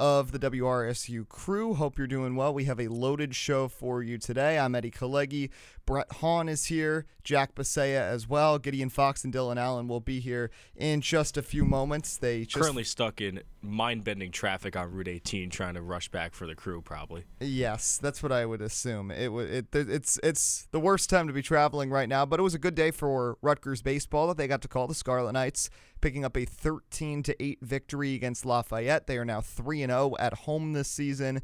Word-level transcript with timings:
of 0.00 0.32
the 0.32 0.38
WRSU 0.38 1.28
crew. 1.28 1.74
Hope 1.74 1.98
you're 1.98 2.06
doing 2.06 2.34
well. 2.34 2.54
We 2.54 2.64
have 2.64 2.80
a 2.80 2.88
loaded 2.88 3.34
show 3.34 3.68
for 3.68 4.02
you 4.02 4.16
today. 4.16 4.58
I'm 4.58 4.74
Eddie 4.74 4.90
Kalegi. 4.90 5.50
Brett 5.84 6.10
Hawn 6.20 6.48
is 6.48 6.66
here, 6.66 7.04
Jack 7.24 7.54
Bisaha 7.54 8.00
as 8.00 8.28
well. 8.28 8.58
Gideon 8.58 8.88
Fox 8.88 9.24
and 9.24 9.34
Dylan 9.34 9.58
Allen 9.58 9.88
will 9.88 10.00
be 10.00 10.20
here 10.20 10.50
in 10.76 11.00
just 11.00 11.36
a 11.36 11.42
few 11.42 11.64
moments. 11.64 12.16
They 12.16 12.44
just, 12.44 12.62
currently 12.62 12.84
stuck 12.84 13.20
in 13.20 13.42
mind-bending 13.60 14.30
traffic 14.30 14.76
on 14.76 14.92
Route 14.92 15.08
18, 15.08 15.50
trying 15.50 15.74
to 15.74 15.82
rush 15.82 16.08
back 16.08 16.32
for 16.32 16.46
the 16.46 16.54
crew. 16.54 16.80
Probably. 16.80 17.24
Yes, 17.40 17.98
that's 17.98 18.22
what 18.22 18.30
I 18.30 18.46
would 18.46 18.62
assume. 18.62 19.10
It, 19.10 19.30
it 19.32 19.66
it's 19.74 20.18
it's 20.22 20.68
the 20.70 20.80
worst 20.80 21.10
time 21.10 21.26
to 21.26 21.32
be 21.32 21.42
traveling 21.42 21.90
right 21.90 22.08
now, 22.08 22.24
but 22.24 22.38
it 22.38 22.42
was 22.44 22.54
a 22.54 22.58
good 22.58 22.74
day 22.74 22.90
for 22.90 23.36
Rutgers 23.42 23.82
baseball 23.82 24.28
that 24.28 24.36
they 24.36 24.46
got 24.46 24.62
to 24.62 24.68
call 24.68 24.86
the 24.86 24.94
Scarlet 24.94 25.32
Knights, 25.32 25.70
picking 26.00 26.24
up 26.24 26.36
a 26.36 26.44
13 26.44 27.22
to 27.24 27.42
8 27.42 27.58
victory 27.62 28.14
against 28.14 28.44
Lafayette. 28.44 29.06
They 29.06 29.18
are 29.18 29.24
now 29.24 29.40
3 29.40 29.82
and 29.82 29.90
0 29.90 30.14
at 30.18 30.32
home 30.34 30.72
this 30.72 30.88
season, 30.88 31.42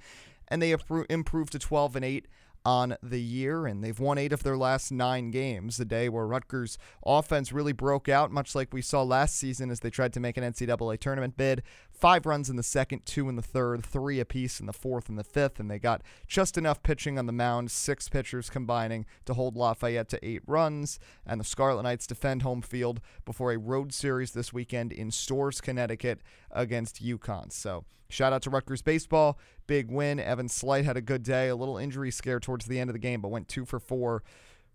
and 0.48 0.62
they 0.62 0.70
have 0.70 0.84
improved 1.08 1.52
to 1.52 1.58
12 1.58 1.96
and 1.96 2.04
8 2.04 2.26
on 2.66 2.96
the 3.00 3.20
year, 3.20 3.64
and 3.64 3.82
they've 3.82 4.00
won 4.00 4.18
eight 4.18 4.32
of 4.32 4.42
their 4.42 4.56
last 4.56 4.90
nine 4.90 5.30
games. 5.30 5.76
The 5.76 5.84
day 5.84 6.08
where 6.08 6.26
Rutgers' 6.26 6.78
offense 7.06 7.52
really 7.52 7.72
broke 7.72 8.08
out, 8.08 8.32
much 8.32 8.56
like 8.56 8.72
we 8.72 8.82
saw 8.82 9.04
last 9.04 9.36
season 9.36 9.70
as 9.70 9.80
they 9.80 9.90
tried 9.90 10.12
to 10.14 10.20
make 10.20 10.36
an 10.36 10.42
NCAA 10.42 10.98
tournament 10.98 11.36
bid. 11.36 11.62
Five 11.96 12.26
runs 12.26 12.50
in 12.50 12.56
the 12.56 12.62
second, 12.62 13.06
two 13.06 13.26
in 13.30 13.36
the 13.36 13.42
third, 13.42 13.82
three 13.82 14.20
apiece 14.20 14.60
in 14.60 14.66
the 14.66 14.74
fourth 14.74 15.08
and 15.08 15.18
the 15.18 15.24
fifth, 15.24 15.58
and 15.58 15.70
they 15.70 15.78
got 15.78 16.02
just 16.26 16.58
enough 16.58 16.82
pitching 16.82 17.18
on 17.18 17.24
the 17.24 17.32
mound, 17.32 17.70
six 17.70 18.10
pitchers 18.10 18.50
combining 18.50 19.06
to 19.24 19.32
hold 19.32 19.56
Lafayette 19.56 20.10
to 20.10 20.22
eight 20.22 20.42
runs. 20.46 20.98
And 21.24 21.40
the 21.40 21.44
Scarlet 21.44 21.84
Knights 21.84 22.06
defend 22.06 22.42
home 22.42 22.60
field 22.60 23.00
before 23.24 23.50
a 23.50 23.58
road 23.58 23.94
series 23.94 24.32
this 24.32 24.52
weekend 24.52 24.92
in 24.92 25.10
Storrs, 25.10 25.62
Connecticut 25.62 26.20
against 26.50 27.02
UConn. 27.02 27.50
So 27.50 27.84
shout 28.10 28.34
out 28.34 28.42
to 28.42 28.50
Rutgers 28.50 28.82
baseball 28.82 29.38
big 29.66 29.90
win. 29.90 30.20
Evan 30.20 30.48
Sleight 30.48 30.84
had 30.84 30.98
a 30.98 31.00
good 31.00 31.22
day, 31.22 31.48
a 31.48 31.56
little 31.56 31.78
injury 31.78 32.10
scare 32.10 32.40
towards 32.40 32.66
the 32.66 32.78
end 32.78 32.90
of 32.90 32.94
the 32.94 33.00
game, 33.00 33.22
but 33.22 33.30
went 33.30 33.48
two 33.48 33.64
for 33.64 33.80
four 33.80 34.22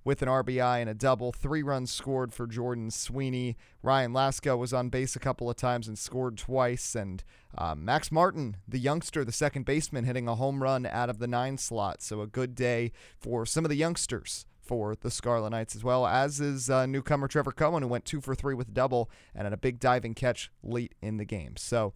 with 0.03 0.21
an 0.21 0.27
RBI 0.27 0.81
and 0.81 0.89
a 0.89 0.93
double. 0.93 1.31
Three 1.31 1.63
runs 1.63 1.91
scored 1.91 2.33
for 2.33 2.47
Jordan 2.47 2.91
Sweeney. 2.91 3.57
Ryan 3.83 4.13
Lasko 4.13 4.57
was 4.57 4.73
on 4.73 4.89
base 4.89 5.15
a 5.15 5.19
couple 5.19 5.49
of 5.49 5.55
times 5.55 5.87
and 5.87 5.97
scored 5.97 6.37
twice. 6.37 6.95
And 6.95 7.23
uh, 7.57 7.75
Max 7.75 8.11
Martin, 8.11 8.57
the 8.67 8.79
youngster, 8.79 9.23
the 9.23 9.31
second 9.31 9.65
baseman, 9.65 10.05
hitting 10.05 10.27
a 10.27 10.35
home 10.35 10.63
run 10.63 10.85
out 10.85 11.09
of 11.09 11.19
the 11.19 11.27
nine 11.27 11.57
slot. 11.57 12.01
So 12.01 12.21
a 12.21 12.27
good 12.27 12.55
day 12.55 12.91
for 13.19 13.45
some 13.45 13.65
of 13.65 13.69
the 13.69 13.75
youngsters 13.75 14.45
for 14.61 14.95
the 14.95 15.11
Scarlet 15.11 15.49
Knights 15.49 15.75
as 15.75 15.83
well, 15.83 16.07
as 16.07 16.39
is 16.39 16.69
uh, 16.69 16.85
newcomer 16.85 17.27
Trevor 17.27 17.51
Cohen, 17.51 17.83
who 17.83 17.89
went 17.89 18.05
two 18.05 18.21
for 18.21 18.35
three 18.35 18.53
with 18.53 18.69
a 18.69 18.71
double 18.71 19.09
and 19.35 19.43
had 19.43 19.53
a 19.53 19.57
big 19.57 19.79
diving 19.79 20.13
catch 20.13 20.51
late 20.63 20.95
in 21.01 21.17
the 21.17 21.25
game. 21.25 21.57
So 21.57 21.93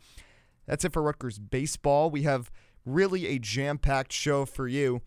that's 0.65 0.83
it 0.83 0.91
for 0.91 1.01
Rutgers 1.01 1.39
baseball. 1.39 2.09
We 2.09 2.23
have 2.23 2.51
really 2.85 3.27
a 3.27 3.39
jam 3.39 3.77
packed 3.77 4.11
show 4.11 4.45
for 4.45 4.67
you. 4.67 5.01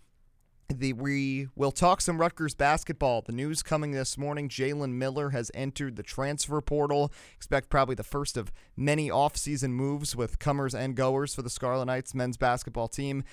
The, 0.71 0.93
we 0.93 1.49
will 1.57 1.73
talk 1.73 2.03
some 2.03 2.21
Rutgers 2.21 2.55
basketball. 2.55 3.23
The 3.23 3.33
news 3.33 3.63
coming 3.63 3.93
this 3.93 4.19
morning 4.19 4.51
Jalen 4.51 4.93
Miller 4.93 5.31
has 5.31 5.51
entered 5.55 5.97
the 5.97 6.03
transfer 6.03 6.61
portal. 6.61 7.11
Expect 7.37 7.71
probably 7.71 7.95
the 7.95 8.03
first 8.03 8.37
of 8.37 8.53
many 8.77 9.09
offseason 9.09 9.71
moves 9.71 10.15
with 10.15 10.39
comers 10.39 10.75
and 10.75 10.95
goers 10.95 11.35
for 11.35 11.41
the 11.41 11.49
Scarlet 11.49 11.87
Knights 11.87 12.15
men's 12.15 12.37
basketball 12.37 12.87
team. 12.87 13.25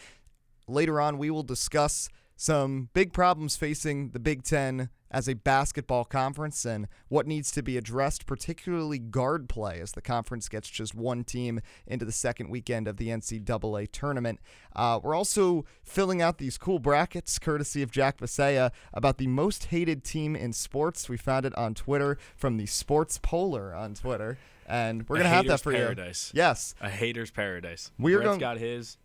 Later 0.70 1.02
on, 1.02 1.18
we 1.18 1.30
will 1.30 1.44
discuss 1.44 2.08
some 2.38 2.88
big 2.94 3.12
problems 3.12 3.58
facing 3.58 4.12
the 4.12 4.20
Big 4.20 4.44
Ten 4.44 4.88
as 5.16 5.30
a 5.30 5.34
basketball 5.34 6.04
conference 6.04 6.66
and 6.66 6.90
what 7.08 7.26
needs 7.26 7.50
to 7.50 7.64
be 7.64 7.78
addressed, 7.78 8.26
particularly 8.26 9.00
guard 9.00 9.48
play, 9.48 9.80
as 9.80 9.94
the 9.94 10.02
conference 10.02 10.50
gets 10.50 10.70
just 10.70 10.94
one 10.94 11.24
team 11.24 11.62
into 11.88 12.04
the 12.04 12.12
second 12.12 12.50
weekend 12.50 12.86
of 12.86 12.98
the 12.98 13.08
NCAA 13.08 13.90
tournament. 13.94 14.42
Uh, 14.76 15.00
we're 15.02 15.16
also 15.16 15.64
filling 15.82 16.22
out 16.22 16.38
these 16.38 16.58
cool 16.58 16.80
brackets, 16.80 17.40
courtesy 17.40 17.82
of 17.82 17.92
Jack 17.92 18.18
Bisaha, 18.18 18.72
about 18.94 19.18
the 19.18 19.28
most 19.28 19.68
hated 19.68 20.04
team 20.04 20.36
in 20.36 20.52
sports. 20.52 21.08
We 21.08 21.16
found 21.16 21.46
it 21.46 21.56
on 21.58 21.76
Twitter 21.76 22.18
from 22.36 22.58
the 22.58 22.66
Sports 22.66 23.18
Polar 23.24 23.74
on 23.74 23.94
Twitter. 23.94 24.38
And 24.68 25.08
we're 25.08 25.16
going 25.16 25.30
to 25.30 25.30
have 25.30 25.48
that 25.48 25.62
for 25.62 25.72
paradise. 25.72 26.32
you. 26.34 26.40
Yes. 26.40 26.76
A 26.82 26.90
hater's 26.90 27.32
paradise. 27.32 27.90
We're 27.98 28.18
Brett's 28.18 28.28
going- 28.28 28.40
got 28.42 28.58
his. 28.58 28.98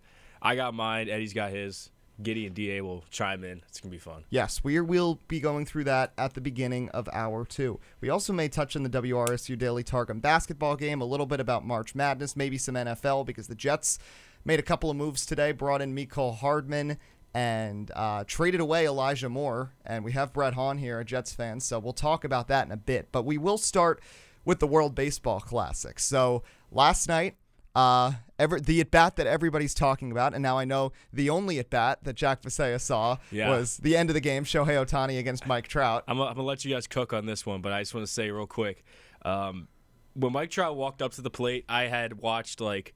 I 0.43 0.57
got 0.57 0.75
mine. 0.75 1.09
Eddie's 1.09 1.35
got 1.35 1.53
his. 1.53 1.91
Giddy 2.23 2.47
and 2.47 2.55
DA 2.55 2.81
will 2.81 3.05
chime 3.11 3.45
in. 3.45 3.63
It's 3.69 3.81
going 3.81 3.91
to 3.91 3.97
be 3.97 4.01
fun. 4.01 4.25
Yes, 4.31 4.63
we 4.63 4.81
will 4.81 5.21
be 5.29 5.41
going 5.41 5.67
through 5.67 5.85
that 5.85 6.13
at 6.19 6.35
the 6.35 6.41
beginning 6.41 6.89
of 6.91 7.09
hour 7.13 7.45
two. 7.45 7.81
We 8.01 8.11
also 8.11 8.33
may 8.33 8.49
touch 8.49 8.77
on 8.77 8.83
the 8.83 8.91
WRSU 8.91 9.59
Daily 9.59 9.83
Targum 9.83 10.21
basketball 10.21 10.77
game, 10.77 11.01
a 11.01 11.05
little 11.05 11.27
bit 11.27 11.41
about 11.41 11.67
March 11.67 11.95
Madness, 11.95 12.37
maybe 12.37 12.59
some 12.59 12.75
NFL, 12.75 13.27
because 13.27 13.49
the 13.49 13.55
Jets 13.55 13.99
made 14.45 14.59
a 14.59 14.63
couple 14.63 14.91
of 14.91 14.97
moves 14.97 15.27
today, 15.27 15.53
brought 15.53 15.83
in 15.83 15.95
Mecole 15.95 16.37
Hardman 16.37 16.99
and 17.33 17.91
uh, 17.95 18.25
traded 18.27 18.61
away 18.61 18.87
Elijah 18.87 19.29
Moore. 19.29 19.73
And 19.85 20.05
we 20.05 20.13
have 20.13 20.33
Brett 20.33 20.55
Hawn 20.55 20.79
here, 20.79 20.99
a 21.01 21.05
Jets 21.05 21.33
fan, 21.33 21.61
so 21.61 21.79
we'll 21.79 21.93
talk 21.93 22.25
about 22.25 22.49
that 22.49 22.67
in 22.67 22.73
a 22.73 22.77
bit. 22.77 23.09
But 23.13 23.25
we 23.25 23.39
will 23.39 23.59
start 23.59 24.01
with 24.45 24.59
the 24.59 24.67
World 24.67 24.95
Baseball 24.95 25.41
Classic. 25.41 25.99
So 25.99 26.43
last 26.73 27.09
night, 27.09 27.37
uh, 27.75 28.13
ever 28.39 28.59
the 28.61 28.81
at 28.81 28.91
bat 28.91 29.17
that 29.17 29.27
everybody's 29.27 29.75
talking 29.75 30.11
about, 30.11 30.35
and 30.35 30.43
now 30.43 30.59
I 30.59 30.65
know 30.65 30.93
the 31.13 31.31
only 31.31 31.59
at 31.59 31.71
bat 31.71 32.01
that 32.03 32.15
Jack 32.15 32.43
Bisaha 32.43 32.81
saw 32.81 33.19
Yeah. 33.31 33.51
was 33.51 33.77
the 33.79 33.97
end 33.97 34.11
of 34.11 34.15
the 34.15 34.21
game, 34.21 34.45
Shohei 34.45 34.85
Ohtani 34.85 35.19
against 35.19 35.47
Mike 35.47 35.69
Trout. 35.69 36.05
I'm, 36.09 36.17
to 36.17 36.43
let 36.43 36.65
you 36.65 36.75
guys 36.75 36.87
cook 36.87 37.13
on 37.13 37.27
this 37.27 37.47
one, 37.47 37.61
but 37.63 37.73
I 37.73 37.81
just 37.83 37.95
want 37.95 38.07
to 38.07 38.13
say 38.13 38.31
real 38.31 38.47
quick. 38.47 38.85
Um, 39.23 39.69
when 40.15 40.33
Mike 40.33 40.51
Trout 40.51 40.77
walked 40.77 41.03
up 41.03 41.13
to 41.13 41.23
the 41.23 41.31
plate, 41.31 41.65
I 41.69 41.85
had 41.85 42.15
watched, 42.15 42.61
like, 42.61 42.95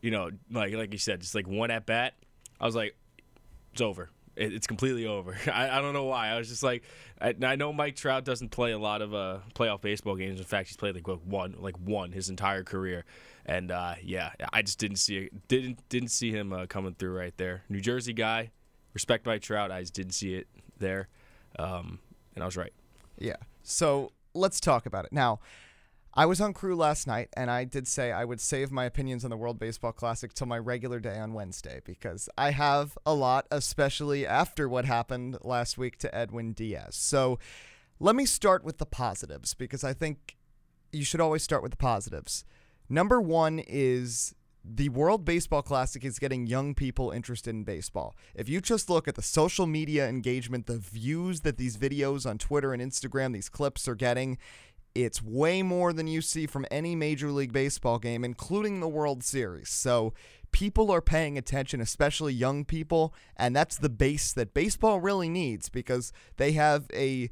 you 0.00 0.10
know, 0.10 0.30
like 0.50 0.72
like 0.74 0.92
you 0.92 0.98
said, 0.98 1.20
just 1.20 1.34
like 1.34 1.46
one 1.48 1.70
at 1.70 1.86
bat. 1.86 2.14
I 2.60 2.66
was 2.66 2.74
like, 2.76 2.94
it's 3.72 3.80
over. 3.80 4.10
It, 4.36 4.52
it's 4.52 4.66
completely 4.66 5.06
over. 5.06 5.36
I, 5.52 5.78
I 5.78 5.80
don't 5.80 5.92
know 5.92 6.04
why. 6.04 6.28
I 6.28 6.38
was 6.38 6.48
just 6.48 6.62
like, 6.62 6.82
I, 7.20 7.34
I 7.42 7.56
know 7.56 7.72
Mike 7.72 7.96
Trout 7.96 8.24
doesn't 8.24 8.50
play 8.50 8.72
a 8.72 8.78
lot 8.78 9.02
of 9.02 9.14
uh, 9.14 9.38
playoff 9.54 9.80
baseball 9.80 10.16
games. 10.16 10.40
In 10.40 10.46
fact, 10.46 10.68
he's 10.68 10.76
played 10.76 10.94
like 10.94 11.06
one, 11.06 11.56
like 11.58 11.76
one 11.78 12.12
his 12.12 12.28
entire 12.28 12.64
career. 12.64 13.04
And 13.44 13.70
uh, 13.70 13.94
yeah, 14.02 14.30
I 14.52 14.62
just 14.62 14.78
didn't 14.78 14.96
see 14.96 15.18
it. 15.18 15.48
Didn't 15.48 15.88
didn't 15.88 16.10
see 16.10 16.30
him 16.30 16.52
uh, 16.52 16.66
coming 16.66 16.94
through 16.94 17.16
right 17.16 17.36
there. 17.36 17.64
New 17.68 17.80
Jersey 17.80 18.12
guy, 18.12 18.52
respect 18.94 19.26
Mike 19.26 19.42
Trout. 19.42 19.70
I 19.72 19.80
just 19.80 19.94
didn't 19.94 20.12
see 20.12 20.34
it 20.34 20.46
there, 20.78 21.08
um, 21.58 21.98
and 22.34 22.42
I 22.42 22.46
was 22.46 22.56
right. 22.56 22.72
Yeah. 23.18 23.36
So 23.64 24.12
let's 24.34 24.60
talk 24.60 24.86
about 24.86 25.04
it. 25.06 25.12
Now, 25.12 25.40
I 26.14 26.26
was 26.26 26.42
on 26.42 26.52
crew 26.52 26.76
last 26.76 27.06
night, 27.06 27.30
and 27.38 27.50
I 27.50 27.64
did 27.64 27.88
say 27.88 28.12
I 28.12 28.26
would 28.26 28.40
save 28.40 28.70
my 28.70 28.84
opinions 28.84 29.24
on 29.24 29.30
the 29.30 29.36
World 29.36 29.58
Baseball 29.58 29.92
Classic 29.92 30.34
till 30.34 30.46
my 30.46 30.58
regular 30.58 31.00
day 31.00 31.18
on 31.18 31.32
Wednesday 31.32 31.80
because 31.86 32.28
I 32.36 32.50
have 32.50 32.98
a 33.06 33.14
lot, 33.14 33.46
especially 33.50 34.26
after 34.26 34.68
what 34.68 34.84
happened 34.84 35.38
last 35.40 35.78
week 35.78 35.96
to 36.00 36.14
Edwin 36.14 36.52
Diaz. 36.52 36.96
So 36.96 37.38
let 37.98 38.14
me 38.14 38.26
start 38.26 38.62
with 38.62 38.76
the 38.76 38.84
positives 38.84 39.54
because 39.54 39.84
I 39.84 39.94
think 39.94 40.36
you 40.92 41.02
should 41.02 41.20
always 41.20 41.42
start 41.42 41.62
with 41.62 41.70
the 41.70 41.78
positives. 41.78 42.44
Number 42.90 43.18
one 43.18 43.58
is 43.66 44.34
the 44.64 44.90
World 44.90 45.24
Baseball 45.24 45.62
Classic 45.62 46.04
is 46.04 46.18
getting 46.18 46.46
young 46.46 46.74
people 46.74 47.10
interested 47.10 47.50
in 47.50 47.64
baseball. 47.64 48.14
If 48.34 48.48
you 48.48 48.60
just 48.60 48.88
look 48.88 49.08
at 49.08 49.16
the 49.16 49.22
social 49.22 49.66
media 49.66 50.08
engagement, 50.08 50.66
the 50.66 50.78
views 50.78 51.40
that 51.40 51.56
these 51.56 51.76
videos 51.76 52.28
on 52.28 52.38
Twitter 52.38 52.72
and 52.72 52.82
Instagram, 52.82 53.32
these 53.32 53.48
clips 53.48 53.88
are 53.88 53.94
getting, 53.94 54.38
it's 54.94 55.22
way 55.22 55.62
more 55.62 55.92
than 55.92 56.06
you 56.06 56.20
see 56.20 56.46
from 56.46 56.66
any 56.70 56.94
Major 56.94 57.30
League 57.30 57.52
Baseball 57.52 57.98
game, 57.98 58.24
including 58.24 58.80
the 58.80 58.88
World 58.88 59.22
Series. 59.24 59.70
So 59.70 60.12
people 60.52 60.90
are 60.90 61.00
paying 61.00 61.38
attention, 61.38 61.80
especially 61.80 62.34
young 62.34 62.64
people, 62.64 63.14
and 63.36 63.56
that's 63.56 63.78
the 63.78 63.88
base 63.88 64.32
that 64.32 64.54
baseball 64.54 65.00
really 65.00 65.28
needs 65.28 65.68
because 65.68 66.12
they 66.36 66.52
have 66.52 66.86
a 66.92 67.30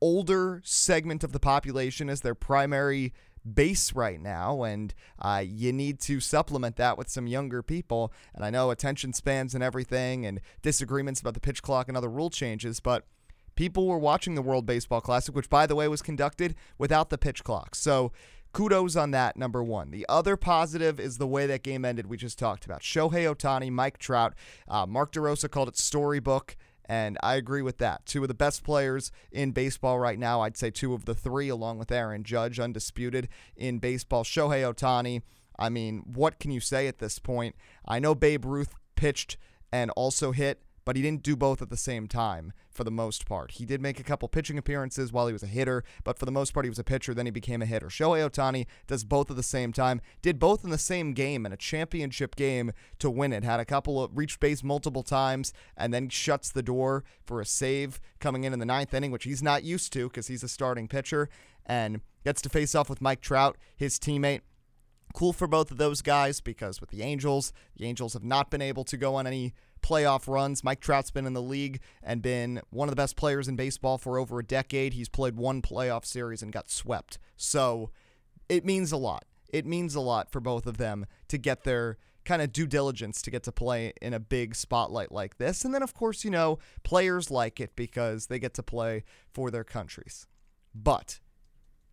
older 0.00 0.60
segment 0.64 1.24
of 1.24 1.32
the 1.32 1.40
population 1.40 2.10
as 2.10 2.20
their 2.20 2.34
primary 2.34 3.14
base 3.54 3.92
right 3.92 4.20
now, 4.20 4.64
and 4.64 4.92
uh, 5.20 5.42
you 5.46 5.72
need 5.72 6.00
to 6.00 6.20
supplement 6.20 6.76
that 6.76 6.98
with 6.98 7.08
some 7.08 7.26
younger 7.26 7.62
people. 7.62 8.12
And 8.34 8.44
I 8.44 8.50
know 8.50 8.70
attention 8.70 9.12
spans 9.12 9.54
and 9.54 9.62
everything, 9.62 10.26
and 10.26 10.40
disagreements 10.62 11.20
about 11.20 11.34
the 11.34 11.40
pitch 11.40 11.62
clock 11.62 11.88
and 11.88 11.96
other 11.96 12.10
rule 12.10 12.30
changes, 12.30 12.80
but 12.80 13.06
people 13.56 13.86
were 13.86 13.98
watching 13.98 14.36
the 14.36 14.42
World 14.42 14.66
Baseball 14.66 15.00
Classic, 15.00 15.34
which, 15.34 15.50
by 15.50 15.66
the 15.66 15.74
way, 15.74 15.88
was 15.88 16.02
conducted 16.02 16.54
without 16.78 17.10
the 17.10 17.18
pitch 17.18 17.42
clock. 17.42 17.74
So 17.74 18.12
kudos 18.52 18.94
on 18.96 19.10
that, 19.10 19.36
number 19.36 19.62
one. 19.62 19.90
The 19.90 20.06
other 20.08 20.36
positive 20.36 21.00
is 21.00 21.18
the 21.18 21.26
way 21.26 21.46
that 21.46 21.62
game 21.62 21.84
ended, 21.84 22.06
we 22.06 22.16
just 22.16 22.38
talked 22.38 22.64
about. 22.64 22.82
Shohei 22.82 23.34
Ohtani, 23.34 23.70
Mike 23.70 23.98
Trout, 23.98 24.34
uh, 24.68 24.86
Mark 24.86 25.12
DeRosa 25.12 25.50
called 25.50 25.68
it 25.68 25.76
storybook. 25.76 26.56
And 26.88 27.18
I 27.20 27.34
agree 27.34 27.62
with 27.62 27.78
that. 27.78 28.06
Two 28.06 28.22
of 28.22 28.28
the 28.28 28.34
best 28.34 28.62
players 28.62 29.10
in 29.32 29.50
baseball 29.50 29.98
right 29.98 30.18
now. 30.18 30.42
I'd 30.42 30.56
say 30.56 30.70
two 30.70 30.94
of 30.94 31.04
the 31.04 31.16
three, 31.16 31.48
along 31.48 31.78
with 31.78 31.90
Aaron 31.90 32.22
Judge, 32.22 32.60
undisputed 32.60 33.28
in 33.56 33.80
baseball. 33.80 34.22
Shohei 34.22 34.62
Ohtani. 34.72 35.22
I 35.58 35.68
mean, 35.68 36.04
what 36.06 36.38
can 36.38 36.52
you 36.52 36.60
say 36.60 36.86
at 36.86 36.98
this 36.98 37.18
point? 37.18 37.56
I 37.84 37.98
know 37.98 38.14
Babe 38.14 38.44
Ruth 38.44 38.74
pitched 38.94 39.36
and 39.72 39.90
also 39.96 40.30
hit, 40.30 40.62
but 40.86 40.94
he 40.94 41.02
didn't 41.02 41.24
do 41.24 41.36
both 41.36 41.60
at 41.60 41.68
the 41.68 41.76
same 41.76 42.06
time 42.06 42.52
for 42.70 42.84
the 42.84 42.92
most 42.92 43.26
part. 43.26 43.50
He 43.50 43.66
did 43.66 43.82
make 43.82 43.98
a 43.98 44.04
couple 44.04 44.28
pitching 44.28 44.56
appearances 44.56 45.12
while 45.12 45.26
he 45.26 45.32
was 45.32 45.42
a 45.42 45.48
hitter, 45.48 45.82
but 46.04 46.16
for 46.16 46.26
the 46.26 46.32
most 46.32 46.54
part, 46.54 46.64
he 46.64 46.70
was 46.70 46.78
a 46.78 46.84
pitcher. 46.84 47.12
Then 47.12 47.26
he 47.26 47.32
became 47.32 47.60
a 47.60 47.66
hitter. 47.66 47.88
Shohei 47.88 48.26
Ohtani 48.26 48.66
does 48.86 49.02
both 49.02 49.28
at 49.28 49.36
the 49.36 49.42
same 49.42 49.72
time, 49.72 50.00
did 50.22 50.38
both 50.38 50.62
in 50.62 50.70
the 50.70 50.78
same 50.78 51.12
game 51.12 51.44
in 51.44 51.52
a 51.52 51.56
championship 51.56 52.36
game 52.36 52.70
to 53.00 53.10
win 53.10 53.32
it. 53.32 53.42
Had 53.42 53.58
a 53.58 53.64
couple 53.64 54.00
of 54.00 54.16
reached 54.16 54.38
base 54.38 54.62
multiple 54.62 55.02
times, 55.02 55.52
and 55.76 55.92
then 55.92 56.08
shuts 56.08 56.52
the 56.52 56.62
door 56.62 57.02
for 57.24 57.40
a 57.40 57.44
save 57.44 58.00
coming 58.20 58.44
in 58.44 58.52
in 58.52 58.60
the 58.60 58.64
ninth 58.64 58.94
inning, 58.94 59.10
which 59.10 59.24
he's 59.24 59.42
not 59.42 59.64
used 59.64 59.92
to 59.94 60.08
because 60.08 60.28
he's 60.28 60.44
a 60.44 60.48
starting 60.48 60.86
pitcher, 60.86 61.28
and 61.66 62.00
gets 62.24 62.40
to 62.42 62.48
face 62.48 62.76
off 62.76 62.88
with 62.88 63.02
Mike 63.02 63.20
Trout, 63.20 63.58
his 63.76 63.98
teammate 63.98 64.42
cool 65.14 65.32
for 65.32 65.46
both 65.46 65.70
of 65.70 65.78
those 65.78 66.02
guys 66.02 66.40
because 66.40 66.80
with 66.80 66.90
the 66.90 67.02
Angels, 67.02 67.52
the 67.76 67.86
Angels 67.86 68.12
have 68.12 68.22
not 68.22 68.50
been 68.50 68.60
able 68.60 68.84
to 68.84 68.96
go 68.96 69.14
on 69.14 69.26
any 69.26 69.54
playoff 69.86 70.26
runs. 70.26 70.64
Mike 70.64 70.80
Trout's 70.80 71.12
been 71.12 71.26
in 71.26 71.32
the 71.32 71.42
league 71.42 71.80
and 72.02 72.20
been 72.20 72.60
one 72.70 72.88
of 72.88 72.92
the 72.92 73.00
best 73.00 73.14
players 73.14 73.46
in 73.46 73.54
baseball 73.54 73.98
for 73.98 74.18
over 74.18 74.40
a 74.40 74.44
decade. 74.44 74.94
He's 74.94 75.08
played 75.08 75.36
one 75.36 75.62
playoff 75.62 76.04
series 76.04 76.42
and 76.42 76.52
got 76.52 76.68
swept. 76.68 77.18
So 77.36 77.90
it 78.48 78.64
means 78.64 78.90
a 78.90 78.96
lot. 78.96 79.24
It 79.48 79.64
means 79.64 79.94
a 79.94 80.00
lot 80.00 80.32
for 80.32 80.40
both 80.40 80.66
of 80.66 80.78
them 80.78 81.06
to 81.28 81.38
get 81.38 81.62
their 81.62 81.98
kind 82.24 82.42
of 82.42 82.52
due 82.52 82.66
diligence 82.66 83.22
to 83.22 83.30
get 83.30 83.44
to 83.44 83.52
play 83.52 83.92
in 84.02 84.12
a 84.12 84.18
big 84.18 84.56
spotlight 84.56 85.12
like 85.12 85.38
this. 85.38 85.64
And 85.64 85.72
then, 85.72 85.84
of 85.84 85.94
course, 85.94 86.24
you 86.24 86.30
know, 86.32 86.58
players 86.82 87.30
like 87.30 87.60
it 87.60 87.76
because 87.76 88.26
they 88.26 88.40
get 88.40 88.54
to 88.54 88.64
play 88.64 89.04
for 89.32 89.52
their 89.52 89.62
countries. 89.62 90.26
But, 90.74 91.20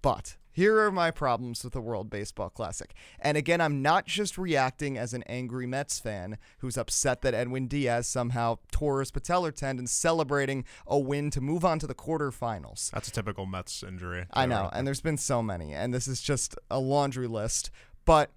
but, 0.01 0.38
here 0.54 0.80
are 0.80 0.92
my 0.92 1.12
problems 1.12 1.64
with 1.64 1.74
the 1.74 1.82
World 1.82 2.10
Baseball 2.10 2.50
Classic. 2.50 2.94
And 3.20 3.36
again, 3.36 3.60
I'm 3.60 3.82
not 3.82 4.06
just 4.06 4.38
reacting 4.38 4.98
as 4.98 5.14
an 5.14 5.24
angry 5.24 5.66
Mets 5.66 6.00
fan 6.00 6.38
who's 6.60 6.78
upset 6.78 7.22
that 7.24 7.34
Edwin 7.34 7.68
Diaz 7.68 8.08
somehow 8.08 8.60
tore 8.72 9.00
his 9.00 9.12
patellar 9.12 9.54
tendon 9.54 9.88
celebrating 9.88 10.64
a 10.88 10.98
win 10.98 11.32
to 11.32 11.42
move 11.42 11.66
on 11.66 11.80
to 11.80 11.88
the 11.88 11.96
quarterfinals. 11.96 12.92
That's 12.92 13.08
a 13.08 13.12
typical 13.12 13.46
Mets 13.46 13.84
injury. 13.84 14.28
I 14.32 14.46
know, 14.46 14.70
and 14.72 14.88
there's 14.88 15.02
been 15.02 15.18
so 15.18 15.42
many, 15.42 15.74
and 15.74 15.94
this 15.94 16.08
is 16.08 16.22
just 16.22 16.56
a 16.70 16.80
laundry 16.80 17.28
list. 17.28 17.72
But 18.06 18.32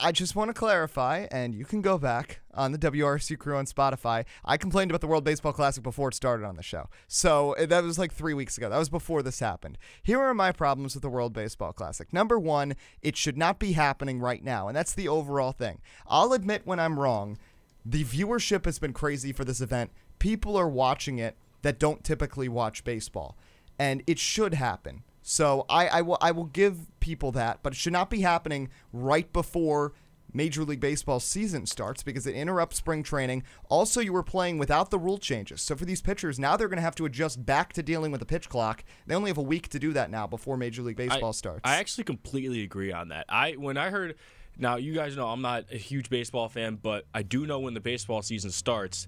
I, 0.00 0.12
just 0.12 0.36
want 0.36 0.48
to 0.48 0.54
clarify, 0.54 1.26
and 1.30 1.54
you 1.54 1.64
can 1.64 1.80
go 1.80 1.98
back 1.98 2.40
on 2.54 2.72
the 2.72 2.78
WRC 2.78 3.38
crew 3.38 3.56
on 3.56 3.66
Spotify. 3.66 4.24
I 4.44 4.56
complained 4.56 4.90
about 4.90 5.00
the 5.00 5.06
World 5.06 5.24
Baseball 5.24 5.52
Classic 5.52 5.82
before 5.82 6.08
it 6.08 6.14
started 6.14 6.44
on 6.44 6.56
the 6.56 6.62
show. 6.62 6.88
So 7.06 7.52
eh, 7.54 7.66
that 7.66 7.84
was 7.84 7.98
like 7.98 8.12
three 8.12 8.34
weeks 8.34 8.56
ago. 8.56 8.68
That 8.68 8.78
was 8.78 8.88
before 8.88 9.22
this 9.22 9.40
happened. 9.40 9.78
Here 10.02 10.20
are 10.20 10.34
my 10.34 10.52
problems 10.52 10.94
with 10.94 11.02
the 11.02 11.08
World 11.08 11.32
Baseball 11.32 11.72
Classic. 11.72 12.12
Number 12.12 12.38
one, 12.38 12.74
it 13.02 13.16
should 13.16 13.36
not 13.36 13.58
be 13.58 13.72
happening 13.72 14.20
right 14.20 14.42
now, 14.42 14.68
and 14.68 14.76
that's 14.76 14.94
the 14.94 15.08
overall 15.08 15.52
thing. 15.52 15.80
I'll 16.06 16.32
admit 16.32 16.62
when 16.64 16.80
I'm 16.80 16.98
wrong. 16.98 17.38
The 17.84 18.04
viewership 18.04 18.64
has 18.66 18.78
been 18.78 18.92
crazy 18.92 19.32
for 19.32 19.44
this 19.44 19.60
event. 19.60 19.90
People 20.18 20.56
are 20.56 20.68
watching 20.68 21.18
it 21.18 21.36
that 21.62 21.78
don't 21.78 22.04
typically 22.04 22.48
watch 22.48 22.84
baseball, 22.84 23.36
and 23.78 24.02
it 24.06 24.18
should 24.18 24.54
happen. 24.54 25.02
So 25.30 25.66
I, 25.68 25.88
I 25.88 26.00
will 26.00 26.16
I 26.22 26.30
will 26.30 26.46
give 26.46 26.78
people 27.00 27.32
that, 27.32 27.58
but 27.62 27.74
it 27.74 27.76
should 27.76 27.92
not 27.92 28.08
be 28.08 28.22
happening 28.22 28.70
right 28.94 29.30
before 29.30 29.92
Major 30.32 30.64
League 30.64 30.80
Baseball 30.80 31.20
season 31.20 31.66
starts 31.66 32.02
because 32.02 32.26
it 32.26 32.34
interrupts 32.34 32.78
spring 32.78 33.02
training. 33.02 33.42
Also, 33.68 34.00
you 34.00 34.14
were 34.14 34.22
playing 34.22 34.56
without 34.56 34.90
the 34.90 34.98
rule 34.98 35.18
changes. 35.18 35.60
So 35.60 35.76
for 35.76 35.84
these 35.84 36.00
pitchers, 36.00 36.38
now 36.38 36.56
they're 36.56 36.66
going 36.66 36.78
to 36.78 36.82
have 36.82 36.94
to 36.94 37.04
adjust 37.04 37.44
back 37.44 37.74
to 37.74 37.82
dealing 37.82 38.10
with 38.10 38.20
the 38.20 38.26
pitch 38.26 38.48
clock. 38.48 38.82
They 39.06 39.14
only 39.14 39.28
have 39.28 39.36
a 39.36 39.42
week 39.42 39.68
to 39.68 39.78
do 39.78 39.92
that 39.92 40.10
now 40.10 40.26
before 40.26 40.56
Major 40.56 40.80
League 40.80 40.96
Baseball 40.96 41.28
I, 41.28 41.32
starts. 41.32 41.60
I 41.62 41.76
actually 41.76 42.04
completely 42.04 42.62
agree 42.62 42.90
on 42.90 43.08
that. 43.08 43.26
I 43.28 43.52
when 43.52 43.76
I 43.76 43.90
heard 43.90 44.14
now 44.56 44.76
you 44.76 44.94
guys 44.94 45.14
know 45.14 45.28
I'm 45.28 45.42
not 45.42 45.66
a 45.70 45.76
huge 45.76 46.08
baseball 46.08 46.48
fan, 46.48 46.78
but 46.80 47.04
I 47.12 47.22
do 47.22 47.46
know 47.46 47.60
when 47.60 47.74
the 47.74 47.80
baseball 47.80 48.22
season 48.22 48.50
starts. 48.50 49.06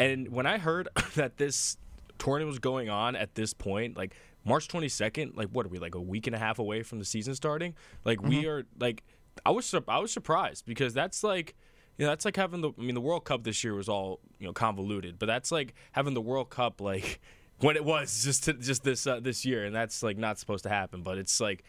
And 0.00 0.32
when 0.32 0.46
I 0.46 0.58
heard 0.58 0.88
that 1.14 1.36
this 1.36 1.76
tournament 2.18 2.48
was 2.48 2.58
going 2.58 2.90
on 2.90 3.14
at 3.14 3.36
this 3.36 3.54
point, 3.54 3.96
like 3.96 4.16
March 4.44 4.68
22nd, 4.68 5.36
like 5.36 5.48
what 5.48 5.66
are 5.66 5.68
we 5.68 5.78
like 5.78 5.94
a 5.94 6.00
week 6.00 6.26
and 6.26 6.34
a 6.34 6.38
half 6.38 6.58
away 6.58 6.82
from 6.82 6.98
the 6.98 7.04
season 7.04 7.34
starting? 7.34 7.74
Like 8.04 8.18
mm-hmm. 8.18 8.28
we 8.28 8.46
are 8.46 8.64
like 8.78 9.02
I 9.44 9.50
was 9.50 9.74
I 9.88 9.98
was 9.98 10.12
surprised 10.12 10.66
because 10.66 10.94
that's 10.94 11.22
like 11.22 11.54
you 11.98 12.06
know 12.06 12.12
that's 12.12 12.24
like 12.24 12.36
having 12.36 12.60
the 12.60 12.70
I 12.78 12.82
mean 12.82 12.94
the 12.94 13.00
World 13.00 13.24
Cup 13.24 13.44
this 13.44 13.62
year 13.62 13.74
was 13.74 13.88
all 13.88 14.20
you 14.38 14.46
know 14.46 14.52
convoluted, 14.52 15.18
but 15.18 15.26
that's 15.26 15.52
like 15.52 15.74
having 15.92 16.14
the 16.14 16.20
World 16.20 16.50
Cup 16.50 16.80
like 16.80 17.20
when 17.60 17.76
it 17.76 17.84
was 17.84 18.24
just 18.24 18.44
to, 18.44 18.54
just 18.54 18.82
this 18.84 19.06
uh, 19.06 19.20
this 19.20 19.44
year, 19.44 19.64
and 19.64 19.74
that's 19.74 20.02
like 20.02 20.16
not 20.16 20.38
supposed 20.38 20.64
to 20.64 20.70
happen. 20.70 21.02
But 21.02 21.18
it's 21.18 21.40
like 21.40 21.64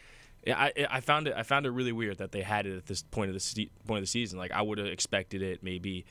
I 0.46 0.72
I 0.90 1.00
found 1.00 1.28
it 1.28 1.34
I 1.36 1.42
found 1.42 1.66
it 1.66 1.70
really 1.70 1.92
weird 1.92 2.18
that 2.18 2.32
they 2.32 2.42
had 2.42 2.66
it 2.66 2.76
at 2.76 2.86
this 2.86 3.02
point 3.02 3.28
of 3.28 3.34
the 3.34 3.40
se- 3.40 3.70
point 3.86 3.98
of 3.98 4.04
the 4.04 4.10
season. 4.10 4.38
Like 4.38 4.52
I 4.52 4.62
would 4.62 4.78
have 4.78 4.88
expected 4.88 5.42
it 5.42 5.62
maybe. 5.62 6.04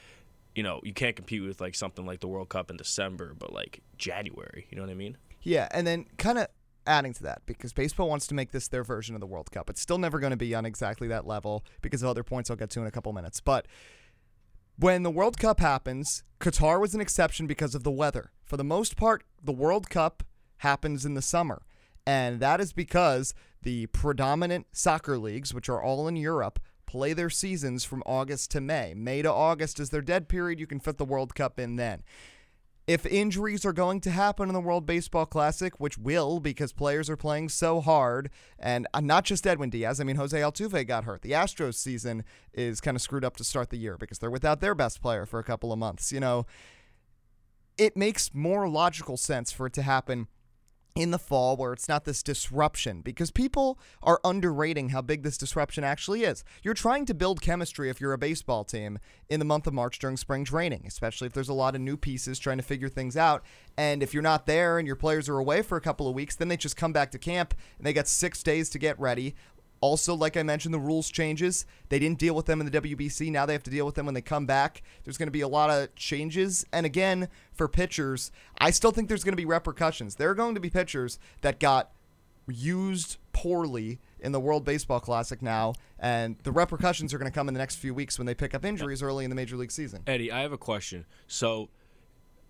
You 0.53 0.63
know, 0.63 0.81
you 0.83 0.91
can't 0.91 1.15
compete 1.15 1.41
with 1.41 1.61
like 1.61 1.75
something 1.75 2.05
like 2.05 2.19
the 2.19 2.27
World 2.27 2.49
Cup 2.49 2.69
in 2.69 2.75
December, 2.75 3.33
but 3.39 3.53
like 3.53 3.81
January. 3.97 4.67
You 4.69 4.75
know 4.75 4.83
what 4.83 4.91
I 4.91 4.95
mean? 4.95 5.15
Yeah, 5.43 5.67
and 5.71 5.85
then 5.85 6.05
kind 6.17 6.37
of 6.37 6.47
adding 6.87 7.13
to 7.13 7.23
that 7.23 7.41
because 7.45 7.73
baseball 7.73 8.09
wants 8.09 8.27
to 8.27 8.33
make 8.33 8.51
this 8.51 8.67
their 8.67 8.83
version 8.83 9.15
of 9.15 9.21
the 9.21 9.27
World 9.27 9.51
Cup. 9.51 9.69
It's 9.69 9.81
still 9.81 9.97
never 9.97 10.19
going 10.19 10.31
to 10.31 10.37
be 10.37 10.55
on 10.55 10.65
exactly 10.65 11.07
that 11.09 11.27
level 11.27 11.63
because 11.81 12.01
of 12.01 12.09
other 12.09 12.23
points 12.23 12.49
I'll 12.49 12.57
get 12.57 12.69
to 12.71 12.81
in 12.81 12.87
a 12.87 12.91
couple 12.91 13.13
minutes. 13.13 13.39
But 13.39 13.67
when 14.77 15.03
the 15.03 15.11
World 15.11 15.37
Cup 15.37 15.59
happens, 15.59 16.23
Qatar 16.39 16.79
was 16.79 16.95
an 16.95 17.01
exception 17.01 17.45
because 17.47 17.75
of 17.75 17.83
the 17.83 17.91
weather. 17.91 18.31
For 18.43 18.57
the 18.57 18.63
most 18.63 18.97
part, 18.97 19.23
the 19.43 19.51
World 19.51 19.89
Cup 19.89 20.23
happens 20.57 21.05
in 21.05 21.13
the 21.13 21.21
summer. 21.21 21.63
And 22.05 22.39
that 22.39 22.59
is 22.59 22.73
because 22.73 23.33
the 23.61 23.85
predominant 23.87 24.67
soccer 24.71 25.17
leagues, 25.19 25.53
which 25.53 25.69
are 25.69 25.81
all 25.81 26.07
in 26.07 26.15
Europe, 26.15 26.59
play 26.87 27.13
their 27.13 27.29
seasons 27.29 27.83
from 27.83 28.03
August 28.05 28.51
to 28.51 28.61
May. 28.61 28.93
May 28.95 29.21
to 29.21 29.31
August 29.31 29.79
is 29.79 29.91
their 29.91 30.01
dead 30.01 30.27
period. 30.27 30.59
You 30.59 30.67
can 30.67 30.79
fit 30.79 30.97
the 30.97 31.05
World 31.05 31.35
Cup 31.35 31.59
in 31.59 31.75
then. 31.75 32.03
If 32.91 33.05
injuries 33.05 33.65
are 33.65 33.71
going 33.71 34.01
to 34.01 34.11
happen 34.11 34.49
in 34.49 34.53
the 34.53 34.59
World 34.59 34.85
Baseball 34.85 35.25
Classic, 35.25 35.79
which 35.79 35.97
will 35.97 36.41
because 36.41 36.73
players 36.73 37.09
are 37.09 37.15
playing 37.15 37.47
so 37.47 37.79
hard, 37.79 38.29
and 38.59 38.85
uh, 38.93 38.99
not 38.99 39.23
just 39.23 39.47
Edwin 39.47 39.69
Diaz, 39.69 40.01
I 40.01 40.03
mean, 40.03 40.17
Jose 40.17 40.37
Altuve 40.37 40.85
got 40.85 41.05
hurt. 41.05 41.21
The 41.21 41.31
Astros 41.31 41.75
season 41.75 42.25
is 42.53 42.81
kind 42.81 42.97
of 42.97 43.01
screwed 43.01 43.23
up 43.23 43.37
to 43.37 43.45
start 43.45 43.69
the 43.69 43.77
year 43.77 43.95
because 43.95 44.19
they're 44.19 44.29
without 44.29 44.59
their 44.59 44.75
best 44.75 45.01
player 45.01 45.25
for 45.25 45.39
a 45.39 45.43
couple 45.45 45.71
of 45.71 45.79
months. 45.79 46.11
You 46.11 46.19
know, 46.19 46.45
it 47.77 47.95
makes 47.95 48.33
more 48.33 48.67
logical 48.67 49.15
sense 49.15 49.53
for 49.53 49.67
it 49.67 49.73
to 49.75 49.83
happen 49.83 50.27
in 50.95 51.11
the 51.11 51.19
fall 51.19 51.55
where 51.55 51.73
it's 51.73 51.87
not 51.87 52.05
this 52.05 52.21
disruption 52.21 53.01
because 53.01 53.31
people 53.31 53.79
are 54.03 54.19
underrating 54.23 54.89
how 54.89 55.01
big 55.01 55.23
this 55.23 55.37
disruption 55.37 55.83
actually 55.83 56.23
is. 56.23 56.43
You're 56.63 56.73
trying 56.73 57.05
to 57.05 57.13
build 57.13 57.41
chemistry 57.41 57.89
if 57.89 58.01
you're 58.01 58.13
a 58.13 58.17
baseball 58.17 58.63
team 58.63 58.99
in 59.29 59.39
the 59.39 59.45
month 59.45 59.67
of 59.67 59.73
March 59.73 59.99
during 59.99 60.17
spring 60.17 60.43
training, 60.43 60.83
especially 60.85 61.27
if 61.27 61.33
there's 61.33 61.49
a 61.49 61.53
lot 61.53 61.75
of 61.75 61.81
new 61.81 61.95
pieces 61.95 62.39
trying 62.39 62.57
to 62.57 62.63
figure 62.63 62.89
things 62.89 63.15
out. 63.15 63.43
And 63.77 64.03
if 64.03 64.13
you're 64.13 64.21
not 64.21 64.45
there 64.45 64.77
and 64.77 64.85
your 64.85 64.97
players 64.97 65.29
are 65.29 65.37
away 65.37 65.61
for 65.61 65.77
a 65.77 65.81
couple 65.81 66.07
of 66.07 66.13
weeks, 66.13 66.35
then 66.35 66.49
they 66.49 66.57
just 66.57 66.75
come 66.75 66.91
back 66.91 67.11
to 67.11 67.17
camp 67.17 67.53
and 67.77 67.87
they 67.87 67.93
got 67.93 68.07
six 68.07 68.43
days 68.43 68.69
to 68.71 68.79
get 68.79 68.99
ready. 68.99 69.35
Also, 69.81 70.13
like 70.13 70.37
I 70.37 70.43
mentioned, 70.43 70.73
the 70.73 70.79
rules 70.79 71.09
changes. 71.09 71.65
They 71.89 71.99
didn't 71.99 72.19
deal 72.19 72.35
with 72.35 72.45
them 72.45 72.61
in 72.61 72.69
the 72.69 72.81
WBC. 72.81 73.31
Now 73.31 73.45
they 73.45 73.53
have 73.53 73.63
to 73.63 73.71
deal 73.71 73.85
with 73.85 73.95
them 73.95 74.05
when 74.05 74.13
they 74.13 74.21
come 74.21 74.45
back. 74.45 74.83
There's 75.03 75.17
going 75.17 75.27
to 75.27 75.31
be 75.31 75.41
a 75.41 75.47
lot 75.47 75.71
of 75.71 75.93
changes. 75.95 76.65
And 76.71 76.85
again, 76.85 77.27
for 77.51 77.67
pitchers, 77.67 78.31
I 78.59 78.69
still 78.69 78.91
think 78.91 79.09
there's 79.09 79.23
going 79.23 79.33
to 79.33 79.37
be 79.37 79.45
repercussions. 79.45 80.15
There 80.15 80.29
are 80.29 80.35
going 80.35 80.53
to 80.53 80.61
be 80.61 80.69
pitchers 80.69 81.17
that 81.41 81.59
got 81.59 81.91
used 82.47 83.17
poorly 83.33 83.99
in 84.19 84.31
the 84.31 84.39
World 84.39 84.63
Baseball 84.63 84.99
Classic 84.99 85.41
now, 85.41 85.73
and 85.97 86.37
the 86.43 86.51
repercussions 86.51 87.13
are 87.13 87.17
going 87.17 87.31
to 87.31 87.33
come 87.33 87.47
in 87.47 87.53
the 87.53 87.59
next 87.59 87.77
few 87.77 87.93
weeks 87.93 88.19
when 88.19 88.25
they 88.25 88.35
pick 88.35 88.53
up 88.53 88.63
injuries 88.63 89.01
early 89.01 89.23
in 89.23 89.29
the 89.29 89.35
major 89.35 89.57
league 89.57 89.71
season. 89.71 90.03
Eddie, 90.05 90.31
I 90.31 90.41
have 90.41 90.51
a 90.51 90.57
question. 90.57 91.05
So 91.27 91.69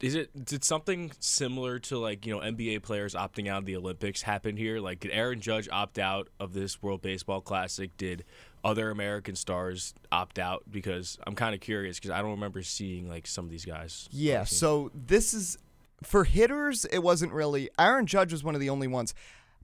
is 0.01 0.15
it 0.15 0.45
did 0.45 0.63
something 0.63 1.11
similar 1.19 1.79
to 1.79 1.97
like 1.97 2.25
you 2.25 2.33
know 2.33 2.41
NBA 2.41 2.83
players 2.83 3.13
opting 3.13 3.47
out 3.47 3.59
of 3.59 3.65
the 3.65 3.75
Olympics 3.75 4.21
happen 4.23 4.57
here? 4.57 4.79
Like 4.79 4.99
did 4.99 5.11
Aaron 5.11 5.41
Judge 5.41 5.69
opt 5.71 5.99
out 5.99 6.29
of 6.39 6.53
this 6.53 6.81
World 6.81 7.01
Baseball 7.01 7.41
Classic? 7.41 7.95
Did 7.97 8.23
other 8.63 8.89
American 8.89 9.35
stars 9.35 9.93
opt 10.11 10.39
out? 10.39 10.63
Because 10.69 11.17
I'm 11.25 11.35
kind 11.35 11.53
of 11.53 11.61
curious 11.61 11.97
because 11.97 12.11
I 12.11 12.21
don't 12.21 12.31
remember 12.31 12.63
seeing 12.63 13.07
like 13.07 13.27
some 13.27 13.45
of 13.45 13.51
these 13.51 13.65
guys. 13.65 14.09
Yeah, 14.11 14.43
so 14.43 14.91
this 14.93 15.33
is 15.33 15.57
for 16.03 16.23
hitters. 16.23 16.85
It 16.85 16.99
wasn't 16.99 17.33
really 17.33 17.69
Aaron 17.79 18.05
Judge 18.07 18.31
was 18.31 18.43
one 18.43 18.55
of 18.55 18.61
the 18.61 18.69
only 18.69 18.87
ones, 18.87 19.13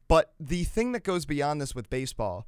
but 0.08 0.34
the 0.40 0.64
thing 0.64 0.92
that 0.92 1.04
goes 1.04 1.26
beyond 1.26 1.62
this 1.62 1.74
with 1.74 1.90
baseball 1.90 2.48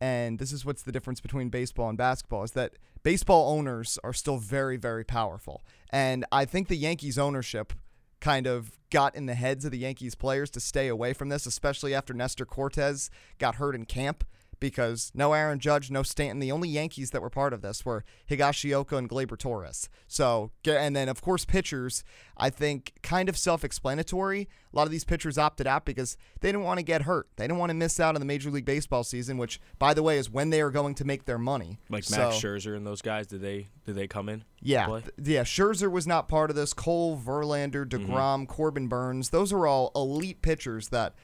and 0.00 0.38
this 0.38 0.52
is 0.52 0.64
what's 0.64 0.82
the 0.82 0.92
difference 0.92 1.20
between 1.20 1.48
baseball 1.48 1.88
and 1.88 1.98
basketball 1.98 2.44
is 2.44 2.52
that 2.52 2.74
baseball 3.02 3.56
owners 3.56 3.98
are 4.04 4.12
still 4.12 4.38
very 4.38 4.76
very 4.76 5.04
powerful. 5.04 5.64
And 5.90 6.24
i 6.30 6.44
think 6.44 6.68
the 6.68 6.76
yankees 6.76 7.18
ownership 7.18 7.72
kind 8.20 8.46
of 8.46 8.72
got 8.90 9.14
in 9.14 9.26
the 9.26 9.34
heads 9.34 9.64
of 9.64 9.70
the 9.70 9.78
yankees 9.78 10.14
players 10.14 10.50
to 10.50 10.60
stay 10.60 10.88
away 10.88 11.12
from 11.12 11.28
this 11.28 11.46
especially 11.46 11.94
after 11.94 12.12
nestor 12.12 12.44
Cortes 12.44 13.10
got 13.38 13.56
hurt 13.56 13.74
in 13.74 13.84
camp 13.84 14.24
because 14.60 15.10
no 15.14 15.32
Aaron 15.32 15.58
Judge, 15.58 15.90
no 15.90 16.02
Stanton. 16.02 16.40
The 16.40 16.52
only 16.52 16.68
Yankees 16.68 17.10
that 17.10 17.22
were 17.22 17.30
part 17.30 17.52
of 17.52 17.62
this 17.62 17.84
were 17.84 18.04
Higashioka 18.30 18.96
and 18.96 19.08
Gleyber 19.08 19.38
Torres. 19.38 19.88
So, 20.06 20.50
and 20.66 20.94
then 20.96 21.08
of 21.08 21.22
course 21.22 21.44
pitchers. 21.44 22.04
I 22.36 22.50
think 22.50 22.92
kind 23.02 23.28
of 23.28 23.36
self-explanatory. 23.36 24.48
A 24.72 24.76
lot 24.76 24.84
of 24.84 24.90
these 24.90 25.04
pitchers 25.04 25.38
opted 25.38 25.66
out 25.66 25.84
because 25.84 26.16
they 26.40 26.48
didn't 26.48 26.62
want 26.64 26.78
to 26.78 26.84
get 26.84 27.02
hurt. 27.02 27.28
They 27.36 27.44
didn't 27.44 27.58
want 27.58 27.70
to 27.70 27.74
miss 27.74 27.98
out 27.98 28.14
on 28.14 28.20
the 28.20 28.26
Major 28.26 28.50
League 28.50 28.64
Baseball 28.64 29.02
season, 29.02 29.38
which, 29.38 29.60
by 29.78 29.94
the 29.94 30.02
way, 30.02 30.18
is 30.18 30.30
when 30.30 30.50
they 30.50 30.60
are 30.60 30.70
going 30.70 30.94
to 30.96 31.04
make 31.04 31.24
their 31.24 31.38
money. 31.38 31.78
Like 31.88 32.04
so, 32.04 32.16
Max 32.18 32.36
Scherzer 32.36 32.76
and 32.76 32.86
those 32.86 33.02
guys, 33.02 33.26
did 33.26 33.40
they 33.40 33.66
did 33.86 33.94
they 33.96 34.06
come 34.06 34.28
in? 34.28 34.44
Yeah, 34.60 34.86
th- 34.86 35.04
yeah. 35.22 35.42
Scherzer 35.44 35.90
was 35.90 36.06
not 36.06 36.28
part 36.28 36.50
of 36.50 36.56
this. 36.56 36.72
Cole, 36.74 37.16
Verlander, 37.18 37.86
Mm-hmm. 37.86 38.12
Degrom, 38.12 38.46
Corbin 38.48 38.88
Burnes. 38.88 39.30
Those 39.30 39.52
are 39.52 39.66
all 39.66 39.90
elite 39.96 40.42
pitchers 40.42 40.88
that 40.88 41.14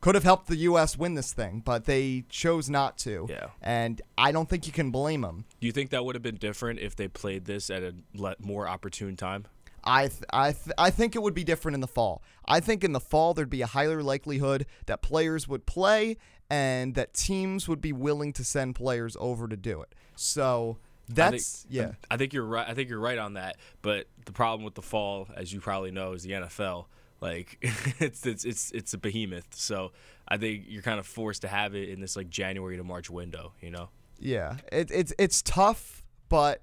could 0.00 0.14
have 0.14 0.24
helped 0.24 0.46
the 0.46 0.56
U.S. 0.56 0.96
win 0.96 1.14
this 1.14 1.32
thing, 1.32 1.60
but 1.64 1.84
they 1.84 2.24
chose 2.28 2.70
not 2.70 2.98
to. 2.98 3.26
Yeah. 3.28 3.48
and 3.60 4.00
I 4.16 4.32
don't 4.32 4.48
think 4.48 4.66
you 4.66 4.72
can 4.72 4.90
blame 4.90 5.22
them. 5.22 5.44
Do 5.60 5.66
you 5.66 5.72
think 5.72 5.90
that 5.90 6.04
would 6.04 6.14
have 6.14 6.22
been 6.22 6.36
different 6.36 6.78
if 6.80 6.94
they 6.96 7.08
played 7.08 7.44
this 7.46 7.68
at 7.70 7.82
a 7.82 7.94
more 8.40 8.68
opportune 8.68 9.16
time? 9.16 9.46
I 9.84 10.08
th- 10.08 10.22
I 10.30 10.52
th- 10.52 10.74
I 10.76 10.90
think 10.90 11.14
it 11.16 11.22
would 11.22 11.34
be 11.34 11.44
different 11.44 11.74
in 11.74 11.80
the 11.80 11.88
fall. 11.88 12.22
I 12.46 12.60
think 12.60 12.84
in 12.84 12.92
the 12.92 13.00
fall 13.00 13.32
there'd 13.32 13.48
be 13.48 13.62
a 13.62 13.66
higher 13.66 14.02
likelihood 14.02 14.66
that 14.86 15.02
players 15.02 15.48
would 15.48 15.66
play 15.66 16.16
and 16.50 16.94
that 16.94 17.14
teams 17.14 17.68
would 17.68 17.80
be 17.80 17.92
willing 17.92 18.32
to 18.34 18.44
send 18.44 18.74
players 18.74 19.16
over 19.20 19.48
to 19.48 19.56
do 19.56 19.80
it. 19.82 19.94
So 20.16 20.78
that's 21.08 21.64
I 21.64 21.68
think, 21.68 21.74
yeah. 21.74 21.92
I 22.10 22.16
think 22.16 22.32
you're 22.32 22.44
right. 22.44 22.68
I 22.68 22.74
think 22.74 22.90
you're 22.90 23.00
right 23.00 23.18
on 23.18 23.34
that. 23.34 23.56
But 23.80 24.08
the 24.26 24.32
problem 24.32 24.64
with 24.64 24.74
the 24.74 24.82
fall, 24.82 25.28
as 25.36 25.52
you 25.52 25.60
probably 25.60 25.90
know, 25.90 26.12
is 26.12 26.22
the 26.22 26.32
NFL. 26.32 26.86
Like 27.20 27.58
it's 28.00 28.26
it's 28.26 28.44
it's 28.44 28.70
it's 28.72 28.94
a 28.94 28.98
behemoth. 28.98 29.54
So 29.54 29.92
I 30.26 30.36
think 30.36 30.64
you're 30.68 30.82
kind 30.82 30.98
of 30.98 31.06
forced 31.06 31.42
to 31.42 31.48
have 31.48 31.74
it 31.74 31.88
in 31.88 32.00
this 32.00 32.16
like 32.16 32.30
January 32.30 32.76
to 32.76 32.84
March 32.84 33.10
window. 33.10 33.52
You 33.60 33.70
know. 33.70 33.88
Yeah, 34.18 34.56
it, 34.72 34.90
it's 34.90 35.12
it's 35.18 35.42
tough, 35.42 36.02
but 36.28 36.62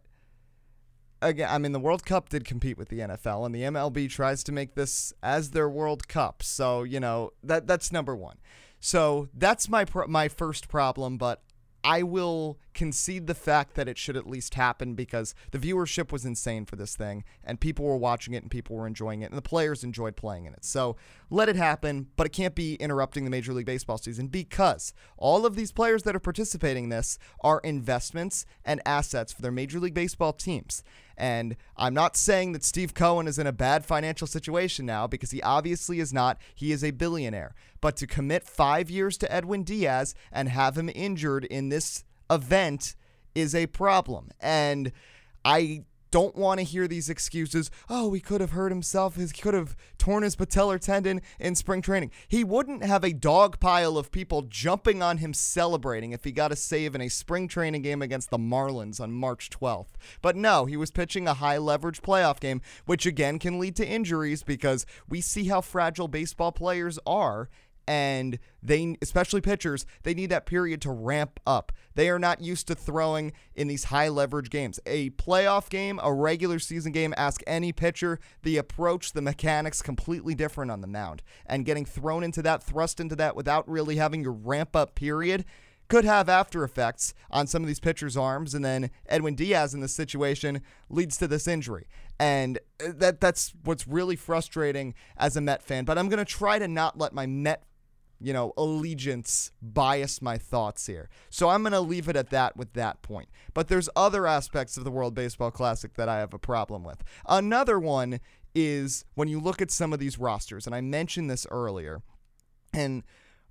again, 1.21 1.49
I 1.49 1.57
mean, 1.57 1.71
the 1.71 1.79
World 1.79 2.05
Cup 2.05 2.29
did 2.29 2.45
compete 2.45 2.77
with 2.77 2.89
the 2.89 2.99
NFL, 2.99 3.45
and 3.45 3.55
the 3.55 3.61
MLB 3.61 4.09
tries 4.09 4.43
to 4.43 4.51
make 4.51 4.75
this 4.75 5.13
as 5.23 5.51
their 5.51 5.69
World 5.69 6.07
Cup. 6.07 6.43
So 6.43 6.83
you 6.83 6.99
know 6.99 7.31
that 7.43 7.67
that's 7.67 7.91
number 7.91 8.15
one. 8.15 8.37
So 8.79 9.29
that's 9.33 9.69
my 9.69 9.85
pro- 9.85 10.07
my 10.07 10.27
first 10.27 10.67
problem, 10.67 11.17
but 11.17 11.41
I 11.85 12.01
will 12.01 12.57
concede 12.73 13.27
the 13.27 13.35
fact 13.35 13.75
that 13.75 13.87
it 13.87 13.95
should 13.97 14.17
at 14.17 14.25
least 14.25 14.55
happen 14.55 14.95
because 14.95 15.35
the 15.51 15.59
viewership 15.59 16.11
was 16.11 16.25
insane 16.25 16.65
for 16.65 16.75
this 16.75 16.95
thing, 16.95 17.23
and 17.43 17.59
people 17.59 17.85
were 17.85 17.95
watching 17.95 18.33
it, 18.33 18.41
and 18.41 18.49
people 18.49 18.75
were 18.75 18.87
enjoying 18.87 19.21
it, 19.21 19.29
and 19.29 19.37
the 19.37 19.43
players 19.43 19.83
enjoyed 19.83 20.15
playing 20.15 20.45
in 20.45 20.53
it. 20.53 20.65
So 20.65 20.95
let 21.29 21.47
it 21.47 21.55
happen, 21.55 22.07
but 22.15 22.25
it 22.25 22.33
can't 22.33 22.55
be 22.55 22.73
interrupting 22.75 23.23
the 23.23 23.29
Major 23.29 23.53
League 23.53 23.67
Baseball 23.67 23.99
season 23.99 24.27
because 24.27 24.93
all 25.15 25.45
of 25.45 25.55
these 25.55 25.71
players 25.71 26.01
that 26.03 26.15
are 26.15 26.19
participating 26.19 26.85
in 26.85 26.89
this 26.89 27.19
are 27.41 27.59
investments 27.59 28.47
and 28.65 28.81
assets 28.83 29.31
for 29.31 29.43
their 29.43 29.51
Major 29.51 29.79
League 29.79 29.93
Baseball 29.93 30.33
teams. 30.33 30.83
And 31.17 31.55
I'm 31.77 31.93
not 31.93 32.17
saying 32.17 32.51
that 32.53 32.63
Steve 32.63 32.93
Cohen 32.93 33.27
is 33.27 33.39
in 33.39 33.47
a 33.47 33.51
bad 33.51 33.85
financial 33.85 34.27
situation 34.27 34.85
now 34.85 35.07
because 35.07 35.31
he 35.31 35.41
obviously 35.41 35.99
is 35.99 36.13
not. 36.13 36.37
He 36.53 36.71
is 36.71 36.83
a 36.83 36.91
billionaire. 36.91 37.55
But 37.81 37.95
to 37.97 38.07
commit 38.07 38.47
five 38.47 38.89
years 38.89 39.17
to 39.19 39.31
Edwin 39.31 39.63
Diaz 39.63 40.15
and 40.31 40.49
have 40.49 40.77
him 40.77 40.89
injured 40.93 41.45
in 41.45 41.69
this 41.69 42.03
event 42.29 42.95
is 43.33 43.53
a 43.53 43.67
problem. 43.67 44.29
And 44.39 44.91
I 45.43 45.83
don't 46.15 46.37
want 46.37 46.61
to 46.61 46.63
hear 46.63 46.87
these 46.87 47.09
excuses. 47.09 47.69
Oh, 47.89 48.13
he 48.13 48.21
could 48.21 48.39
have 48.39 48.51
hurt 48.51 48.71
himself. 48.71 49.17
He 49.17 49.27
could 49.27 49.53
have 49.53 49.75
torn 49.97 50.23
his 50.23 50.37
patellar 50.37 50.79
tendon 50.79 51.21
in 51.41 51.55
spring 51.55 51.81
training. 51.81 52.09
He 52.29 52.41
wouldn't 52.41 52.85
have 52.85 53.03
a 53.03 53.11
dog 53.11 53.59
pile 53.59 53.97
of 53.97 54.13
people 54.13 54.43
jumping 54.43 55.03
on 55.03 55.17
him 55.17 55.33
celebrating 55.33 56.13
if 56.13 56.23
he 56.23 56.31
got 56.31 56.53
a 56.53 56.55
save 56.55 56.95
in 56.95 57.01
a 57.01 57.09
spring 57.09 57.49
training 57.49 57.81
game 57.81 58.01
against 58.01 58.29
the 58.29 58.37
Marlins 58.37 59.01
on 59.01 59.11
March 59.11 59.49
12th. 59.49 59.97
But 60.21 60.37
no, 60.37 60.63
he 60.63 60.77
was 60.77 60.89
pitching 60.89 61.27
a 61.27 61.33
high 61.33 61.57
leverage 61.57 62.01
playoff 62.01 62.39
game, 62.39 62.61
which 62.85 63.05
again 63.05 63.37
can 63.37 63.59
lead 63.59 63.75
to 63.75 63.85
injuries 63.85 64.41
because 64.41 64.85
we 65.09 65.19
see 65.19 65.49
how 65.49 65.59
fragile 65.59 66.07
baseball 66.07 66.53
players 66.53 66.97
are 67.05 67.49
and 67.87 68.39
they 68.63 68.97
especially 69.01 69.41
pitchers 69.41 69.85
they 70.03 70.13
need 70.13 70.29
that 70.29 70.45
period 70.45 70.81
to 70.81 70.91
ramp 70.91 71.39
up 71.45 71.71
they 71.95 72.09
are 72.09 72.19
not 72.19 72.41
used 72.41 72.67
to 72.67 72.75
throwing 72.75 73.31
in 73.53 73.67
these 73.67 73.85
high 73.85 74.07
leverage 74.07 74.49
games 74.49 74.79
a 74.85 75.09
playoff 75.11 75.69
game 75.69 75.99
a 76.03 76.13
regular 76.13 76.59
season 76.59 76.91
game 76.91 77.13
ask 77.17 77.41
any 77.45 77.71
pitcher 77.71 78.19
the 78.43 78.57
approach 78.57 79.13
the 79.13 79.21
mechanics 79.21 79.81
completely 79.81 80.33
different 80.33 80.71
on 80.71 80.81
the 80.81 80.87
mound 80.87 81.21
and 81.45 81.65
getting 81.65 81.85
thrown 81.85 82.23
into 82.23 82.41
that 82.41 82.63
thrust 82.63 82.99
into 82.99 83.15
that 83.15 83.35
without 83.35 83.67
really 83.69 83.97
having 83.97 84.21
your 84.21 84.33
ramp 84.33 84.75
up 84.75 84.95
period 84.95 85.45
could 85.87 86.05
have 86.05 86.29
after 86.29 86.63
effects 86.63 87.13
on 87.29 87.47
some 87.47 87.61
of 87.61 87.67
these 87.67 87.79
pitchers' 87.79 88.17
arms, 88.17 88.53
and 88.53 88.65
then 88.65 88.89
Edwin 89.07 89.35
Diaz 89.35 89.73
in 89.73 89.81
this 89.81 89.93
situation 89.93 90.61
leads 90.89 91.17
to 91.17 91.27
this 91.27 91.47
injury. 91.47 91.87
And 92.19 92.59
that 92.79 93.19
that's 93.19 93.53
what's 93.63 93.87
really 93.87 94.15
frustrating 94.15 94.93
as 95.17 95.35
a 95.35 95.41
Met 95.41 95.61
fan. 95.61 95.85
But 95.85 95.97
I'm 95.97 96.09
gonna 96.09 96.25
try 96.25 96.59
to 96.59 96.67
not 96.67 96.97
let 96.97 97.13
my 97.13 97.25
Met 97.25 97.63
you 98.19 98.33
know, 98.33 98.53
allegiance 98.57 99.51
bias 99.61 100.21
my 100.21 100.37
thoughts 100.37 100.87
here. 100.87 101.09
So 101.29 101.49
I'm 101.49 101.63
going 101.63 101.73
to 101.73 101.79
leave 101.79 102.07
it 102.09 102.15
at 102.15 102.29
that 102.29 102.55
with 102.55 102.73
that 102.73 103.01
point. 103.01 103.29
But 103.53 103.67
there's 103.67 103.89
other 103.95 104.25
aspects 104.27 104.77
of 104.77 104.83
the 104.83 104.91
World 104.91 105.13
Baseball 105.13 105.51
Classic 105.51 105.93
that 105.95 106.09
I 106.09 106.19
have 106.19 106.33
a 106.33 106.39
problem 106.39 106.83
with. 106.83 107.03
Another 107.27 107.79
one 107.79 108.19
is 108.53 109.03
when 109.15 109.27
you 109.27 109.39
look 109.39 109.61
at 109.61 109.71
some 109.71 109.91
of 109.91 109.99
these 109.99 110.17
rosters, 110.17 110.65
and 110.65 110.73
I 110.73 110.81
mentioned 110.81 111.29
this 111.29 111.45
earlier, 111.51 112.01
and 112.73 113.03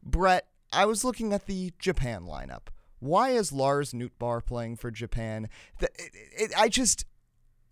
Brett, 0.02 0.49
I 0.73 0.87
was 0.87 1.04
looking 1.04 1.33
at 1.33 1.47
the 1.47 1.73
Japan 1.78 2.23
lineup. 2.23 2.68
Why 3.00 3.30
is 3.30 3.52
Lars 3.52 3.92
Nootbaar 3.92 4.44
playing 4.44 4.76
for 4.76 4.90
Japan? 4.90 5.49
The, 5.78 5.88
it, 5.99 6.12
it, 6.38 6.52
I 6.56 6.68
just 6.68 7.04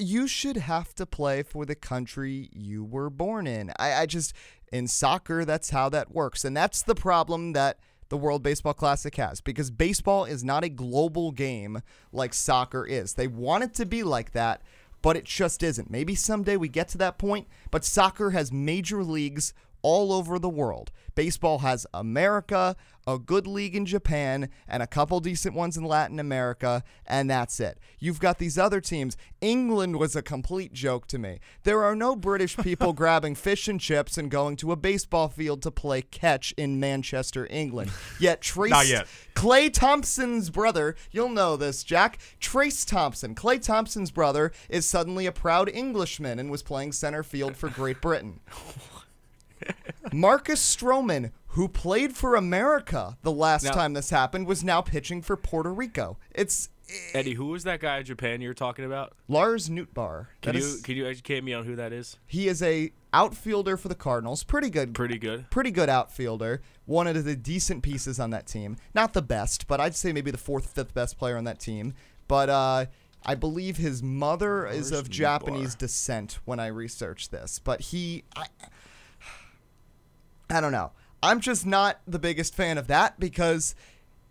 you 0.03 0.27
should 0.27 0.57
have 0.57 0.95
to 0.97 1.07
play 1.07 1.43
for 1.43 1.65
the 1.65 1.75
country 1.75 2.51
you 2.53 2.85
were 2.85 3.11
born 3.11 3.47
in. 3.47 3.73
I, 3.79 3.95
I 3.95 4.07
just 4.07 4.35
in 4.73 4.89
soccer 4.89 5.45
that's 5.45 5.71
how 5.71 5.89
that 5.91 6.13
works. 6.13 6.45
And 6.45 6.57
that's 6.57 6.83
the 6.83 6.95
problem 6.95 7.53
that 7.53 7.79
the 8.09 8.17
World 8.19 8.43
Baseball 8.43 8.75
Classic 8.75 9.15
has 9.17 9.41
because 9.41 9.71
baseball 9.71 10.25
is 10.25 10.45
not 10.45 10.65
a 10.65 10.69
global 10.69 11.31
game 11.31 11.81
like 12.13 12.35
soccer 12.35 12.87
is. 12.87 13.15
They 13.15 13.27
want 13.27 13.65
it 13.65 13.75
to 13.75 13.87
be 13.87 14.03
like 14.03 14.33
that, 14.33 14.63
but 15.01 15.17
it 15.17 15.25
just 15.25 15.63
isn't. 15.63 15.91
Maybe 15.91 16.15
someday 16.15 16.57
we 16.57 16.69
get 16.69 16.89
to 16.89 16.99
that 16.99 17.19
point, 17.19 17.49
but 17.71 17.85
soccer 17.85 18.31
has 18.31 18.53
major 18.53 19.03
leagues 19.03 19.55
all 19.83 20.13
over 20.13 20.39
the 20.39 20.49
world. 20.49 20.91
Baseball 21.15 21.59
has 21.59 21.87
America, 21.93 22.75
a 23.07 23.19
good 23.19 23.47
league 23.47 23.77
in 23.77 23.85
Japan, 23.85 24.49
and 24.67 24.83
a 24.83 24.87
couple 24.87 25.21
decent 25.21 25.55
ones 25.55 25.77
in 25.77 25.85
Latin 25.85 26.19
America, 26.19 26.83
and 27.07 27.29
that's 27.29 27.61
it. 27.61 27.79
You've 27.99 28.21
got 28.21 28.39
these 28.39 28.57
other 28.57 28.81
teams. 28.81 29.17
England 29.41 29.97
was 29.99 30.17
a 30.17 30.23
complete 30.23 30.73
joke 30.73 31.07
to 31.09 31.19
me. 31.19 31.41
There 31.65 31.83
are 31.83 31.95
no 31.95 32.17
British 32.17 32.57
people 32.57 32.93
grabbing 32.95 33.35
fish 33.35 33.69
and 33.69 33.81
chips 33.81 34.17
and 34.17 34.31
going 34.31 34.57
to 34.57 34.73
a 34.73 34.77
baseball 34.77 35.29
field 35.29 35.63
to 35.63 35.71
play 35.71 36.03
catch 36.03 36.53
in 36.57 36.81
Manchester, 36.81 37.47
England. 37.51 37.91
Yet 38.19 38.41
Trace 38.53 38.71
Not 38.71 38.87
yet. 38.89 39.07
Klay 39.35 39.73
Thompson's 39.73 40.51
brother, 40.51 40.95
you'll 41.11 41.29
know 41.29 41.57
this, 41.57 41.83
Jack. 41.83 42.19
Trace 42.41 42.85
Thompson, 42.85 43.35
Klay 43.35 43.61
Thompson's 43.63 44.11
brother, 44.11 44.53
is 44.69 44.89
suddenly 44.89 45.27
a 45.27 45.33
proud 45.33 45.69
Englishman 45.69 46.39
and 46.39 46.51
was 46.51 46.63
playing 46.63 46.93
center 46.93 47.23
field 47.23 47.57
for 47.57 47.69
Great 47.69 48.01
Britain. 48.01 48.41
Marcus 50.13 50.61
Stroman, 50.77 51.31
who 51.49 51.69
played 51.69 52.17
for 52.17 52.35
America 52.37 53.17
the 53.23 53.33
last 53.33 53.65
Now- 53.65 53.73
time 53.73 53.93
this 53.93 54.11
happened, 54.11 54.47
was 54.47 54.63
now 54.65 54.81
pitching 54.81 55.23
for 55.23 55.37
Puerto 55.37 55.73
Rico. 55.73 56.19
It's 56.33 56.69
Eddie, 57.15 57.35
who 57.35 57.47
was 57.47 57.65
that 57.65 57.81
guy 57.81 57.99
in 57.99 58.05
Japan 58.05 58.43
you 58.43 58.49
were 58.49 58.55
talking 58.55 58.85
about? 58.85 59.15
Lars 59.27 59.71
Nootbaar. 59.71 60.27
Can 60.43 60.53
That 60.53 60.59
you 60.61 60.67
is- 60.67 60.83
can 60.83 60.97
you 60.97 61.07
educate 61.07 61.43
me 61.43 61.55
on 61.55 61.65
who 61.65 61.75
that 61.77 61.91
is? 61.93 62.19
he 62.27 62.49
is 62.49 62.63
a 62.63 62.93
outfielder 63.15 63.77
for 63.79 63.89
the 63.89 63.95
Cardinals. 63.95 64.45
Pretty 64.45 64.69
good. 64.69 64.93
Pretty 64.95 65.17
good. 65.19 65.49
Pretty 65.51 65.71
good 65.71 65.89
outfielder. 65.89 66.61
One 66.85 67.07
of 67.07 67.25
the 67.25 67.37
decent 67.37 67.83
pieces 67.83 68.19
on 68.21 68.31
that 68.31 68.47
team. 68.47 68.77
Not 68.95 69.15
the 69.15 69.23
best, 69.23 69.67
but 69.69 69.81
I'd 69.81 69.95
say 69.95 70.13
maybe 70.13 70.31
the 70.31 70.39
fourth, 70.39 70.67
fifth 70.67 70.93
best 70.93 71.17
player 71.19 71.37
on 71.39 71.45
that 71.45 71.61
team. 71.61 71.95
But 72.29 72.51
uh, 72.51 72.87
I 73.25 73.35
believe 73.37 73.77
his 73.79 74.03
mother 74.03 74.67
is 74.67 74.91
Lars 74.91 75.01
of 75.01 75.09
Nootbaar. 75.09 75.13
Japanese 75.13 75.75
descent 75.75 76.41
when 76.45 76.59
I 76.61 76.67
researched 76.67 77.31
this. 77.31 77.59
But 77.59 77.81
he, 77.81 78.25
I, 78.37 78.47
I 80.53 80.61
don't 80.61 80.73
know. 80.73 80.93
I'm 81.23 81.41
just 81.41 81.65
not 81.65 82.01
the 82.07 82.19
biggest 82.19 82.55
fan 82.55 82.77
of 82.77 82.87
that 82.89 83.19
because 83.19 83.75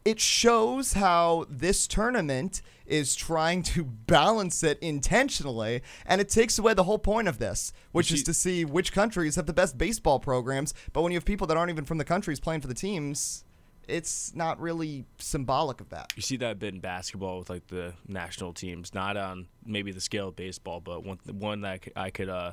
it 0.06 0.20
shows 0.20 0.94
how 0.94 1.46
this 1.50 1.88
tournament 1.88 2.62
is 2.86 3.16
trying 3.16 3.63
to 3.63 3.84
balance 4.08 4.63
it 4.63 4.78
intentionally, 4.80 5.82
and 6.06 6.22
it 6.22 6.30
takes 6.30 6.60
away 6.60 6.74
the 6.74 6.84
whole 6.84 7.00
point 7.00 7.28
of 7.28 7.40
this, 7.40 7.74
which 7.92 8.12
is 8.12 8.24
to 8.24 8.34
see 8.34 8.66
which 8.66 8.92
countries 8.92 9.36
have 9.36 9.46
the 9.48 9.54
best 9.54 9.78
baseball 9.78 10.20
programs. 10.20 10.74
But 10.94 11.01
when 11.01 11.12
you 11.12 11.18
have 11.18 11.25
people 11.25 11.48
that 11.48 11.58
aren't 11.58 11.72
even 11.72 11.86
from 11.86 11.98
the 11.98 12.06
countries 12.06 12.40
playing 12.40 12.62
for 12.62 12.68
the 12.68 12.74
teams, 12.74 13.44
it's 13.88 14.36
not 14.36 14.60
really 14.60 15.06
symbolic 15.18 15.82
of 15.82 15.90
that. 15.90 16.13
You 16.16 16.22
see 16.22 16.38
that 16.38 16.51
a 16.51 16.56
bit 16.56 16.74
in 16.74 16.82
basketball 16.82 17.40
with 17.40 17.50
like 17.50 17.68
the 17.68 17.94
national 18.08 18.54
teams, 18.54 18.94
not 18.94 19.18
on 19.18 19.48
maybe 19.66 19.92
the 19.92 20.01
scale 20.01 20.28
of 20.28 20.36
baseball, 20.36 20.82
but 20.82 21.04
one 21.04 21.20
one 21.32 21.62
that 21.62 21.72
I 21.72 21.78
could, 21.78 21.94
I 21.96 22.10
could 22.10 22.30
uh, 22.30 22.51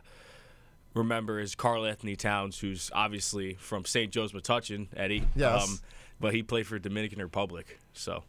remember 0.95 1.38
is 1.38 1.54
Karl-Anthony 1.54 2.16
Towns, 2.16 2.59
who's 2.59 2.90
obviously 2.95 3.54
from 3.54 3.85
St. 3.85 4.12
Joe's 4.12 4.33
Metuchen, 4.33 4.88
Eddie. 4.97 5.25
Yes. 5.35 5.68
Um, 5.68 5.78
but 6.21 6.35
he 6.35 6.42
played 6.42 6.66
for 6.66 6.78
Dominican 6.78 7.21
Republic. 7.21 7.78
So 7.92 8.25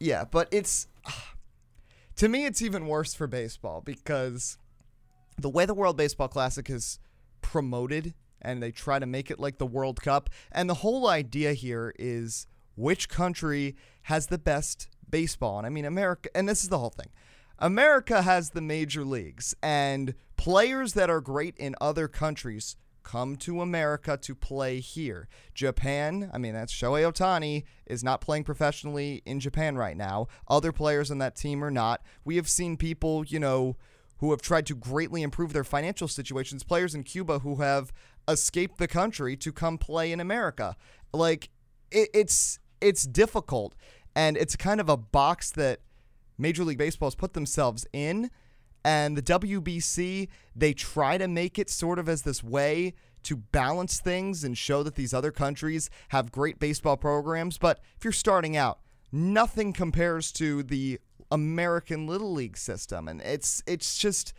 Yeah, 0.00 0.24
but 0.24 0.48
it's 0.50 0.88
to 2.16 2.28
me 2.28 2.46
it's 2.46 2.62
even 2.62 2.86
worse 2.86 3.14
for 3.14 3.26
baseball 3.26 3.80
because 3.80 4.58
the 5.36 5.48
way 5.48 5.66
the 5.66 5.74
World 5.74 5.96
Baseball 5.96 6.28
Classic 6.28 6.68
is 6.68 6.98
promoted 7.40 8.14
and 8.42 8.62
they 8.62 8.70
try 8.70 8.98
to 8.98 9.06
make 9.06 9.30
it 9.30 9.38
like 9.38 9.58
the 9.58 9.66
World 9.66 10.00
Cup 10.00 10.30
and 10.52 10.68
the 10.68 10.74
whole 10.74 11.08
idea 11.08 11.52
here 11.52 11.94
is 11.98 12.46
which 12.76 13.08
country 13.08 13.76
has 14.02 14.28
the 14.28 14.38
best 14.38 14.88
baseball 15.08 15.58
and 15.58 15.66
I 15.66 15.70
mean 15.70 15.84
America 15.84 16.28
and 16.34 16.48
this 16.48 16.62
is 16.62 16.68
the 16.68 16.78
whole 16.78 16.90
thing. 16.90 17.10
America 17.60 18.22
has 18.22 18.50
the 18.50 18.60
major 18.60 19.04
leagues 19.04 19.54
and 19.62 20.14
players 20.38 20.94
that 20.94 21.10
are 21.10 21.20
great 21.20 21.54
in 21.58 21.74
other 21.80 22.08
countries 22.08 22.76
come 23.02 23.36
to 23.36 23.60
America 23.60 24.16
to 24.16 24.34
play 24.34 24.80
here. 24.80 25.28
Japan, 25.54 26.30
I 26.32 26.38
mean, 26.38 26.54
that's 26.54 26.72
Shohei 26.72 27.10
Ohtani, 27.10 27.64
is 27.86 28.04
not 28.04 28.20
playing 28.20 28.44
professionally 28.44 29.22
in 29.26 29.40
Japan 29.40 29.76
right 29.76 29.96
now. 29.96 30.28
Other 30.46 30.72
players 30.72 31.10
on 31.10 31.18
that 31.18 31.34
team 31.34 31.64
are 31.64 31.70
not. 31.70 32.02
We 32.24 32.36
have 32.36 32.48
seen 32.48 32.76
people, 32.76 33.24
you 33.24 33.40
know, 33.40 33.76
who 34.18 34.30
have 34.30 34.42
tried 34.42 34.66
to 34.66 34.74
greatly 34.74 35.22
improve 35.22 35.52
their 35.52 35.64
financial 35.64 36.08
situations, 36.08 36.62
players 36.62 36.94
in 36.94 37.02
Cuba 37.02 37.40
who 37.40 37.56
have 37.56 37.92
escaped 38.28 38.78
the 38.78 38.88
country 38.88 39.36
to 39.36 39.52
come 39.52 39.78
play 39.78 40.12
in 40.12 40.20
America. 40.20 40.76
Like, 41.12 41.50
it, 41.90 42.10
it's 42.14 42.58
it's 42.80 43.04
difficult, 43.04 43.74
and 44.14 44.36
it's 44.36 44.54
kind 44.54 44.80
of 44.80 44.88
a 44.88 44.96
box 44.96 45.50
that 45.52 45.80
Major 46.36 46.62
League 46.62 46.78
Baseball 46.78 47.08
has 47.08 47.14
put 47.14 47.32
themselves 47.32 47.86
in 47.92 48.30
and 48.88 49.18
the 49.18 49.22
WBC, 49.22 50.28
they 50.56 50.72
try 50.72 51.18
to 51.18 51.28
make 51.28 51.58
it 51.58 51.68
sort 51.68 51.98
of 51.98 52.08
as 52.08 52.22
this 52.22 52.42
way 52.42 52.94
to 53.22 53.36
balance 53.36 54.00
things 54.00 54.44
and 54.44 54.56
show 54.56 54.82
that 54.82 54.94
these 54.94 55.12
other 55.12 55.30
countries 55.30 55.90
have 56.08 56.32
great 56.32 56.58
baseball 56.58 56.96
programs. 56.96 57.58
But 57.58 57.80
if 57.98 58.04
you're 58.04 58.12
starting 58.14 58.56
out, 58.56 58.78
nothing 59.12 59.74
compares 59.74 60.32
to 60.32 60.62
the 60.62 61.00
American 61.30 62.06
Little 62.06 62.32
League 62.32 62.56
system. 62.56 63.08
And 63.08 63.20
it's 63.20 63.62
it's 63.66 63.98
just 63.98 64.32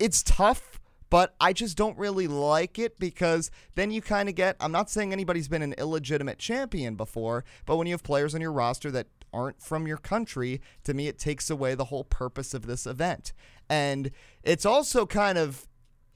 it's 0.00 0.24
tough, 0.24 0.80
but 1.08 1.36
I 1.40 1.52
just 1.52 1.76
don't 1.76 1.96
really 1.96 2.26
like 2.26 2.80
it 2.80 2.98
because 2.98 3.52
then 3.76 3.92
you 3.92 4.02
kind 4.02 4.28
of 4.28 4.34
get 4.34 4.56
I'm 4.58 4.72
not 4.72 4.90
saying 4.90 5.12
anybody's 5.12 5.46
been 5.46 5.62
an 5.62 5.74
illegitimate 5.74 6.40
champion 6.40 6.96
before, 6.96 7.44
but 7.66 7.76
when 7.76 7.86
you 7.86 7.92
have 7.92 8.02
players 8.02 8.34
on 8.34 8.40
your 8.40 8.50
roster 8.50 8.90
that 8.90 9.06
aren't 9.36 9.60
from 9.60 9.86
your 9.86 9.98
country, 9.98 10.60
to 10.84 10.94
me 10.94 11.08
it 11.08 11.18
takes 11.18 11.50
away 11.50 11.74
the 11.74 11.86
whole 11.86 12.04
purpose 12.04 12.54
of 12.54 12.66
this 12.66 12.86
event. 12.86 13.32
And 13.68 14.10
it's 14.42 14.64
also 14.64 15.04
kind 15.06 15.36
of 15.36 15.66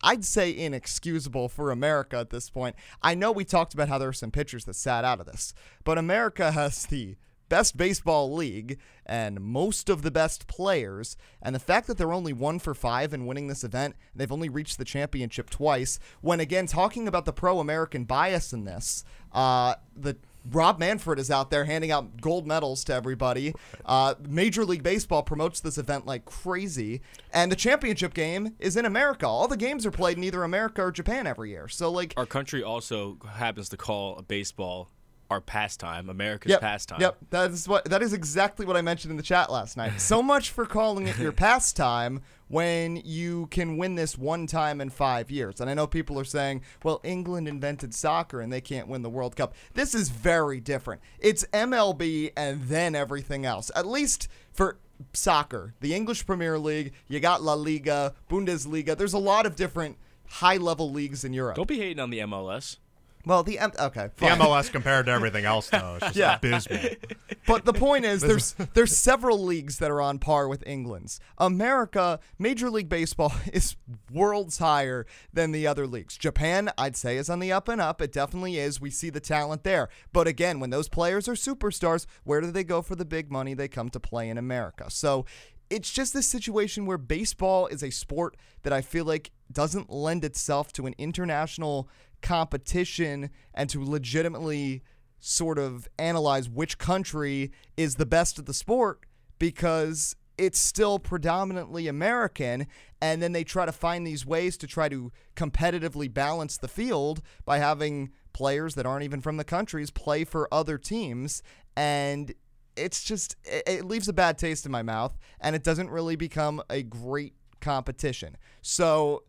I'd 0.03 0.25
say 0.25 0.57
inexcusable 0.57 1.50
for 1.50 1.71
America 1.71 2.17
at 2.17 2.31
this 2.31 2.49
point. 2.49 2.75
I 3.03 3.15
know 3.15 3.33
we 3.33 3.45
talked 3.45 3.75
about 3.75 3.91
how 3.91 3.99
there 3.99 4.09
are 4.09 4.15
some 4.15 4.31
pitchers 4.31 4.65
that 4.65 4.75
sat 4.75 5.05
out 5.05 5.21
of 5.21 5.27
this, 5.27 5.53
but 5.85 5.99
America 5.99 6.53
has 6.53 6.87
the 6.87 7.17
best 7.50 7.77
baseball 7.77 8.33
league 8.33 8.79
and 9.05 9.41
most 9.41 9.91
of 9.91 10.00
the 10.00 10.11
best 10.11 10.47
players. 10.47 11.19
And 11.43 11.55
the 11.55 11.59
fact 11.59 11.87
that 11.89 11.99
they're 11.99 12.12
only 12.15 12.33
one 12.33 12.61
for 12.61 12.73
five 12.73 13.12
in 13.12 13.27
winning 13.27 13.49
this 13.49 13.65
event, 13.65 13.97
they've 14.15 14.33
only 14.33 14.49
reached 14.49 14.79
the 14.79 14.85
championship 14.87 15.50
twice. 15.50 15.99
When 16.23 16.41
again, 16.41 16.67
talking 16.67 17.07
about 17.07 17.27
the 17.27 17.33
pro 17.35 17.59
American 17.59 18.05
bias 18.05 18.55
in 18.55 18.65
this, 18.65 19.05
uh, 19.33 19.75
the 19.95 20.17
Rob 20.50 20.78
Manfred 20.78 21.18
is 21.18 21.30
out 21.30 21.50
there 21.50 21.64
handing 21.64 21.90
out 21.90 22.20
gold 22.20 22.47
medals 22.47 22.85
to 22.85 22.94
everybody. 22.94 23.54
Uh, 23.85 24.14
Major 24.28 24.64
League 24.64 24.82
Baseball 24.82 25.23
promotes 25.23 25.61
this 25.61 25.78
event 25.78 26.06
like 26.06 26.25
crazy, 26.25 27.00
and 27.32 27.50
the 27.50 27.56
championship 27.56 28.14
game 28.14 28.54
is 28.59 28.76
in 28.76 28.85
America. 28.85 29.26
All 29.26 29.49
the 29.49 29.56
games 29.56 29.85
are 29.87 29.90
played 29.90 30.16
in 30.16 30.25
either 30.25 30.42
America 30.42 30.82
or 30.82 30.92
Japan 30.92 31.26
every 31.26 31.50
year. 31.50 31.68
So, 31.68 31.90
like, 31.90 32.14
our 32.16 32.26
country 32.26 32.62
also 32.62 33.18
happens 33.35 33.68
to 33.70 33.76
call 33.76 34.23
baseball 34.23 34.90
our 35.31 35.41
pastime, 35.41 36.11
America's 36.11 36.51
yep, 36.51 36.61
pastime. 36.61 37.01
Yep, 37.01 37.17
that 37.31 37.51
is 37.53 37.69
what 37.69 37.85
that 37.87 38.03
is 38.03 38.13
exactly 38.13 38.67
what 38.67 38.77
I 38.77 38.83
mentioned 38.83 39.13
in 39.13 39.17
the 39.17 39.23
chat 39.23 39.51
last 39.51 39.77
night. 39.77 40.01
So 40.01 40.23
much 40.31 40.51
for 40.51 40.66
calling 40.66 41.07
it 41.07 41.19
your 41.19 41.33
pastime 41.33 42.21
when 42.49 42.97
you 42.97 43.47
can 43.47 43.79
win 43.79 43.95
this 43.95 44.19
one 44.19 44.49
time 44.49 44.81
in 44.81 44.90
5 44.90 45.31
years. 45.31 45.61
And 45.61 45.71
I 45.71 45.75
know 45.75 45.87
people 45.87 46.19
are 46.19 46.25
saying, 46.25 46.62
"Well, 46.83 47.01
England 47.05 47.47
invented 47.47 47.95
soccer 47.95 48.40
and 48.40 48.53
they 48.53 48.61
can't 48.61 48.88
win 48.88 49.03
the 49.03 49.11
World 49.11 49.37
Cup." 49.37 49.55
This 49.75 49.95
is 49.95 50.09
very 50.11 50.61
different. 50.61 51.01
It's 51.21 51.45
MLB 51.53 52.33
and 52.37 52.64
then 52.64 52.97
everything 52.97 53.47
else. 53.47 53.71
At 53.77 53.87
least 53.87 54.27
for 54.53 54.79
soccer, 55.12 55.75
the 55.81 55.95
English 55.95 56.27
Premier 56.27 56.59
League, 56.59 56.93
you 57.09 57.21
got 57.21 57.40
La 57.40 57.55
Liga, 57.55 58.14
Bundesliga. 58.29 58.97
There's 58.97 59.14
a 59.14 59.19
lot 59.19 59.47
of 59.47 59.57
different 59.57 59.97
high-level 60.27 60.90
leagues 60.90 61.25
in 61.25 61.33
Europe. 61.33 61.57
Don't 61.57 61.69
be 61.69 61.79
hating 61.79 62.01
on 62.01 62.11
the 62.11 62.21
MLS. 62.21 62.77
Well, 63.26 63.42
the 63.42 63.59
M- 63.59 63.72
okay, 63.78 64.09
The 64.16 64.26
fine. 64.28 64.38
MLS 64.38 64.70
compared 64.72 65.06
to 65.06 65.12
everything 65.12 65.44
else, 65.44 65.68
though, 65.68 65.96
is 65.96 66.02
just 66.02 66.16
Yeah. 66.16 66.37
abysmal. 66.37 66.78
But 67.46 67.64
the 67.64 67.72
point 67.72 68.04
is, 68.04 68.20
there's 68.22 68.52
there's 68.74 68.96
several 68.96 69.42
leagues 69.42 69.78
that 69.78 69.90
are 69.90 70.00
on 70.00 70.18
par 70.18 70.46
with 70.46 70.62
England's. 70.66 71.18
America, 71.38 72.20
Major 72.38 72.70
League 72.70 72.88
Baseball 72.88 73.33
is 73.52 73.76
worlds 74.12 74.59
higher 74.59 75.04
than 75.33 75.50
the 75.52 75.66
other 75.66 75.87
leagues. 75.87 76.16
Japan, 76.16 76.70
I'd 76.78 76.96
say, 76.96 77.16
is 77.16 77.28
on 77.28 77.40
the 77.40 77.50
up 77.52 77.68
and 77.68 77.80
up. 77.80 78.00
It 78.00 78.12
definitely 78.12 78.59
is. 78.59 78.80
We 78.80 78.90
see 78.90 79.11
the 79.11 79.20
talent 79.20 79.64
there. 79.64 79.88
But 80.12 80.26
again, 80.28 80.61
when 80.61 80.70
those 80.70 80.88
players 80.88 81.28
are 81.28 81.35
superstars, 81.35 82.06
where 82.24 82.40
do 82.40 82.50
they 82.52 82.64
go 82.64 82.83
for 82.83 82.94
the 82.94 83.04
big 83.04 83.30
money? 83.33 83.52
They 83.54 83.68
come 83.68 83.88
to 83.90 84.00
play 84.00 84.28
in 84.28 84.38
America. 84.38 84.85
So 84.90 85.24
it's 85.70 85.90
just 85.90 86.12
this 86.12 86.26
situation 86.28 86.87
where 86.87 86.98
baseball 86.98 87.66
is 87.68 87.83
a 87.83 87.90
sport 87.90 88.37
that 88.62 88.72
I 88.72 88.80
feel 88.80 89.04
like 89.04 89.30
doesn't 89.52 89.90
lend 89.90 90.24
itself 90.24 90.72
to 90.74 90.87
an 90.87 90.94
international 90.98 91.88
competition 92.20 93.30
and 93.54 93.68
to 93.70 93.85
legitimately 93.85 94.83
sort 95.20 95.59
of 95.59 95.88
analyze 95.98 96.48
which 96.48 96.78
country 96.78 97.52
is 97.76 97.96
the 97.96 98.06
best 98.06 98.38
at 98.38 98.46
the 98.46 98.54
sport 98.54 99.04
because 99.38 100.16
it's 100.38 100.59
still 100.59 100.98
predominantly 100.98 101.87
American. 101.87 102.66
And 103.02 103.22
then 103.22 103.33
they 103.33 103.44
try 103.44 103.66
to 103.66 103.72
find 103.72 104.06
these 104.06 104.24
ways 104.24 104.56
to 104.59 104.66
try 104.66 104.88
to 104.88 105.12
competitively 105.37 106.12
balance 106.12 106.56
the 106.56 106.68
field 106.68 107.20
by 107.44 107.59
having 107.59 108.11
players 108.33 108.74
that 108.76 108.87
aren't 108.87 109.04
even 109.04 109.20
from 109.20 109.37
the 109.37 109.44
countries 109.44 109.90
play 109.90 110.24
for 110.24 110.48
other 110.52 110.78
teams. 110.78 111.42
And 111.76 112.33
it's 112.76 113.04
just, 113.04 113.37
it, 113.44 113.64
it 113.66 113.85
leaves 113.85 114.09
a 114.09 114.12
bad 114.14 114.38
taste 114.38 114.64
in 114.64 114.72
my 114.72 114.83
mouth 114.83 115.18
and 115.40 115.54
it 115.54 115.62
doesn't 115.62 115.90
really 115.90 116.16
become 116.16 116.62
a 116.70 116.83
great 116.83 117.35
competition. 117.61 118.37
So 118.62 119.24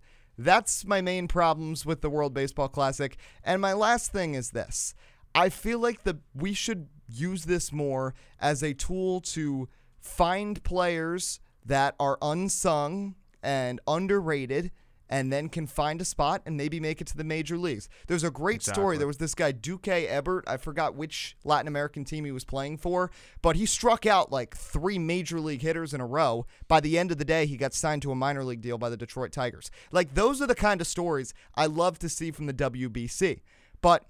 that's 0.46 0.86
my 0.86 1.02
main 1.02 1.28
problems 1.28 1.86
with 1.86 2.02
the 2.02 2.10
World 2.10 2.34
Baseball 2.34 2.68
Classic. 2.68 3.18
And 3.44 3.62
my 3.62 3.74
last 3.74 4.12
thing 4.12 4.34
is 4.34 4.52
this. 4.52 4.94
I 5.34 5.50
feel 5.50 5.80
like 5.80 6.04
the 6.04 6.20
we 6.36 6.54
should 6.54 6.88
use 7.08 7.46
this 7.46 7.72
more 7.72 8.14
as 8.40 8.64
a 8.64 8.74
tool 8.74 9.22
to 9.22 9.70
find 10.00 10.64
players 10.64 11.40
that 11.66 11.96
are 12.00 12.18
unsung 12.22 13.16
and 13.44 13.80
underrated 13.88 14.72
and 15.12 15.32
then 15.32 15.50
can 15.50 15.68
find 15.68 16.02
a 16.02 16.06
spot 16.06 16.42
and 16.46 16.56
maybe 16.56 16.80
make 16.80 17.02
it 17.02 17.08
to 17.08 17.18
the 17.18 17.24
major 17.24 17.58
leagues. 17.58 17.90
There's 18.08 18.24
a 18.24 18.32
great 18.32 18.64
story. 18.64 18.98
There 18.98 19.08
was 19.08 19.18
this 19.18 19.36
guy 19.36 19.52
Duque 19.52 19.86
Hebbert. 19.86 20.46
I 20.48 20.56
forgot 20.56 20.96
which 20.96 21.36
Latin 21.44 21.68
American 21.68 22.06
team 22.06 22.24
he 22.24 22.32
was 22.32 22.46
playing 22.46 22.78
for, 22.78 23.12
but 23.42 23.58
he 23.58 23.66
struck 23.66 24.06
out 24.06 24.32
like 24.32 24.56
three 24.56 24.98
major 24.98 25.42
league 25.42 25.62
hitters 25.62 25.94
in 25.94 26.00
a 26.00 26.06
row. 26.06 26.46
By 26.70 26.80
the 26.80 26.98
end 26.98 27.12
of 27.12 27.18
the 27.18 27.26
day, 27.26 27.46
he 27.46 27.58
got 27.58 27.74
signed 27.74 28.02
to 28.04 28.12
a 28.12 28.16
minor 28.16 28.44
league 28.46 28.62
deal 28.62 28.78
by 28.78 28.90
the 28.90 28.98
Detroit 28.98 29.34
Tigers. 29.34 29.70
Like 29.92 30.16
those 30.16 30.42
are 30.42 30.48
the 30.48 30.56
kind 30.56 30.80
of 30.80 30.88
stories 30.88 31.34
I 31.56 31.66
love 31.66 32.00
to 32.00 32.10
see 32.10 32.32
from 32.32 32.46
the 32.46 32.54
WBC. 32.54 33.42
But 33.82 34.06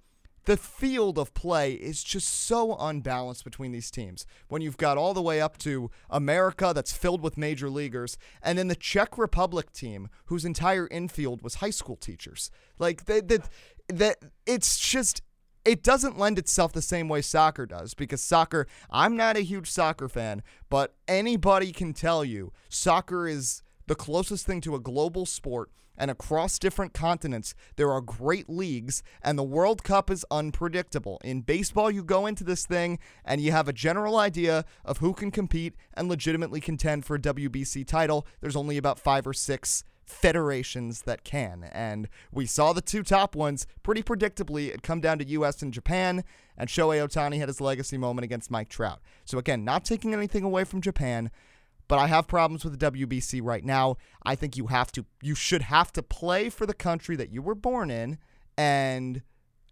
the 0.45 0.57
field 0.57 1.17
of 1.17 1.33
play 1.33 1.73
is 1.73 2.03
just 2.03 2.27
so 2.27 2.75
unbalanced 2.77 3.43
between 3.43 3.71
these 3.71 3.91
teams. 3.91 4.25
When 4.47 4.61
you've 4.61 4.77
got 4.77 4.97
all 4.97 5.13
the 5.13 5.21
way 5.21 5.39
up 5.39 5.57
to 5.59 5.91
America 6.09 6.71
that's 6.73 6.93
filled 6.93 7.21
with 7.21 7.37
major 7.37 7.69
leaguers, 7.69 8.17
and 8.41 8.57
then 8.57 8.67
the 8.67 8.75
Czech 8.75 9.17
Republic 9.17 9.71
team 9.71 10.09
whose 10.25 10.45
entire 10.45 10.87
infield 10.89 11.41
was 11.41 11.55
high 11.55 11.69
school 11.69 11.95
teachers. 11.95 12.49
Like 12.79 13.05
that 13.05 13.49
that 13.87 14.17
it's 14.45 14.79
just 14.79 15.21
it 15.63 15.83
doesn't 15.83 16.17
lend 16.17 16.39
itself 16.39 16.71
the 16.73 16.81
same 16.81 17.07
way 17.07 17.21
soccer 17.21 17.65
does 17.65 17.93
because 17.93 18.21
soccer 18.21 18.67
I'm 18.89 19.15
not 19.15 19.37
a 19.37 19.41
huge 19.41 19.69
soccer 19.69 20.09
fan, 20.09 20.41
but 20.69 20.95
anybody 21.07 21.71
can 21.71 21.93
tell 21.93 22.25
you 22.25 22.51
soccer 22.69 23.27
is 23.27 23.61
the 23.87 23.95
closest 23.95 24.45
thing 24.45 24.61
to 24.61 24.75
a 24.75 24.79
global 24.79 25.25
sport 25.25 25.69
and 25.97 26.09
across 26.11 26.59
different 26.59 26.93
continents 26.93 27.53
there 27.75 27.91
are 27.91 28.01
great 28.01 28.49
leagues 28.49 29.03
and 29.21 29.37
the 29.37 29.43
World 29.43 29.83
Cup 29.83 30.09
is 30.09 30.25
unpredictable. 30.31 31.19
In 31.23 31.41
baseball 31.41 31.91
you 31.91 32.03
go 32.03 32.25
into 32.25 32.43
this 32.43 32.65
thing 32.65 32.99
and 33.25 33.41
you 33.41 33.51
have 33.51 33.67
a 33.67 33.73
general 33.73 34.17
idea 34.17 34.65
of 34.85 34.97
who 34.97 35.13
can 35.13 35.31
compete 35.31 35.75
and 35.93 36.07
legitimately 36.07 36.61
contend 36.61 37.05
for 37.05 37.15
a 37.15 37.19
WBC 37.19 37.85
title. 37.85 38.25
There's 38.39 38.55
only 38.55 38.77
about 38.77 38.99
5 38.99 39.27
or 39.27 39.33
6 39.33 39.83
federations 40.11 41.03
that 41.03 41.23
can. 41.23 41.69
And 41.71 42.07
we 42.31 42.45
saw 42.45 42.73
the 42.73 42.81
two 42.81 43.03
top 43.03 43.35
ones 43.35 43.65
pretty 43.83 44.03
predictably. 44.03 44.67
It 44.67 44.83
come 44.83 45.01
down 45.01 45.19
to 45.19 45.25
US 45.25 45.61
and 45.61 45.73
Japan, 45.73 46.23
and 46.57 46.69
Shohei 46.69 47.05
Ohtani 47.05 47.39
had 47.39 47.47
his 47.47 47.61
legacy 47.61 47.97
moment 47.97 48.25
against 48.25 48.51
Mike 48.51 48.69
Trout. 48.69 48.99
So 49.25 49.37
again, 49.37 49.63
not 49.63 49.85
taking 49.85 50.13
anything 50.13 50.43
away 50.43 50.63
from 50.63 50.81
Japan, 50.81 51.31
but 51.91 51.99
I 51.99 52.07
have 52.07 52.25
problems 52.25 52.63
with 52.63 52.79
the 52.79 52.89
WBC 52.89 53.41
right 53.43 53.65
now. 53.65 53.97
I 54.23 54.35
think 54.35 54.55
you 54.55 54.67
have 54.67 54.93
to 54.93 55.03
you 55.21 55.35
should 55.35 55.63
have 55.63 55.91
to 55.91 56.01
play 56.01 56.49
for 56.49 56.65
the 56.65 56.73
country 56.73 57.17
that 57.17 57.33
you 57.33 57.41
were 57.41 57.53
born 57.53 57.91
in 57.91 58.17
and 58.57 59.23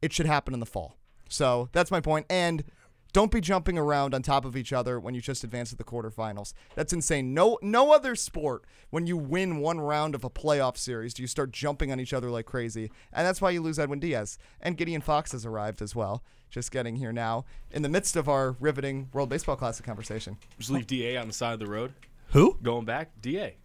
it 0.01 0.12
should 0.12 0.25
happen 0.25 0.53
in 0.53 0.60
the 0.60 0.65
fall. 0.65 0.97
So 1.29 1.69
that's 1.71 1.91
my 1.91 2.01
point. 2.01 2.25
And 2.29 2.65
don't 3.13 3.32
be 3.32 3.39
jumping 3.39 3.77
around 3.77 4.13
on 4.13 4.21
top 4.21 4.43
of 4.43 4.58
each 4.58 4.73
other 4.73 4.99
when 4.99 5.15
you 5.15 5.21
just 5.21 5.45
advance 5.45 5.69
to 5.69 5.77
the 5.77 5.86
quarterfinals. 5.86 6.51
That's 6.75 6.91
insane. 6.91 7.34
No 7.34 7.58
no 7.62 7.93
other 7.93 8.17
sport 8.17 8.65
when 8.89 9.08
you 9.08 9.15
win 9.15 9.60
one 9.60 9.79
round 9.79 10.13
of 10.13 10.25
a 10.25 10.29
playoff 10.29 10.75
series 10.75 11.13
do 11.13 11.23
you 11.23 11.27
start 11.27 11.51
jumping 11.51 11.89
on 11.89 12.01
each 12.01 12.12
other 12.12 12.29
like 12.29 12.45
crazy. 12.45 12.91
And 13.13 13.25
that's 13.25 13.39
why 13.39 13.51
you 13.51 13.62
lose 13.62 13.79
Edwin 13.79 14.01
Diaz. 14.01 14.38
And 14.60 14.75
Gideon 14.75 14.99
Fox 14.99 15.32
has 15.32 15.45
arrived 15.45 15.82
as 15.82 15.95
well. 15.95 16.21
Just 16.49 16.71
getting 16.71 16.97
here 16.97 17.13
now 17.13 17.45
in 17.71 17.82
the 17.82 17.89
midst 17.89 18.17
of 18.17 18.27
our 18.27 18.58
riveting 18.60 19.08
World 19.13 19.29
Baseball 19.29 19.55
Classic 19.55 19.86
conversation. 19.86 20.36
Just 20.58 20.69
leave 20.69 20.86
Da 20.86 21.15
on 21.15 21.27
the 21.27 21.34
side 21.34 21.53
of 21.53 21.60
the 21.60 21.67
road. 21.67 21.93
Who? 22.31 22.57
Going 22.61 22.85
back, 22.85 23.11
Da. 23.21 23.55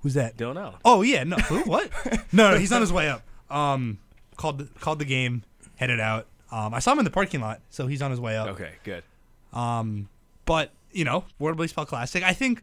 Who's 0.00 0.14
that? 0.14 0.36
Don't 0.36 0.54
know. 0.54 0.74
Oh 0.84 1.02
yeah, 1.02 1.24
no. 1.24 1.36
Who? 1.36 1.60
What? 1.62 1.90
no, 2.32 2.50
no, 2.52 2.56
he's 2.58 2.72
on 2.72 2.80
his 2.80 2.92
way 2.92 3.08
up. 3.08 3.22
Um, 3.50 3.98
called 4.36 4.58
the, 4.58 4.64
called 4.80 4.98
the 4.98 5.04
game, 5.04 5.44
headed 5.76 6.00
out. 6.00 6.26
Um, 6.50 6.74
I 6.74 6.80
saw 6.80 6.92
him 6.92 6.98
in 6.98 7.04
the 7.04 7.10
parking 7.10 7.40
lot, 7.40 7.60
so 7.70 7.86
he's 7.86 8.02
on 8.02 8.10
his 8.10 8.20
way 8.20 8.36
up. 8.36 8.48
Okay, 8.48 8.72
good. 8.84 9.04
Um, 9.52 10.08
but 10.44 10.72
you 10.92 11.04
know, 11.04 11.24
World 11.38 11.56
Baseball 11.56 11.86
Classic. 11.86 12.22
I 12.22 12.32
think 12.32 12.62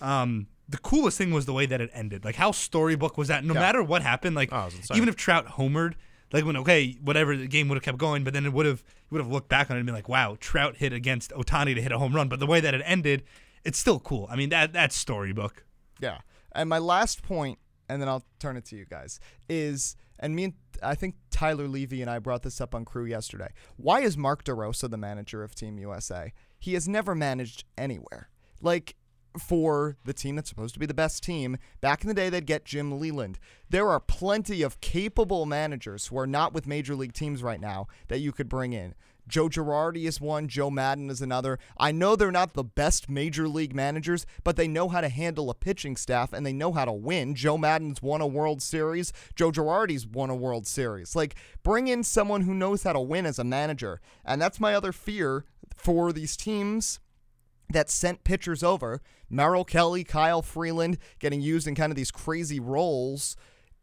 um, 0.00 0.46
the 0.68 0.78
coolest 0.78 1.18
thing 1.18 1.32
was 1.32 1.46
the 1.46 1.52
way 1.52 1.66
that 1.66 1.80
it 1.80 1.90
ended. 1.92 2.24
Like 2.24 2.36
how 2.36 2.50
storybook 2.52 3.18
was 3.18 3.28
that? 3.28 3.44
No 3.44 3.54
matter 3.54 3.82
what 3.82 4.02
happened, 4.02 4.36
like 4.36 4.48
Oh, 4.52 4.62
it 4.62 4.64
was 4.66 4.74
insane. 4.76 4.96
even 4.96 5.08
if 5.08 5.16
Trout 5.16 5.46
homered, 5.46 5.94
like 6.32 6.44
when 6.44 6.56
okay, 6.58 6.96
whatever 7.02 7.36
the 7.36 7.46
game 7.46 7.68
would 7.68 7.76
have 7.76 7.84
kept 7.84 7.98
going, 7.98 8.24
but 8.24 8.32
then 8.32 8.46
it 8.46 8.52
would 8.52 8.66
have 8.66 8.82
would 9.10 9.20
have 9.20 9.30
looked 9.30 9.48
back 9.48 9.70
on 9.70 9.76
it 9.76 9.80
and 9.80 9.86
been 9.86 9.94
like, 9.94 10.08
wow, 10.08 10.36
Trout 10.40 10.76
hit 10.76 10.92
against 10.92 11.30
Ohtani 11.32 11.74
to 11.74 11.82
hit 11.82 11.92
a 11.92 11.98
home 11.98 12.14
run. 12.14 12.28
But 12.28 12.38
the 12.40 12.46
way 12.46 12.60
that 12.60 12.74
it 12.74 12.82
ended, 12.84 13.22
it's 13.64 13.78
still 13.78 14.00
cool. 14.00 14.26
I 14.30 14.36
mean 14.36 14.50
that 14.50 14.72
that's 14.72 14.96
storybook. 14.96 15.64
Yeah. 16.00 16.18
And 16.52 16.68
my 16.68 16.78
last 16.78 17.22
point, 17.22 17.58
and 17.88 18.00
then 18.00 18.08
I'll 18.08 18.24
turn 18.38 18.56
it 18.56 18.64
to 18.66 18.76
you 18.76 18.84
guys, 18.84 19.20
is 19.48 19.96
and 20.18 20.34
me 20.34 20.44
and 20.44 20.54
I 20.82 20.94
think 20.94 21.16
Tyler 21.30 21.68
Levy 21.68 22.00
and 22.02 22.10
I 22.10 22.18
brought 22.18 22.42
this 22.42 22.60
up 22.60 22.74
on 22.74 22.84
crew 22.84 23.04
yesterday. 23.04 23.48
Why 23.76 24.00
is 24.00 24.16
Mark 24.16 24.44
DeRosa 24.44 24.90
the 24.90 24.96
manager 24.96 25.42
of 25.42 25.54
Team 25.54 25.78
USA? 25.78 26.32
He 26.58 26.74
has 26.74 26.88
never 26.88 27.14
managed 27.14 27.64
anywhere. 27.76 28.30
Like 28.60 28.96
for 29.38 29.96
the 30.04 30.12
team 30.12 30.36
that's 30.36 30.48
supposed 30.48 30.74
to 30.74 30.80
be 30.80 30.86
the 30.86 30.94
best 30.94 31.22
team, 31.22 31.56
back 31.80 32.02
in 32.02 32.08
the 32.08 32.14
day 32.14 32.28
they'd 32.28 32.46
get 32.46 32.64
Jim 32.64 32.98
Leyland. 32.98 33.38
There 33.68 33.88
are 33.88 34.00
plenty 34.00 34.62
of 34.62 34.80
capable 34.80 35.46
managers 35.46 36.08
who 36.08 36.18
are 36.18 36.26
not 36.26 36.52
with 36.52 36.66
major 36.66 36.94
league 36.94 37.12
teams 37.12 37.42
right 37.42 37.60
now 37.60 37.86
that 38.08 38.18
you 38.18 38.32
could 38.32 38.48
bring 38.48 38.72
in. 38.72 38.94
Joe 39.30 39.48
Girardi 39.48 40.06
is 40.06 40.20
one, 40.20 40.48
Joe 40.48 40.70
Maddon 40.70 41.08
is 41.08 41.22
another. 41.22 41.58
I 41.78 41.92
know 41.92 42.16
they're 42.16 42.30
not 42.30 42.54
the 42.54 42.64
best 42.64 43.08
major 43.08 43.48
league 43.48 43.74
managers, 43.74 44.26
but 44.44 44.56
they 44.56 44.68
know 44.68 44.88
how 44.88 45.00
to 45.00 45.08
handle 45.08 45.48
a 45.48 45.54
pitching 45.54 45.96
staff 45.96 46.32
and 46.32 46.44
they 46.44 46.52
know 46.52 46.72
how 46.72 46.84
to 46.84 46.92
win. 46.92 47.34
Joe 47.34 47.56
Maddon's 47.56 48.02
won 48.02 48.20
a 48.20 48.26
World 48.26 48.60
Series, 48.60 49.12
Joe 49.34 49.50
Girardi's 49.50 50.06
won 50.06 50.30
a 50.30 50.34
World 50.34 50.66
Series. 50.66 51.16
Like, 51.16 51.36
bring 51.62 51.88
in 51.88 52.02
someone 52.02 52.42
who 52.42 52.54
knows 52.54 52.82
how 52.82 52.92
to 52.92 53.00
win 53.00 53.24
as 53.24 53.38
a 53.38 53.44
manager. 53.44 54.00
And 54.24 54.42
that's 54.42 54.60
my 54.60 54.74
other 54.74 54.92
fear 54.92 55.44
for 55.76 56.12
these 56.12 56.36
teams 56.36 56.98
that 57.70 57.88
sent 57.88 58.24
pitchers 58.24 58.62
over. 58.62 59.00
Merrill 59.28 59.64
Kelly, 59.64 60.02
Kyle 60.02 60.42
Freeland 60.42 60.98
getting 61.20 61.40
used 61.40 61.68
in 61.68 61.74
kind 61.74 61.92
of 61.92 61.96
these 61.96 62.10
crazy 62.10 62.58
roles. 62.58 63.36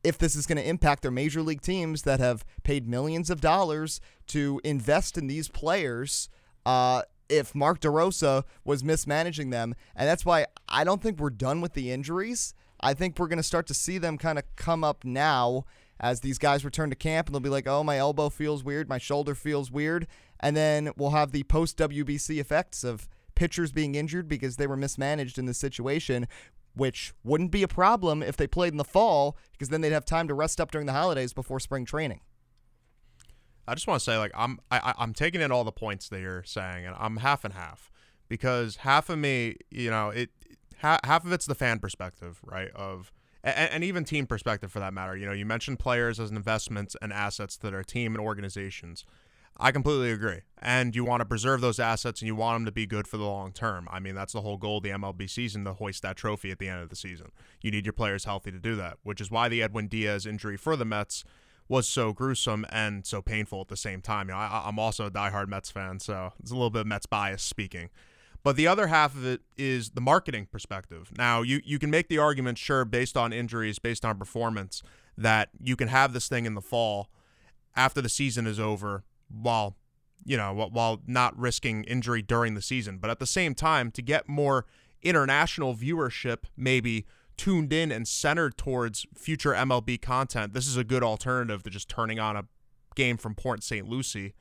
If 0.04 0.18
this 0.18 0.36
is 0.36 0.46
going 0.46 0.58
to 0.58 0.68
impact 0.68 1.02
their 1.02 1.12
major 1.12 1.42
league 1.42 1.62
teams 1.62 2.04
that 2.04 2.20
have 2.20 2.46
paid 2.64 2.88
millions 2.88 3.30
of 3.30 3.42
dollars 3.42 4.00
to 4.28 4.62
invest 4.64 5.18
in 5.18 5.28
these 5.28 5.50
players, 5.50 6.30
uh, 6.66 7.02
if 7.30 7.54
Mark 7.56 7.82
DeRosa 7.82 8.44
was 8.64 8.84
mismanaging 8.84 9.50
them, 9.50 9.76
and 9.96 10.08
that's 10.08 10.26
why 10.26 10.46
I 10.70 10.84
don't 10.84 11.02
think 11.02 11.20
we're 11.20 11.30
done 11.30 11.62
with 11.62 11.74
the 11.74 11.92
injuries. 11.92 12.54
I 12.80 12.94
think 12.94 13.18
we're 13.18 13.28
going 13.28 13.38
to 13.38 13.44
start 13.44 13.68
to 13.68 13.74
see 13.74 13.98
them 13.98 14.18
kind 14.18 14.38
of 14.38 14.44
come 14.56 14.84
up 14.84 15.04
now 15.04 15.66
as 16.00 16.22
these 16.22 16.38
guys 16.38 16.64
return 16.64 16.90
to 16.90 16.96
camp, 16.96 17.28
and 17.28 17.34
they'll 17.34 17.40
be 17.40 17.50
like, 17.50 17.68
"Oh, 17.68 17.84
my 17.84 17.98
elbow 17.98 18.30
feels 18.30 18.64
weird, 18.64 18.88
my 18.88 19.00
shoulder 19.00 19.34
feels 19.34 19.72
weird," 19.72 20.08
and 20.40 20.56
then 20.56 20.92
we'll 20.96 21.10
have 21.12 21.32
the 21.32 21.44
post 21.44 21.78
WBC 21.78 22.40
effects 22.40 22.84
of 22.84 23.10
pitchers 23.36 23.72
being 23.72 23.96
injured 23.96 24.28
because 24.28 24.58
they 24.58 24.68
were 24.68 24.78
mismanaged 24.78 25.38
in 25.38 25.46
this 25.46 25.58
situation, 25.58 26.28
which 26.78 27.14
wouldn't 27.24 27.52
be 27.52 27.64
a 27.64 27.68
problem 27.68 28.24
if 28.24 28.38
they 28.38 28.48
played 28.48 28.74
in 28.74 28.78
the 28.78 28.84
fall 28.84 29.38
because 29.52 29.70
then 29.70 29.82
they'd 29.82 29.92
have 29.92 30.06
time 30.06 30.28
to 30.28 30.34
rest 30.34 30.62
up 30.62 30.72
during 30.72 30.88
the 30.88 30.94
holidays 30.94 31.34
before 31.34 31.60
spring 31.60 31.86
training. 31.86 32.22
I 33.68 33.76
just 33.76 33.88
want 33.88 34.00
to 34.00 34.04
say, 34.04 34.18
like, 34.18 34.32
I'm 34.34 34.60
I, 34.72 34.94
I'm 34.98 35.14
taking 35.14 35.42
in 35.42 35.52
all 35.52 35.64
the 35.64 35.72
points 35.72 36.08
that 36.10 36.22
you're 36.22 36.44
saying, 36.44 36.86
and 36.86 36.96
I'm 36.98 37.18
half 37.18 37.44
and 37.44 37.54
half 37.54 37.92
because 38.30 38.78
half 38.78 39.10
of 39.10 39.20
me, 39.20 39.58
you 39.70 39.90
know, 39.90 40.10
it 40.10 40.30
ha- 40.82 41.00
half 41.04 41.26
of 41.26 41.32
it's 41.34 41.46
the 41.46 41.56
fan 41.56 41.80
perspective, 41.80 42.40
right? 42.44 42.70
Of 42.74 43.12
and, 43.44 43.72
and 43.72 43.84
even 43.84 44.06
team 44.06 44.26
perspective 44.26 44.72
for 44.72 44.80
that 44.80 44.94
matter. 44.94 45.18
You 45.18 45.26
know, 45.26 45.34
you 45.34 45.46
mentioned 45.46 45.80
players 45.80 46.20
as 46.20 46.32
investments 46.32 46.96
and 47.02 47.12
assets 47.12 47.58
that 47.58 47.74
are 47.74 47.84
team 47.84 48.16
and 48.16 48.24
organizations. 48.24 49.06
I 49.60 49.72
completely 49.72 50.12
agree. 50.12 50.42
And 50.60 50.96
you 50.96 51.04
want 51.04 51.22
to 51.22 51.26
preserve 51.26 51.62
those 51.62 51.80
assets 51.80 52.22
and 52.22 52.28
you 52.28 52.36
want 52.36 52.56
them 52.56 52.66
to 52.66 52.72
be 52.72 52.86
good 52.86 53.08
for 53.08 53.18
the 53.18 53.26
long 53.26 53.52
term. 53.52 53.88
I 53.92 54.00
mean, 54.00 54.16
that's 54.16 54.34
the 54.34 54.42
whole 54.42 54.58
goal 54.58 54.78
of 54.78 54.84
the 54.84 54.90
MLB 54.90 55.30
season 55.30 55.66
to 55.66 55.74
hoist 55.74 56.02
that 56.04 56.16
trophy 56.16 56.52
at 56.52 56.60
the 56.60 56.68
end 56.68 56.82
of 56.82 56.90
the 56.90 56.96
season. 56.96 57.32
You 57.62 57.72
need 57.72 57.86
your 57.86 57.94
players 57.94 58.26
healthy 58.26 58.52
to 58.52 58.60
do 58.60 58.76
that, 58.76 58.98
which 59.04 59.22
is 59.22 59.32
why 59.32 59.50
the 59.50 59.62
Edwin 59.62 59.88
Diaz 59.88 60.26
injury 60.26 60.58
for 60.58 60.76
the 60.76 60.86
Mets 60.86 61.24
was 61.70 61.88
so 61.88 62.14
gruesome 62.14 62.66
and 62.70 63.06
so 63.06 63.22
painful 63.22 63.62
at 63.62 63.68
the 63.68 63.78
same 63.78 64.02
time. 64.02 64.30
You 64.30 64.34
know, 64.34 64.40
I, 64.40 64.64
I'm 64.66 64.80
also 64.80 65.08
a 65.08 65.12
diehard 65.12 65.48
Mets 65.48 65.70
fan, 65.70 66.00
so 66.00 66.34
it's 66.40 66.52
a 66.52 66.56
little 66.56 66.70
bit 66.70 66.82
of 66.82 66.88
Mets 66.88 67.06
bias 67.06 67.44
speaking. 67.44 67.90
But 68.44 68.56
the 68.56 68.68
other 68.68 68.88
half 68.88 69.16
of 69.16 69.26
it 69.26 69.42
is 69.58 69.90
the 69.92 70.02
marketing 70.02 70.48
perspective. 70.50 71.12
Now, 71.18 71.42
you, 71.42 71.60
you 71.66 71.80
can 71.80 71.90
make 71.90 72.08
the 72.08 72.20
argument, 72.20 72.58
sure, 72.58 72.86
based 72.86 73.18
on 73.18 73.34
injuries, 73.34 73.80
based 73.80 74.06
on 74.06 74.18
performance, 74.18 74.82
that 75.18 75.50
you 75.62 75.76
can 75.76 75.90
have 75.90 76.14
this 76.14 76.30
thing 76.30 76.46
in 76.46 76.54
the 76.54 76.62
fall 76.62 77.10
after 77.76 78.02
the 78.02 78.10
season 78.10 78.48
is 78.48 78.60
over 78.60 79.04
while 79.30 79.76
you 80.26 80.38
know 80.38 80.54
while- 80.54 81.02
not 81.08 81.38
risking 81.38 81.84
injury 81.86 82.22
during 82.22 82.54
the 82.54 82.62
season 82.62 82.98
but 82.98 83.10
at 83.10 83.20
the 83.20 83.26
same 83.26 83.54
time 83.54 83.92
to 83.92 84.02
get 84.02 84.28
more 84.28 84.66
international 85.02 85.76
viewership 85.76 86.46
maybe 86.56 87.06
tuned 87.38 87.72
in 87.72 87.92
and 87.92 88.08
centered 88.08 88.58
towards 88.58 89.06
future 89.16 89.54
MLB 89.54 90.02
content 90.02 90.54
this 90.54 90.68
is 90.68 90.78
a 90.78 90.84
good 90.84 91.04
alternative 91.04 91.64
to 91.64 91.70
just 91.70 91.88
turning 91.88 92.20
on 92.20 92.36
a 92.36 92.46
game 92.96 93.18
from 93.18 93.36
Port 93.36 93.64
St. 93.64 93.88
Lucie 93.88 94.34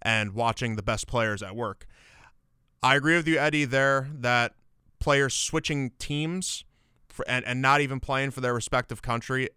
and 0.00 0.32
watching 0.32 0.76
the 0.76 0.82
best 0.82 1.06
players 1.06 1.42
at 1.42 1.54
work 1.54 1.86
I 2.82 2.96
agree 2.96 3.16
with 3.16 3.28
you 3.28 3.38
Eddie 3.38 3.64
there 3.64 4.08
that 4.12 4.54
players 4.98 5.34
switching 5.34 5.90
teams 5.98 6.64
for, 7.08 7.28
and, 7.28 7.44
and 7.44 7.60
not 7.60 7.80
even 7.80 8.00
playing 8.00 8.30
for 8.30 8.40
their 8.40 8.54
respective 8.54 9.02
country 9.02 9.48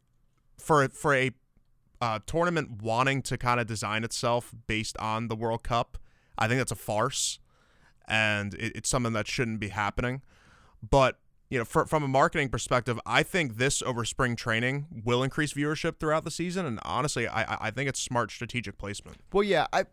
for 0.58 0.88
for 0.90 1.14
a 1.14 1.32
uh, 2.02 2.20
tournament 2.26 2.82
wanting 2.82 3.22
to 3.24 3.38
kind 3.38 3.60
of 3.60 3.68
design 3.68 4.04
itself 4.04 4.54
based 4.68 4.98
on 4.98 5.28
the 5.28 5.36
World 5.36 5.64
Cup, 5.64 5.98
I 6.38 6.48
think 6.48 6.60
that's 6.60 6.72
a 6.72 6.76
farce, 6.76 7.40
and 8.08 8.54
it, 8.56 8.76
it's 8.76 8.90
something 8.90 9.14
that 9.14 9.28
shouldn't 9.28 9.60
be 9.60 9.70
happening. 9.70 10.22
But 10.88 11.20
you 11.50 11.58
know, 11.60 11.66
for, 11.66 11.86
from 11.86 12.02
a 12.02 12.08
marketing 12.08 12.50
perspective, 12.50 13.00
I 13.06 13.24
think 13.24 13.58
this 13.58 13.82
over 13.82 14.06
spring 14.06 14.36
training 14.36 14.88
will 15.04 15.22
increase 15.22 15.54
viewership 15.54 16.00
throughout 16.00 16.24
the 16.24 16.32
season, 16.32 16.66
and 16.66 16.80
honestly, 16.84 17.28
I 17.28 17.58
I- 17.68 17.72
think 17.72 17.88
it's 17.90 18.02
smart 18.02 18.32
strategic 18.32 18.78
placement. 18.78 19.18
Well, 19.32 19.44
yeah, 19.44 19.68
I 19.72 19.86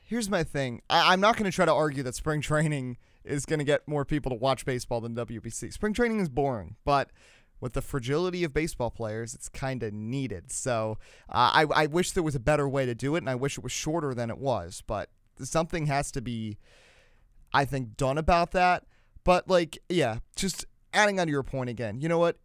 here's 0.00 0.30
my 0.30 0.42
thing. 0.42 0.80
I, 0.88 1.12
I'm 1.12 1.20
not 1.20 1.36
going 1.36 1.50
to 1.50 1.54
try 1.54 1.64
to 1.66 1.72
argue 1.72 2.02
that 2.04 2.14
spring 2.14 2.40
training 2.40 2.98
is 3.24 3.44
going 3.46 3.58
to 3.58 3.64
get 3.64 3.86
more 3.86 4.04
people 4.04 4.30
to 4.30 4.36
watch 4.36 4.64
baseball 4.64 5.00
than 5.00 5.14
WBC. 5.14 5.72
Spring 5.72 5.92
training 5.92 6.20
is 6.20 6.28
boring, 6.28 6.76
but 6.84 7.10
with 7.60 7.74
the 7.74 7.82
fragility 7.82 8.44
of 8.44 8.52
baseball 8.52 8.90
players, 8.90 9.34
it's 9.34 9.48
kind 9.48 9.82
of 9.82 9.92
needed. 9.92 10.50
So 10.50 10.98
uh, 11.28 11.50
I, 11.54 11.66
I 11.74 11.86
wish 11.86 12.12
there 12.12 12.22
was 12.22 12.34
a 12.34 12.40
better 12.40 12.68
way 12.68 12.86
to 12.86 12.94
do 12.94 13.14
it, 13.14 13.18
and 13.18 13.30
I 13.30 13.34
wish 13.34 13.58
it 13.58 13.64
was 13.64 13.72
shorter 13.72 14.14
than 14.14 14.30
it 14.30 14.38
was. 14.38 14.82
But 14.86 15.10
something 15.42 15.86
has 15.86 16.10
to 16.12 16.20
be, 16.20 16.58
I 17.52 17.64
think, 17.64 17.96
done 17.96 18.18
about 18.18 18.52
that. 18.52 18.84
But 19.24 19.48
like, 19.48 19.78
yeah, 19.88 20.18
just 20.36 20.64
adding 20.92 21.20
on 21.20 21.26
to 21.26 21.30
your 21.30 21.42
point 21.42 21.70
again. 21.70 22.00
You 22.00 22.08
know 22.08 22.18
what? 22.18 22.38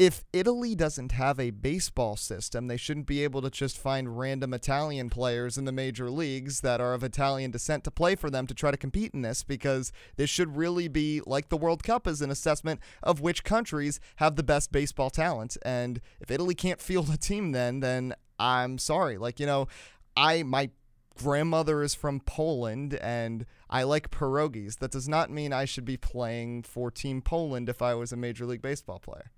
If 0.00 0.24
Italy 0.32 0.74
doesn't 0.74 1.12
have 1.12 1.38
a 1.38 1.50
baseball 1.50 2.16
system, 2.16 2.68
they 2.68 2.78
shouldn't 2.78 3.04
be 3.04 3.22
able 3.22 3.42
to 3.42 3.50
just 3.50 3.76
find 3.76 4.18
random 4.18 4.54
Italian 4.54 5.10
players 5.10 5.58
in 5.58 5.66
the 5.66 5.72
major 5.72 6.10
leagues 6.10 6.62
that 6.62 6.80
are 6.80 6.94
of 6.94 7.04
Italian 7.04 7.50
descent 7.50 7.84
to 7.84 7.90
play 7.90 8.14
for 8.14 8.30
them 8.30 8.46
to 8.46 8.54
try 8.54 8.70
to 8.70 8.78
compete 8.78 9.12
in 9.12 9.20
this 9.20 9.44
because 9.44 9.92
this 10.16 10.30
should 10.30 10.56
really 10.56 10.88
be 10.88 11.20
like 11.26 11.50
the 11.50 11.56
World 11.58 11.82
Cup 11.82 12.06
as 12.06 12.22
an 12.22 12.30
assessment 12.30 12.80
of 13.02 13.20
which 13.20 13.44
countries 13.44 14.00
have 14.16 14.36
the 14.36 14.42
best 14.42 14.72
baseball 14.72 15.10
talent. 15.10 15.58
And 15.66 16.00
if 16.18 16.30
Italy 16.30 16.54
can't 16.54 16.80
field 16.80 17.10
a 17.10 17.18
team 17.18 17.52
then 17.52 17.80
then 17.80 18.14
I'm 18.38 18.78
sorry. 18.78 19.18
Like, 19.18 19.38
you 19.38 19.44
know, 19.44 19.68
I 20.16 20.44
my 20.44 20.70
grandmother 21.18 21.82
is 21.82 21.94
from 21.94 22.20
Poland 22.20 22.94
and 22.94 23.44
I 23.68 23.82
like 23.82 24.10
pierogies. 24.10 24.78
That 24.78 24.92
does 24.92 25.10
not 25.10 25.28
mean 25.28 25.52
I 25.52 25.66
should 25.66 25.84
be 25.84 25.98
playing 25.98 26.62
for 26.62 26.90
Team 26.90 27.20
Poland 27.20 27.68
if 27.68 27.82
I 27.82 27.92
was 27.92 28.12
a 28.12 28.16
Major 28.16 28.46
League 28.46 28.62
Baseball 28.62 28.98
player. 28.98 29.30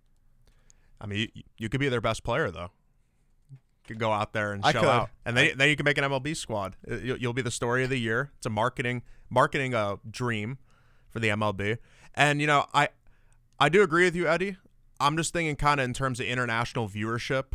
I 1.03 1.07
mean, 1.07 1.29
you, 1.35 1.43
you 1.59 1.69
could 1.69 1.81
be 1.81 1.88
their 1.88 2.01
best 2.01 2.25
player 2.25 2.51
though. 2.51 2.71
You 3.51 3.59
could 3.88 3.99
go 3.99 4.12
out 4.12 4.33
there 4.33 4.53
and 4.53 4.65
I 4.65 4.73
show 4.73 4.81
could. 4.81 4.88
out, 4.88 5.11
and 5.27 5.37
then 5.37 5.53
then 5.57 5.69
you 5.69 5.77
can 5.77 5.85
make 5.85 5.99
an 5.99 6.05
MLB 6.05 6.37
squad. 6.37 6.77
Uh, 6.91 6.95
You'll, 6.97 7.19
you'll 7.19 7.33
be 7.33 7.43
the 7.43 7.51
story 7.51 7.85
of 7.85 7.91
the 7.91 7.99
year. 7.99 8.31
It's 8.37 8.47
a 8.47 8.51
marketing 8.51 9.03
marketing 9.29 9.75
uh, 9.75 9.97
dream 10.09 10.59
for 11.11 11.19
the 11.19 11.29
MLB. 11.29 11.79
And 12.15 12.41
you 12.41 12.47
know, 12.47 12.67
I 12.73 12.88
I 13.59 13.69
do 13.69 13.83
agree 13.83 14.05
with 14.05 14.17
you, 14.17 14.27
Eddie. 14.29 14.57
I'm 15.01 15.17
just 15.17 15.33
thinking 15.33 15.57
kind 15.57 15.81
of 15.81 15.85
in 15.85 15.93
terms 15.93 16.21
of 16.21 16.27
international 16.27 16.88
viewership 16.88 17.55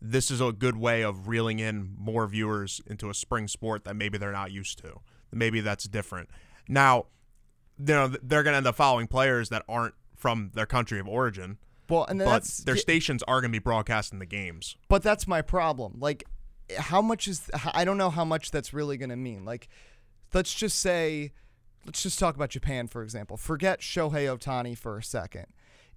this 0.00 0.30
is 0.30 0.40
a 0.40 0.52
good 0.52 0.76
way 0.76 1.02
of 1.02 1.28
reeling 1.28 1.58
in 1.58 1.94
more 1.98 2.26
viewers 2.26 2.80
into 2.86 3.10
a 3.10 3.14
spring 3.14 3.48
sport 3.48 3.84
that 3.84 3.96
maybe 3.96 4.18
they're 4.18 4.32
not 4.32 4.52
used 4.52 4.78
to. 4.78 5.00
Maybe 5.32 5.60
that's 5.60 5.84
different. 5.88 6.30
Now, 6.68 7.06
you 7.78 7.86
know, 7.94 8.08
they're 8.22 8.42
going 8.42 8.52
to 8.52 8.58
end 8.58 8.66
up 8.66 8.76
following 8.76 9.06
players 9.06 9.48
that 9.48 9.64
aren't 9.68 9.94
from 10.16 10.50
their 10.54 10.66
country 10.66 10.98
of 10.98 11.08
origin, 11.08 11.58
Well, 11.88 12.04
and 12.08 12.18
but 12.18 12.26
that's 12.26 12.58
their 12.58 12.76
stations 12.76 13.22
are 13.26 13.40
going 13.40 13.50
to 13.50 13.58
be 13.58 13.62
broadcasting 13.62 14.18
the 14.18 14.26
games. 14.26 14.76
But 14.88 15.02
that's 15.02 15.26
my 15.26 15.42
problem. 15.42 15.96
Like, 15.98 16.24
how 16.76 17.00
much 17.00 17.28
is 17.28 17.50
I 17.72 17.84
don't 17.84 17.98
know 17.98 18.10
how 18.10 18.24
much 18.24 18.50
that's 18.50 18.72
really 18.72 18.96
going 18.96 19.10
to 19.10 19.16
mean. 19.16 19.44
Like, 19.44 19.68
let's 20.34 20.52
just 20.54 20.78
say, 20.78 21.32
let's 21.86 22.02
just 22.02 22.18
talk 22.18 22.34
about 22.36 22.50
Japan 22.50 22.88
for 22.88 23.02
example. 23.02 23.36
Forget 23.36 23.80
Shohei 23.80 24.26
Ohtani 24.26 24.76
for 24.76 24.98
a 24.98 25.02
second. 25.02 25.46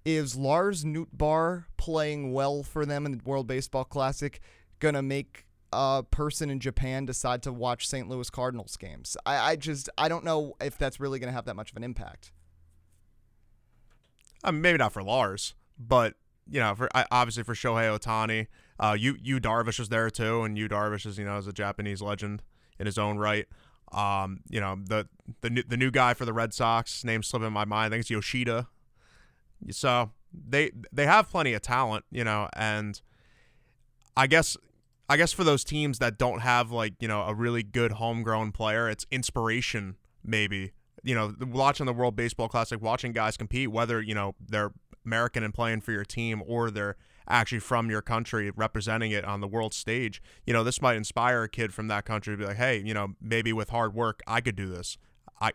Is 0.04 0.34
Lars 0.34 0.84
Nootbaar 0.84 1.66
playing 1.76 2.32
well 2.32 2.62
for 2.62 2.84
them 2.84 3.06
in 3.06 3.12
the 3.12 3.20
World 3.24 3.46
Baseball 3.46 3.84
Classic 3.84 4.40
gonna 4.80 5.02
make 5.02 5.46
a 5.72 6.02
person 6.10 6.50
in 6.50 6.58
Japan 6.58 7.06
decide 7.06 7.42
to 7.42 7.52
watch 7.52 7.86
St. 7.86 8.08
Louis 8.08 8.28
Cardinals 8.28 8.76
games? 8.76 9.16
I, 9.24 9.52
I 9.52 9.56
just 9.56 9.88
I 9.96 10.08
don't 10.08 10.24
know 10.24 10.54
if 10.60 10.76
that's 10.76 10.98
really 10.98 11.18
gonna 11.18 11.32
have 11.32 11.44
that 11.44 11.54
much 11.54 11.70
of 11.70 11.76
an 11.76 11.84
impact. 11.84 12.32
I 14.42 14.50
maybe 14.50 14.78
not 14.78 14.92
for 14.92 15.04
Lars, 15.04 15.54
but 15.88 16.14
you 16.50 16.60
know, 16.60 16.74
for 16.74 16.88
obviously 17.10 17.42
for 17.42 17.54
Shohei 17.54 17.98
Ohtani, 17.98 18.46
uh, 18.78 18.96
you 18.98 19.16
Yu 19.22 19.40
Darvish 19.40 19.78
was 19.78 19.88
there 19.88 20.10
too, 20.10 20.42
and 20.42 20.58
Yu 20.58 20.68
Darvish 20.68 21.06
is 21.06 21.18
you 21.18 21.24
know 21.24 21.38
is 21.38 21.46
a 21.46 21.52
Japanese 21.52 22.02
legend 22.02 22.42
in 22.78 22.86
his 22.86 22.98
own 22.98 23.18
right. 23.18 23.46
Um, 23.92 24.40
you 24.48 24.60
know 24.60 24.76
the 24.82 25.08
the 25.40 25.50
new, 25.50 25.62
the 25.62 25.76
new 25.76 25.90
guy 25.90 26.14
for 26.14 26.24
the 26.24 26.32
Red 26.32 26.52
Sox, 26.52 27.04
name 27.04 27.22
slipping 27.22 27.52
my 27.52 27.64
mind. 27.64 27.92
I 27.92 27.96
think 27.96 28.00
it's 28.02 28.10
Yoshida. 28.10 28.68
So 29.70 30.10
they 30.32 30.72
they 30.92 31.06
have 31.06 31.30
plenty 31.30 31.52
of 31.52 31.62
talent, 31.62 32.04
you 32.10 32.24
know, 32.24 32.48
and 32.54 33.00
I 34.16 34.26
guess 34.26 34.56
I 35.08 35.16
guess 35.16 35.32
for 35.32 35.44
those 35.44 35.62
teams 35.64 35.98
that 35.98 36.18
don't 36.18 36.40
have 36.40 36.70
like 36.70 36.94
you 37.00 37.08
know 37.08 37.22
a 37.22 37.34
really 37.34 37.62
good 37.62 37.92
homegrown 37.92 38.52
player, 38.52 38.88
it's 38.88 39.06
inspiration 39.10 39.96
maybe. 40.24 40.72
You 41.04 41.16
know, 41.16 41.34
watching 41.40 41.86
the 41.86 41.92
World 41.92 42.14
Baseball 42.14 42.48
Classic, 42.48 42.80
watching 42.80 43.12
guys 43.12 43.36
compete, 43.36 43.70
whether 43.70 44.00
you 44.00 44.14
know 44.14 44.34
they're 44.40 44.72
American 45.04 45.42
and 45.42 45.54
playing 45.54 45.80
for 45.80 45.92
your 45.92 46.04
team 46.04 46.42
or 46.46 46.70
they're 46.70 46.96
actually 47.28 47.60
from 47.60 47.90
your 47.90 48.02
country 48.02 48.50
representing 48.50 49.10
it 49.12 49.24
on 49.24 49.40
the 49.40 49.48
world 49.48 49.74
stage. 49.74 50.22
You 50.46 50.52
know, 50.52 50.64
this 50.64 50.82
might 50.82 50.96
inspire 50.96 51.44
a 51.44 51.48
kid 51.48 51.72
from 51.72 51.88
that 51.88 52.04
country 52.04 52.34
to 52.34 52.38
be 52.38 52.44
like, 52.44 52.56
hey, 52.56 52.82
you 52.84 52.94
know, 52.94 53.14
maybe 53.20 53.52
with 53.52 53.70
hard 53.70 53.94
work, 53.94 54.20
I 54.26 54.40
could 54.40 54.56
do 54.56 54.68
this. 54.68 54.98
I 55.40 55.52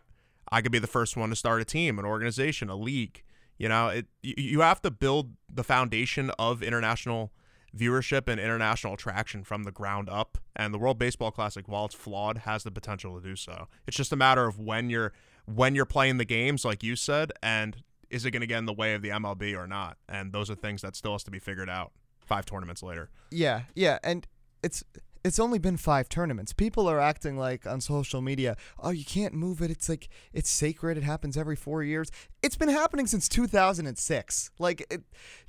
I 0.50 0.62
could 0.62 0.72
be 0.72 0.78
the 0.78 0.86
first 0.86 1.16
one 1.16 1.30
to 1.30 1.36
start 1.36 1.60
a 1.60 1.64
team, 1.64 1.98
an 1.98 2.04
organization, 2.04 2.68
a 2.68 2.76
league. 2.76 3.22
You 3.58 3.68
know, 3.68 3.88
it 3.88 4.06
you, 4.22 4.60
have 4.60 4.80
to 4.82 4.90
build 4.90 5.32
the 5.52 5.64
foundation 5.64 6.30
of 6.38 6.62
international 6.62 7.32
viewership 7.76 8.28
and 8.28 8.40
international 8.40 8.94
attraction 8.94 9.44
from 9.44 9.64
the 9.64 9.72
ground 9.72 10.08
up. 10.08 10.38
And 10.54 10.72
the 10.72 10.78
World 10.78 10.98
Baseball 10.98 11.30
Classic, 11.30 11.66
while 11.68 11.84
it's 11.86 11.94
flawed, 11.94 12.38
has 12.38 12.62
the 12.62 12.70
potential 12.70 13.20
to 13.20 13.26
do 13.26 13.36
so. 13.36 13.66
It's 13.86 13.96
just 13.96 14.12
a 14.12 14.16
matter 14.16 14.46
of 14.46 14.58
when 14.58 14.90
you're 14.90 15.12
when 15.44 15.74
you're 15.74 15.86
playing 15.86 16.18
the 16.18 16.24
games, 16.24 16.64
like 16.64 16.82
you 16.82 16.94
said, 16.94 17.32
and 17.42 17.82
is 18.10 18.24
it 18.24 18.30
going 18.30 18.40
to 18.40 18.46
get 18.46 18.58
in 18.58 18.66
the 18.66 18.72
way 18.72 18.94
of 18.94 19.02
the 19.02 19.10
MLB 19.10 19.56
or 19.56 19.66
not? 19.66 19.98
And 20.08 20.32
those 20.32 20.50
are 20.50 20.54
things 20.54 20.82
that 20.82 20.96
still 20.96 21.12
has 21.12 21.22
to 21.24 21.30
be 21.30 21.38
figured 21.38 21.70
out. 21.70 21.92
Five 22.20 22.44
tournaments 22.44 22.82
later. 22.82 23.10
Yeah, 23.30 23.62
yeah, 23.74 23.98
and 24.02 24.26
it's 24.62 24.84
it's 25.28 25.38
only 25.38 25.58
been 25.58 25.76
five 25.76 26.08
tournaments. 26.08 26.52
People 26.52 26.88
are 26.88 26.98
acting 26.98 27.36
like 27.36 27.66
on 27.66 27.80
social 27.80 28.20
media, 28.20 28.56
oh, 28.78 28.90
you 28.90 29.04
can't 29.04 29.34
move 29.34 29.62
it. 29.62 29.70
It's 29.70 29.88
like 29.88 30.08
it's 30.32 30.50
sacred. 30.50 30.96
It 30.96 31.04
happens 31.04 31.36
every 31.36 31.54
four 31.54 31.84
years. 31.84 32.10
It's 32.42 32.56
been 32.56 32.68
happening 32.70 33.06
since 33.06 33.28
2006. 33.28 34.50
Like 34.58 34.86
it, 34.90 35.02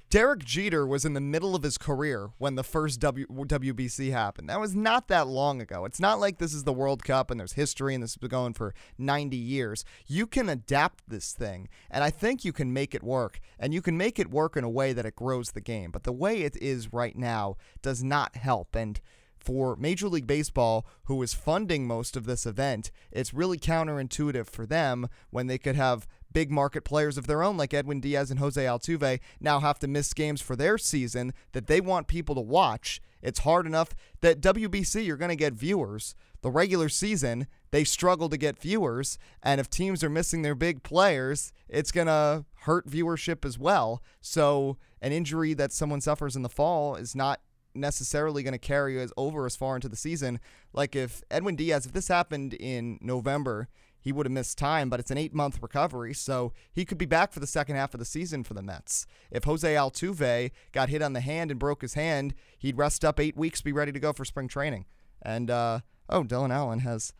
Derek 0.09 0.43
Jeter 0.43 0.87
was 0.87 1.05
in 1.05 1.13
the 1.13 1.21
middle 1.21 1.55
of 1.55 1.61
his 1.61 1.77
career 1.77 2.31
when 2.39 2.55
the 2.55 2.63
first 2.63 2.99
w, 2.99 3.27
WBC 3.27 4.11
happened. 4.11 4.49
That 4.49 4.59
was 4.59 4.75
not 4.75 5.07
that 5.07 5.27
long 5.27 5.61
ago. 5.61 5.85
It's 5.85 5.99
not 5.99 6.19
like 6.19 6.39
this 6.39 6.53
is 6.53 6.63
the 6.63 6.73
World 6.73 7.03
Cup 7.03 7.29
and 7.29 7.39
there's 7.39 7.53
history 7.53 7.93
and 7.93 8.01
this 8.01 8.13
has 8.13 8.17
been 8.17 8.29
going 8.29 8.53
for 8.53 8.73
90 8.97 9.37
years. 9.37 9.85
You 10.07 10.25
can 10.25 10.49
adapt 10.49 11.07
this 11.07 11.31
thing, 11.31 11.69
and 11.91 12.03
I 12.03 12.09
think 12.09 12.43
you 12.43 12.51
can 12.51 12.73
make 12.73 12.95
it 12.95 13.03
work. 13.03 13.39
And 13.59 13.71
you 13.71 13.83
can 13.83 13.97
make 13.97 14.17
it 14.17 14.31
work 14.31 14.57
in 14.57 14.63
a 14.63 14.69
way 14.69 14.93
that 14.93 15.05
it 15.05 15.15
grows 15.15 15.51
the 15.51 15.61
game. 15.61 15.91
But 15.91 16.03
the 16.03 16.11
way 16.11 16.41
it 16.41 16.57
is 16.57 16.91
right 16.91 17.15
now 17.15 17.57
does 17.83 18.03
not 18.03 18.35
help. 18.35 18.75
And 18.75 18.99
for 19.39 19.75
Major 19.75 20.07
League 20.07 20.27
Baseball, 20.27 20.85
who 21.05 21.21
is 21.23 21.33
funding 21.33 21.87
most 21.87 22.15
of 22.15 22.25
this 22.25 22.45
event, 22.45 22.91
it's 23.11 23.33
really 23.33 23.57
counterintuitive 23.57 24.47
for 24.47 24.65
them 24.65 25.07
when 25.29 25.47
they 25.47 25.57
could 25.57 25.75
have 25.75 26.07
big 26.31 26.51
market 26.51 26.83
players 26.83 27.17
of 27.17 27.27
their 27.27 27.41
own, 27.41 27.57
like 27.57 27.73
Edwin 27.73 27.99
Diaz 27.99 28.29
and 28.29 28.39
Jose 28.39 28.63
Altuve, 28.63 29.19
now 29.39 29.59
have 29.59 29.79
to 29.79 29.87
miss 29.87 30.13
games 30.13 30.41
for 30.41 30.55
their 30.55 30.77
season 30.77 31.33
that 31.53 31.67
they 31.67 31.81
want 31.81 32.07
people 32.07 32.35
to 32.35 32.41
watch. 32.41 33.01
It's 33.21 33.39
hard 33.39 33.65
enough 33.65 33.89
that 34.21 34.41
WBC, 34.41 35.05
you're 35.05 35.17
going 35.17 35.29
to 35.29 35.35
get 35.35 35.53
viewers. 35.53 36.15
The 36.41 36.51
regular 36.51 36.87
season, 36.87 37.47
they 37.71 37.83
struggle 37.83 38.29
to 38.29 38.37
get 38.37 38.61
viewers. 38.61 39.17
And 39.43 39.59
if 39.59 39.69
teams 39.69 40.03
are 40.03 40.09
missing 40.09 40.41
their 40.41 40.55
big 40.55 40.83
players, 40.83 41.51
it's 41.67 41.91
going 41.91 42.07
to 42.07 42.45
hurt 42.61 42.87
viewership 42.87 43.43
as 43.43 43.59
well. 43.59 44.01
So, 44.21 44.77
an 45.01 45.11
injury 45.11 45.53
that 45.53 45.71
someone 45.71 46.01
suffers 46.01 46.35
in 46.35 46.41
the 46.41 46.49
fall 46.49 46.95
is 46.95 47.15
not 47.15 47.39
necessarily 47.73 48.43
going 48.43 48.53
to 48.53 48.57
carry 48.57 49.01
us 49.01 49.11
over 49.17 49.45
as 49.45 49.55
far 49.55 49.75
into 49.75 49.89
the 49.89 49.95
season. 49.95 50.39
Like 50.73 50.95
if 50.95 51.23
Edwin 51.29 51.55
Diaz, 51.55 51.85
if 51.85 51.93
this 51.93 52.07
happened 52.07 52.53
in 52.53 52.99
November, 53.01 53.69
he 54.01 54.11
would 54.11 54.25
have 54.25 54.31
missed 54.31 54.57
time, 54.57 54.89
but 54.89 54.99
it's 54.99 55.11
an 55.11 55.17
eight 55.17 55.33
month 55.33 55.61
recovery, 55.61 56.13
so 56.13 56.53
he 56.71 56.85
could 56.85 56.97
be 56.97 57.05
back 57.05 57.33
for 57.33 57.39
the 57.39 57.47
second 57.47 57.75
half 57.75 57.93
of 57.93 57.99
the 57.99 58.05
season 58.05 58.43
for 58.43 58.53
the 58.53 58.61
Mets. 58.61 59.05
If 59.29 59.43
Jose 59.43 59.73
Altuve 59.73 60.51
got 60.71 60.89
hit 60.89 61.01
on 61.01 61.13
the 61.13 61.21
hand 61.21 61.51
and 61.51 61.59
broke 61.59 61.81
his 61.81 61.95
hand, 61.95 62.33
he'd 62.57 62.77
rest 62.77 63.03
up 63.03 63.19
eight 63.19 63.35
weeks, 63.35 63.61
be 63.61 63.73
ready 63.73 63.91
to 63.91 63.99
go 63.99 64.13
for 64.13 64.23
spring 64.23 64.47
training. 64.47 64.85
And, 65.21 65.51
uh, 65.51 65.79
oh, 66.07 66.23
Dylan 66.23 66.53
Allen 66.53 66.79
has 66.79 67.13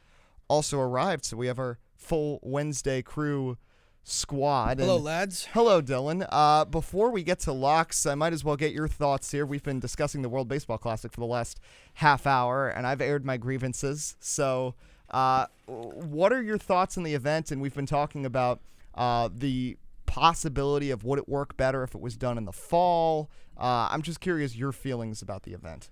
also 0.48 0.80
arrived, 0.80 1.26
so 1.26 1.36
we 1.36 1.48
have 1.48 1.60
our 1.60 1.80
full 1.98 2.40
Wednesday 2.42 3.02
crew 3.02 3.58
squad. 4.10 4.80
Hello, 4.80 4.96
And- 4.96 5.06
lads. 5.06 5.48
Hello, 5.54 5.82
Dylan. 5.82 6.28
Uh, 6.30 6.66
before 6.66 7.12
we 7.12 7.24
get 7.24 7.40
to 7.42 7.52
locks, 7.52 8.06
I 8.06 8.16
might 8.16 8.34
as 8.34 8.44
well 8.44 8.56
get 8.56 8.74
your 8.74 8.88
thoughts 8.88 9.32
here. 9.32 9.46
We've 9.46 9.64
been 9.64 9.80
discussing 9.80 10.22
the 10.22 10.30
World 10.30 10.48
Baseball 10.48 10.78
Classic 10.78 11.12
for 11.12 11.20
the 11.22 11.28
last 11.28 11.60
half 11.96 12.26
hour, 12.26 12.68
and 12.68 12.88
I've 12.88 13.02
aired 13.02 13.26
my 13.26 13.38
grievances. 13.38 14.16
So, 14.20 14.76
uh, 15.10 15.48
what 15.68 16.32
are 16.34 16.42
your 16.42 16.58
thoughts 16.58 16.98
on 16.98 17.04
the 17.04 17.14
event? 17.14 17.52
And 17.52 17.62
we've 17.62 17.76
been 17.76 17.86
talking 17.86 18.26
about 18.26 18.60
uh, 18.96 19.30
the 19.34 19.78
possibility 20.06 20.90
of 20.92 21.04
would 21.04 21.20
it 21.20 21.30
work 21.30 21.56
better 21.56 21.84
if 21.84 21.94
it 21.94 22.02
was 22.02 22.18
done 22.18 22.38
in 22.38 22.46
the 22.46 22.52
fall. 22.52 23.30
Uh, 23.58 23.88
I'm 23.92 24.02
just 24.02 24.20
curious 24.20 24.56
your 24.56 24.72
feelings 24.72 25.22
about 25.22 25.44
the 25.44 25.54
event. 25.54 25.90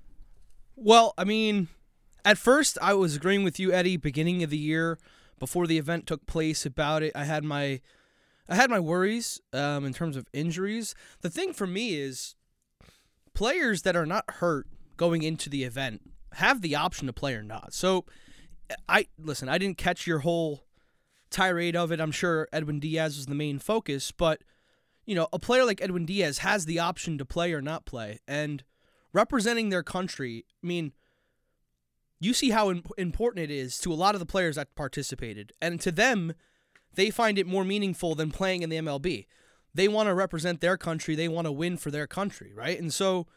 Well, 0.75 1.13
I 1.17 1.23
mean, 1.23 1.67
at 2.25 2.37
first 2.37 2.77
I 2.81 2.93
was 2.93 3.15
agreeing 3.15 3.43
with 3.43 3.59
you, 3.59 3.71
Eddie. 3.71 3.97
Beginning 3.97 4.43
of 4.43 4.49
the 4.49 4.57
year, 4.57 4.97
before 5.39 5.67
the 5.67 5.77
event 5.77 6.07
took 6.07 6.25
place, 6.25 6.65
about 6.65 7.03
it, 7.03 7.11
I 7.15 7.25
had 7.25 7.43
my, 7.43 7.79
I 8.49 8.55
had 8.55 8.69
my 8.69 8.79
worries 8.79 9.41
um, 9.53 9.85
in 9.85 9.93
terms 9.93 10.15
of 10.15 10.27
injuries. 10.33 10.95
The 11.21 11.29
thing 11.29 11.53
for 11.53 11.67
me 11.67 11.95
is, 11.95 12.35
players 13.33 13.83
that 13.83 13.95
are 13.95 14.05
not 14.05 14.25
hurt 14.27 14.67
going 14.95 15.21
into 15.23 15.49
the 15.49 15.63
event 15.63 16.01
have 16.33 16.61
the 16.61 16.75
option 16.75 17.07
to 17.07 17.13
play 17.13 17.35
or 17.35 17.43
not. 17.43 17.73
So, 17.73 18.05
I 18.89 19.07
listen. 19.17 19.49
I 19.49 19.57
didn't 19.57 19.77
catch 19.77 20.07
your 20.07 20.19
whole 20.19 20.63
tirade 21.29 21.75
of 21.75 21.91
it. 21.91 21.99
I'm 21.99 22.11
sure 22.11 22.47
Edwin 22.51 22.79
Diaz 22.79 23.17
was 23.17 23.25
the 23.25 23.35
main 23.35 23.59
focus, 23.59 24.11
but 24.11 24.41
you 25.05 25.15
know, 25.15 25.27
a 25.31 25.39
player 25.39 25.63
like 25.63 25.81
Edwin 25.81 26.05
Diaz 26.05 26.39
has 26.39 26.65
the 26.65 26.79
option 26.79 27.17
to 27.17 27.25
play 27.25 27.53
or 27.53 27.61
not 27.61 27.85
play, 27.85 28.19
and 28.27 28.63
representing 29.13 29.69
their 29.69 29.83
country. 29.83 30.45
I 30.63 30.67
mean, 30.67 30.91
you 32.19 32.33
see 32.33 32.49
how 32.49 32.69
im- 32.69 32.83
important 32.97 33.43
it 33.43 33.51
is 33.51 33.77
to 33.79 33.93
a 33.93 33.95
lot 33.95 34.15
of 34.15 34.19
the 34.19 34.25
players 34.25 34.55
that 34.55 34.75
participated, 34.75 35.53
and 35.61 35.79
to 35.79 35.91
them, 35.91 36.33
they 36.97 37.09
find 37.09 37.39
it 37.39 37.47
more 37.47 37.63
meaningful 37.63 38.13
than 38.13 38.31
playing 38.31 38.61
in 38.61 38.69
the 38.69 38.75
MLB. 38.75 39.25
They 39.73 39.87
want 39.87 40.07
to 40.07 40.13
represent 40.13 40.59
their 40.59 40.75
country. 40.75 41.15
They 41.15 41.27
want 41.29 41.45
to 41.45 41.51
win 41.51 41.77
for 41.77 41.91
their 41.91 42.07
country, 42.07 42.51
right? 42.53 42.79
And 42.79 42.91
so. 42.93 43.27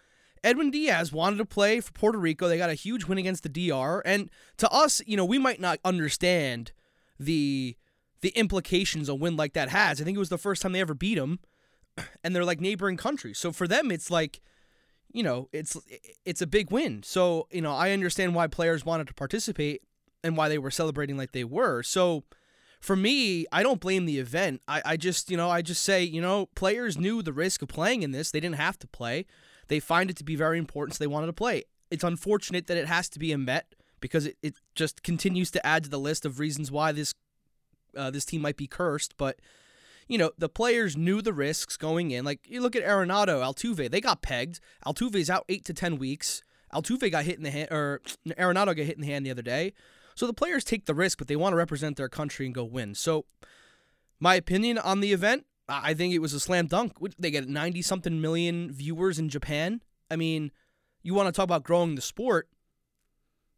Edwin 0.42 0.70
Diaz 0.70 1.12
wanted 1.12 1.37
to 1.37 1.44
play 1.44 1.81
for 1.83 1.92
Puerto 1.92 2.16
Rico. 2.16 2.49
They 2.49 2.57
got 2.57 2.70
a 2.70 2.75
huge 2.75 3.05
win 3.05 3.18
against 3.18 3.42
the 3.42 3.51
DR, 3.51 4.01
and 4.07 4.31
to 4.57 4.70
us, 4.70 5.03
you 5.05 5.14
know, 5.14 5.25
we 5.27 5.38
might 5.38 5.61
not 5.61 5.79
understand 5.85 6.73
the 7.18 7.77
the 8.23 8.31
implications 8.31 9.09
a 9.09 9.14
win 9.14 9.37
like 9.37 9.53
that 9.53 9.68
has. 9.68 10.01
I 10.01 10.05
think 10.05 10.16
it 10.16 10.18
was 10.18 10.29
the 10.31 10.38
first 10.38 10.62
time 10.62 10.73
they 10.73 10.81
ever 10.81 10.94
beat 10.94 11.16
them, 11.16 11.40
and 12.25 12.35
they're 12.35 12.44
like 12.44 12.61
neighboring 12.61 12.96
countries. 12.96 13.38
So 13.38 13.53
for 13.53 13.68
them, 13.68 13.90
it's 13.90 14.11
like, 14.11 14.40
you 15.12 15.23
know, 15.23 15.49
it's 15.53 15.77
it's 16.25 16.42
a 16.42 16.46
big 16.46 16.70
win. 16.70 17.03
So 17.03 17.46
you 17.51 17.61
know, 17.61 17.73
I 17.73 17.90
understand 17.92 18.35
why 18.35 18.46
players 18.46 18.85
wanted 18.85 19.09
to 19.09 19.14
participate 19.14 19.83
and 20.23 20.37
why 20.37 20.49
they 20.49 20.59
were 20.59 20.70
celebrating 20.70 21.16
like 21.16 21.33
they 21.33 21.44
were. 21.44 21.83
So 21.83 22.25
for 22.81 22.97
me, 22.97 23.47
I 23.53 23.62
don't 23.62 23.81
blame 23.81 24.07
the 24.07 24.19
event. 24.19 24.62
I, 24.66 24.83
I 24.85 24.97
just, 24.97 25.31
you 25.31 25.37
know, 25.37 25.51
I 25.51 25.61
just 25.61 25.83
say, 25.83 26.03
you 26.03 26.21
know, 26.21 26.47
players 26.55 26.99
knew 26.99 27.23
the 27.23 27.33
risk 27.33 27.61
of 27.62 27.69
playing 27.69 28.03
in 28.03 28.11
this. 28.11 28.31
They 28.31 28.40
didn't 28.40 28.57
have 28.57 28.79
to 28.79 28.87
play. 28.87 29.27
They 29.69 29.81
find 29.81 30.11
it 30.11 30.16
to 30.16 30.25
be 30.25 30.35
very 30.35 30.59
important, 30.59 30.97
so 30.97 31.05
they 31.05 31.07
wanted 31.07 31.27
to 31.27 31.33
play. 31.35 31.64
It's 31.90 32.03
unfortunate 32.03 32.66
that 32.69 32.79
it 32.79 32.87
has 32.87 33.09
to 33.11 33.19
be 33.19 33.33
a 33.33 33.38
Met 33.38 33.75
because 34.01 34.27
it, 34.27 34.37
it 34.43 34.55
just 34.75 35.03
continues 35.03 35.51
to 35.51 35.64
add 35.64 35.85
to 35.85 35.90
the 35.90 35.99
list 35.99 36.25
of 36.25 36.38
reasons 36.40 36.71
why 36.71 36.93
this 36.93 37.14
uh, 37.97 38.11
this 38.11 38.25
team 38.25 38.40
might 38.40 38.57
be 38.57 38.66
cursed. 38.66 39.16
But 39.19 39.38
you 40.09 40.16
know, 40.16 40.33
the 40.38 40.49
players 40.49 40.97
knew 40.97 41.21
the 41.21 41.33
risks 41.33 41.77
going 41.77 42.11
in. 42.11 42.25
Like 42.25 42.40
you 42.49 42.61
look 42.61 42.75
at 42.75 42.83
Arenado, 42.83 43.43
Altuve, 43.43 43.90
they 43.90 44.01
got 44.01 44.23
pegged. 44.23 44.59
Altuve's 44.87 45.29
out 45.31 45.45
eight 45.49 45.64
to 45.66 45.75
ten 45.75 45.99
weeks. 45.99 46.43
Altuve 46.73 47.11
got 47.11 47.25
hit 47.25 47.37
in 47.37 47.43
the 47.43 47.51
hand, 47.51 47.69
or 47.71 48.01
Arenado 48.29 48.77
got 48.77 48.79
hit 48.79 48.97
in 48.97 49.03
the 49.03 49.07
hand 49.07 49.27
the 49.27 49.31
other 49.31 49.43
day. 49.43 49.73
So 50.14 50.27
the 50.27 50.35
players 50.35 50.64
take 50.64 50.87
the 50.87 50.94
risk, 50.94 51.18
but 51.18 51.29
they 51.29 51.37
want 51.37 51.53
to 51.53 51.57
represent 51.57 51.96
their 51.96 52.09
country 52.09 52.46
and 52.46 52.55
go 52.55 52.64
win. 52.64 52.94
So, 52.94 53.25
my 54.18 54.35
opinion 54.35 54.77
on 54.79 55.01
the 55.01 55.12
event, 55.12 55.46
I 55.68 55.94
think 55.94 56.12
it 56.12 56.18
was 56.18 56.35
a 56.35 56.40
slam 56.40 56.66
dunk. 56.66 56.96
They 57.18 57.31
get 57.31 57.49
90 57.49 57.83
something 57.83 58.20
million 58.20 58.70
viewers 58.73 59.18
in 59.18 59.29
Japan. 59.29 59.83
I 60.11 60.16
mean, 60.16 60.51
you 61.03 61.14
want 61.14 61.29
to 61.29 61.33
talk 61.33 61.44
about 61.44 61.62
growing 61.62 61.94
the 61.94 62.03
sport. 62.03 62.49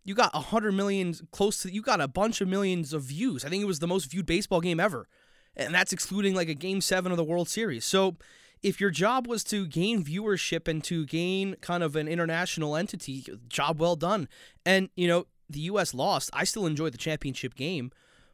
You 0.05 0.15
got 0.15 0.35
100 0.35 0.73
million, 0.73 1.15
close 1.31 1.63
to, 1.63 1.73
you 1.73 1.81
got 1.81 2.01
a 2.01 2.09
bunch 2.09 2.41
of 2.41 2.49
millions 2.49 2.93
of 2.93 3.03
views. 3.03 3.45
I 3.45 3.49
think 3.49 3.63
it 3.63 3.67
was 3.67 3.79
the 3.79 3.87
most 3.87 4.11
viewed 4.11 4.27
baseball 4.27 4.61
game 4.61 4.81
ever. 4.81 5.09
And 5.57 5.75
that's 5.75 5.93
excluding 5.93 6.35
like 6.35 6.49
a 6.49 6.55
game 6.55 6.81
seven 6.81 7.13
of 7.13 7.19
the 7.19 7.25
World 7.25 7.49
Series. 7.49 7.85
So, 7.85 8.17
if 8.63 8.81
your 8.81 8.91
job 8.91 9.27
was 9.27 9.43
to 9.45 9.67
gain 9.67 10.05
viewership 10.05 10.69
and 10.69 10.85
to 10.85 11.05
gain 11.05 11.57
kind 11.61 11.83
of 11.83 11.97
an 11.97 12.07
international 12.07 12.77
entity, 12.77 13.27
job 13.49 13.81
well 13.81 13.97
done. 13.97 14.29
And, 14.65 14.89
you 14.95 15.09
know, 15.09 15.27
the 15.53 15.61
U.S. 15.61 15.95
lost. 15.95 16.31
I 16.33 16.45
still 16.45 16.67
enjoy 16.67 16.91
the 16.91 16.99
championship 16.99 17.55
game. 17.55 17.91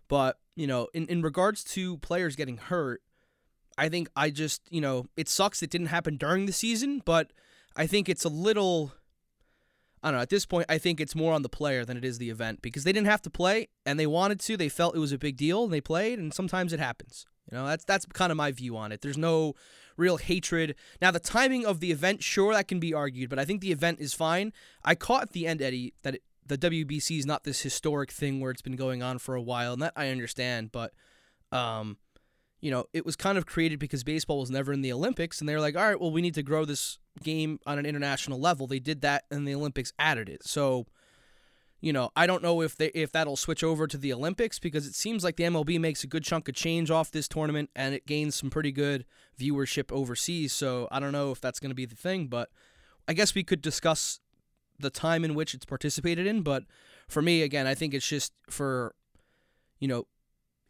But, 0.08 0.38
you 0.56 0.66
know, 0.66 0.88
in, 0.94 1.06
in 1.06 1.22
regards 1.22 1.62
to 1.64 1.98
players 1.98 2.34
getting 2.34 2.56
hurt, 2.56 3.02
I 3.76 3.88
think 3.88 4.08
I 4.16 4.30
just, 4.30 4.62
you 4.70 4.80
know, 4.80 5.06
it 5.16 5.28
sucks 5.28 5.62
it 5.62 5.70
didn't 5.70 5.88
happen 5.88 6.16
during 6.16 6.46
the 6.46 6.52
season, 6.52 7.02
but 7.04 7.32
I 7.76 7.86
think 7.86 8.08
it's 8.08 8.24
a 8.24 8.28
little. 8.28 8.92
I 10.02 10.08
don't 10.08 10.18
know. 10.18 10.22
At 10.22 10.30
this 10.30 10.46
point, 10.46 10.66
I 10.68 10.78
think 10.78 11.00
it's 11.00 11.16
more 11.16 11.32
on 11.32 11.42
the 11.42 11.48
player 11.48 11.84
than 11.84 11.96
it 11.96 12.04
is 12.04 12.18
the 12.18 12.30
event 12.30 12.62
because 12.62 12.84
they 12.84 12.92
didn't 12.92 13.08
have 13.08 13.22
to 13.22 13.30
play 13.30 13.68
and 13.84 13.98
they 13.98 14.06
wanted 14.06 14.38
to. 14.40 14.56
They 14.56 14.68
felt 14.68 14.94
it 14.94 15.00
was 15.00 15.12
a 15.12 15.18
big 15.18 15.36
deal 15.36 15.64
and 15.64 15.72
they 15.72 15.80
played, 15.80 16.18
and 16.18 16.32
sometimes 16.32 16.72
it 16.72 16.78
happens. 16.80 17.26
You 17.50 17.58
know, 17.58 17.66
that's 17.66 17.84
that's 17.84 18.06
kind 18.06 18.30
of 18.30 18.36
my 18.36 18.52
view 18.52 18.76
on 18.76 18.92
it. 18.92 19.00
There's 19.00 19.18
no 19.18 19.54
real 19.96 20.16
hatred. 20.16 20.76
Now, 21.02 21.10
the 21.10 21.20
timing 21.20 21.66
of 21.66 21.80
the 21.80 21.90
event, 21.90 22.22
sure, 22.22 22.54
that 22.54 22.68
can 22.68 22.80
be 22.80 22.94
argued, 22.94 23.28
but 23.28 23.38
I 23.38 23.44
think 23.44 23.60
the 23.60 23.72
event 23.72 24.00
is 24.00 24.14
fine. 24.14 24.52
I 24.84 24.94
caught 24.94 25.22
at 25.22 25.32
the 25.32 25.46
end, 25.46 25.60
Eddie, 25.60 25.94
that 26.02 26.16
it, 26.16 26.22
the 26.48 26.58
WBC 26.58 27.18
is 27.18 27.26
not 27.26 27.44
this 27.44 27.60
historic 27.60 28.10
thing 28.10 28.40
where 28.40 28.50
it's 28.50 28.62
been 28.62 28.76
going 28.76 29.02
on 29.02 29.18
for 29.18 29.34
a 29.34 29.42
while, 29.42 29.72
and 29.72 29.82
that 29.82 29.92
I 29.96 30.08
understand, 30.08 30.72
but 30.72 30.92
um, 31.52 31.98
you 32.60 32.70
know, 32.70 32.86
it 32.92 33.06
was 33.06 33.16
kind 33.16 33.38
of 33.38 33.46
created 33.46 33.78
because 33.78 34.02
baseball 34.02 34.40
was 34.40 34.50
never 34.50 34.72
in 34.72 34.80
the 34.80 34.92
Olympics, 34.92 35.40
and 35.40 35.48
they 35.48 35.54
were 35.54 35.60
like, 35.60 35.76
all 35.76 35.86
right, 35.88 36.00
well, 36.00 36.10
we 36.10 36.22
need 36.22 36.34
to 36.34 36.42
grow 36.42 36.64
this 36.64 36.98
game 37.22 37.60
on 37.66 37.78
an 37.78 37.86
international 37.86 38.40
level. 38.40 38.66
They 38.66 38.80
did 38.80 39.02
that, 39.02 39.24
and 39.30 39.46
the 39.46 39.54
Olympics 39.54 39.92
added 39.98 40.28
it. 40.28 40.44
So, 40.44 40.86
you 41.80 41.92
know, 41.92 42.10
I 42.16 42.26
don't 42.26 42.42
know 42.42 42.60
if 42.62 42.76
they 42.76 42.88
if 42.88 43.12
that'll 43.12 43.36
switch 43.36 43.62
over 43.62 43.86
to 43.86 43.96
the 43.96 44.12
Olympics 44.12 44.58
because 44.58 44.86
it 44.86 44.94
seems 44.94 45.22
like 45.22 45.36
the 45.36 45.44
MLB 45.44 45.78
makes 45.78 46.02
a 46.02 46.08
good 46.08 46.24
chunk 46.24 46.48
of 46.48 46.54
change 46.54 46.90
off 46.90 47.12
this 47.12 47.28
tournament, 47.28 47.70
and 47.76 47.94
it 47.94 48.06
gains 48.06 48.34
some 48.34 48.50
pretty 48.50 48.72
good 48.72 49.04
viewership 49.38 49.92
overseas. 49.92 50.52
So 50.52 50.88
I 50.90 50.98
don't 50.98 51.12
know 51.12 51.30
if 51.30 51.40
that's 51.40 51.60
going 51.60 51.70
to 51.70 51.76
be 51.76 51.86
the 51.86 51.96
thing, 51.96 52.26
but 52.26 52.50
I 53.06 53.12
guess 53.12 53.34
we 53.34 53.44
could 53.44 53.62
discuss 53.62 54.18
the 54.78 54.90
time 54.90 55.24
in 55.24 55.34
which 55.34 55.54
it's 55.54 55.64
participated 55.64 56.26
in. 56.26 56.42
But 56.42 56.64
for 57.08 57.22
me, 57.22 57.42
again, 57.42 57.66
I 57.66 57.74
think 57.74 57.94
it's 57.94 58.06
just 58.06 58.32
for, 58.50 58.94
you 59.78 59.88
know, 59.88 60.06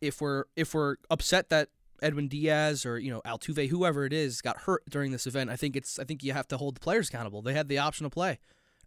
if 0.00 0.20
we're 0.20 0.44
if 0.56 0.74
we're 0.74 0.96
upset 1.10 1.48
that 1.50 1.68
Edwin 2.02 2.28
Diaz 2.28 2.86
or 2.86 2.98
you 2.98 3.10
know 3.10 3.20
Altuve, 3.22 3.68
whoever 3.68 4.04
it 4.04 4.12
is, 4.12 4.40
got 4.40 4.58
hurt 4.58 4.84
during 4.88 5.12
this 5.12 5.26
event, 5.26 5.50
I 5.50 5.56
think 5.56 5.76
it's 5.76 5.98
I 5.98 6.04
think 6.04 6.22
you 6.22 6.32
have 6.32 6.48
to 6.48 6.56
hold 6.56 6.76
the 6.76 6.80
players 6.80 7.08
accountable. 7.08 7.42
They 7.42 7.54
had 7.54 7.68
the 7.68 7.78
option 7.78 8.04
to 8.04 8.10
play, 8.10 8.38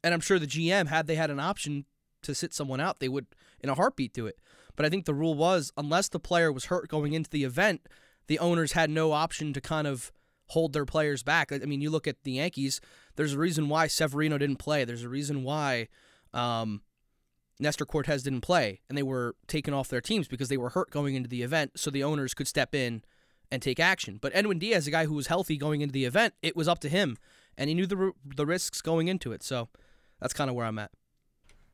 and 0.03 0.13
I'm 0.13 0.21
sure 0.21 0.39
the 0.39 0.47
GM 0.47 0.87
had 0.87 1.07
they 1.07 1.15
had 1.15 1.29
an 1.29 1.39
option 1.39 1.85
to 2.23 2.35
sit 2.35 2.53
someone 2.53 2.79
out, 2.79 2.99
they 2.99 3.09
would 3.09 3.25
in 3.59 3.69
a 3.69 3.75
heartbeat 3.75 4.13
do 4.13 4.27
it. 4.27 4.37
But 4.75 4.85
I 4.85 4.89
think 4.89 5.05
the 5.05 5.13
rule 5.13 5.33
was 5.33 5.71
unless 5.75 6.09
the 6.09 6.19
player 6.19 6.51
was 6.51 6.65
hurt 6.65 6.87
going 6.87 7.13
into 7.13 7.29
the 7.29 7.43
event, 7.43 7.87
the 8.27 8.39
owners 8.39 8.71
had 8.73 8.89
no 8.89 9.11
option 9.11 9.53
to 9.53 9.61
kind 9.61 9.87
of 9.87 10.11
hold 10.47 10.73
their 10.73 10.85
players 10.85 11.23
back. 11.23 11.51
I 11.51 11.59
mean, 11.59 11.81
you 11.81 11.89
look 11.89 12.07
at 12.07 12.23
the 12.23 12.33
Yankees. 12.33 12.81
There's 13.15 13.33
a 13.33 13.39
reason 13.39 13.69
why 13.69 13.87
Severino 13.87 14.37
didn't 14.37 14.57
play. 14.57 14.85
There's 14.85 15.03
a 15.03 15.09
reason 15.09 15.43
why. 15.43 15.87
Um, 16.33 16.81
Nestor 17.59 17.85
Cortes 17.85 18.23
didn't 18.23 18.41
play, 18.41 18.81
and 18.89 18.97
they 18.97 19.03
were 19.03 19.35
taken 19.47 19.73
off 19.73 19.87
their 19.87 20.01
teams 20.01 20.27
because 20.27 20.49
they 20.49 20.57
were 20.57 20.69
hurt 20.69 20.89
going 20.89 21.13
into 21.13 21.29
the 21.29 21.43
event, 21.43 21.73
so 21.75 21.91
the 21.91 22.03
owners 22.03 22.33
could 22.33 22.47
step 22.47 22.73
in 22.73 23.03
and 23.51 23.61
take 23.61 23.79
action. 23.79 24.17
But 24.19 24.31
Edwin 24.33 24.57
Diaz, 24.57 24.87
a 24.87 24.91
guy 24.91 25.05
who 25.05 25.13
was 25.13 25.27
healthy 25.27 25.57
going 25.57 25.81
into 25.81 25.93
the 25.93 26.05
event, 26.05 26.33
it 26.41 26.55
was 26.55 26.67
up 26.67 26.79
to 26.79 26.89
him, 26.89 27.17
and 27.57 27.69
he 27.69 27.75
knew 27.75 27.85
the 27.85 28.13
the 28.25 28.45
risks 28.45 28.81
going 28.81 29.07
into 29.07 29.31
it. 29.31 29.43
So 29.43 29.69
that's 30.19 30.33
kind 30.33 30.49
of 30.49 30.55
where 30.55 30.65
I'm 30.65 30.79
at. 30.79 30.91